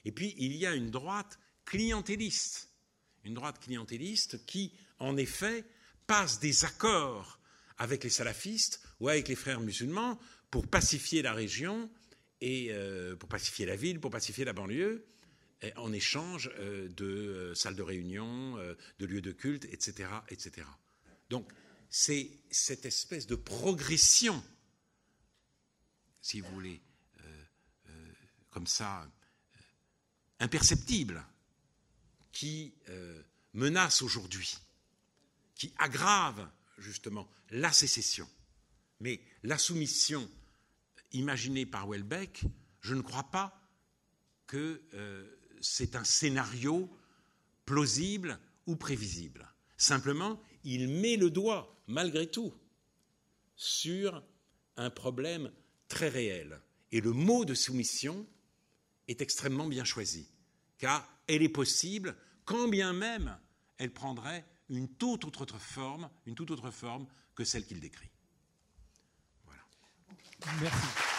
et 0.05 0.11
puis 0.11 0.33
il 0.37 0.55
y 0.55 0.65
a 0.65 0.73
une 0.73 0.89
droite 0.89 1.39
clientéliste, 1.65 2.69
une 3.23 3.33
droite 3.33 3.59
clientéliste 3.59 4.45
qui, 4.45 4.73
en 4.99 5.17
effet, 5.17 5.63
passe 6.07 6.39
des 6.39 6.65
accords 6.65 7.39
avec 7.77 8.03
les 8.03 8.09
salafistes 8.09 8.81
ou 8.99 9.09
avec 9.09 9.27
les 9.27 9.35
frères 9.35 9.59
musulmans 9.59 10.19
pour 10.49 10.67
pacifier 10.67 11.21
la 11.21 11.33
région 11.33 11.89
et 12.41 12.67
euh, 12.71 13.15
pour 13.15 13.29
pacifier 13.29 13.65
la 13.65 13.75
ville, 13.75 13.99
pour 13.99 14.11
pacifier 14.11 14.45
la 14.45 14.53
banlieue, 14.53 15.05
en 15.75 15.93
échange 15.93 16.51
euh, 16.59 16.89
de 16.89 17.05
euh, 17.05 17.55
salles 17.55 17.75
de 17.75 17.83
réunion, 17.83 18.57
de 18.99 19.05
lieux 19.05 19.21
de 19.21 19.31
culte, 19.31 19.65
etc., 19.65 20.09
etc. 20.29 20.67
Donc 21.29 21.47
c'est 21.91 22.31
cette 22.49 22.85
espèce 22.85 23.27
de 23.27 23.35
progression, 23.35 24.41
si 26.21 26.39
vous 26.39 26.49
voulez, 26.53 26.81
euh, 27.19 27.43
euh, 27.89 28.13
comme 28.49 28.65
ça, 28.65 29.03
euh, 29.03 29.07
imperceptible, 30.39 31.23
qui 32.31 32.73
menace 33.53 34.01
aujourd'hui, 34.01 34.57
qui 35.53 35.73
aggrave 35.77 36.49
justement 36.77 37.29
la 37.49 37.73
sécession. 37.73 38.27
Mais 39.01 39.21
la 39.43 39.57
soumission 39.57 40.31
imaginée 41.11 41.65
par 41.65 41.87
Welbeck, 41.87 42.43
je 42.79 42.95
ne 42.95 43.01
crois 43.01 43.29
pas 43.29 43.61
que 44.47 44.81
c'est 45.59 45.97
un 45.97 46.05
scénario 46.05 46.89
plausible 47.65 48.39
ou 48.65 48.77
prévisible. 48.77 49.53
Simplement, 49.75 50.41
il 50.63 50.87
met 50.87 51.17
le 51.17 51.29
doigt 51.29 51.75
malgré 51.87 52.29
tout, 52.29 52.53
sur 53.55 54.23
un 54.77 54.89
problème 54.89 55.51
très 55.87 56.09
réel. 56.09 56.61
Et 56.91 57.01
le 57.01 57.11
mot 57.11 57.45
de 57.45 57.53
soumission 57.53 58.25
est 59.07 59.21
extrêmement 59.21 59.67
bien 59.67 59.83
choisi, 59.83 60.27
car 60.77 61.07
elle 61.27 61.43
est 61.43 61.49
possible 61.49 62.15
quand 62.45 62.67
bien 62.67 62.93
même 62.93 63.37
elle 63.77 63.91
prendrait 63.91 64.45
une 64.69 64.87
toute 64.87 65.25
autre 65.25 65.57
forme, 65.57 66.09
une 66.25 66.35
toute 66.35 66.51
autre 66.51 66.71
forme 66.71 67.07
que 67.35 67.43
celle 67.43 67.65
qu'il 67.65 67.79
décrit. 67.79 68.09
Voilà. 69.45 69.63
Merci. 70.61 71.10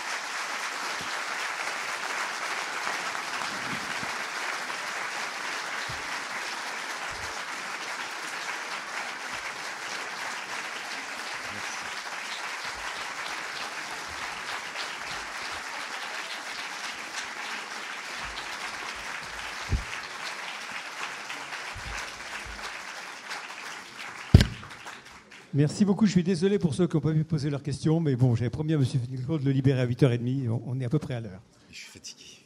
Merci 25.54 25.84
beaucoup. 25.84 26.06
Je 26.06 26.12
suis 26.12 26.22
désolé 26.22 26.58
pour 26.58 26.74
ceux 26.74 26.86
qui 26.86 26.96
n'ont 26.96 27.02
pas 27.02 27.12
pu 27.12 27.24
poser 27.24 27.50
leurs 27.50 27.62
questions, 27.62 28.00
mais 28.00 28.16
bon, 28.16 28.34
j'avais 28.34 28.48
promis 28.48 28.72
à 28.72 28.76
M. 28.76 28.84
Finkielkraut 28.84 29.38
de 29.38 29.44
le 29.44 29.50
libérer 29.50 29.80
à 29.80 29.86
8h30. 29.86 30.48
On 30.66 30.80
est 30.80 30.84
à 30.86 30.88
peu 30.88 30.98
près 30.98 31.14
à 31.14 31.20
l'heure. 31.20 31.42
Je 31.70 31.76
suis 31.76 31.90
fatigué. 31.90 32.41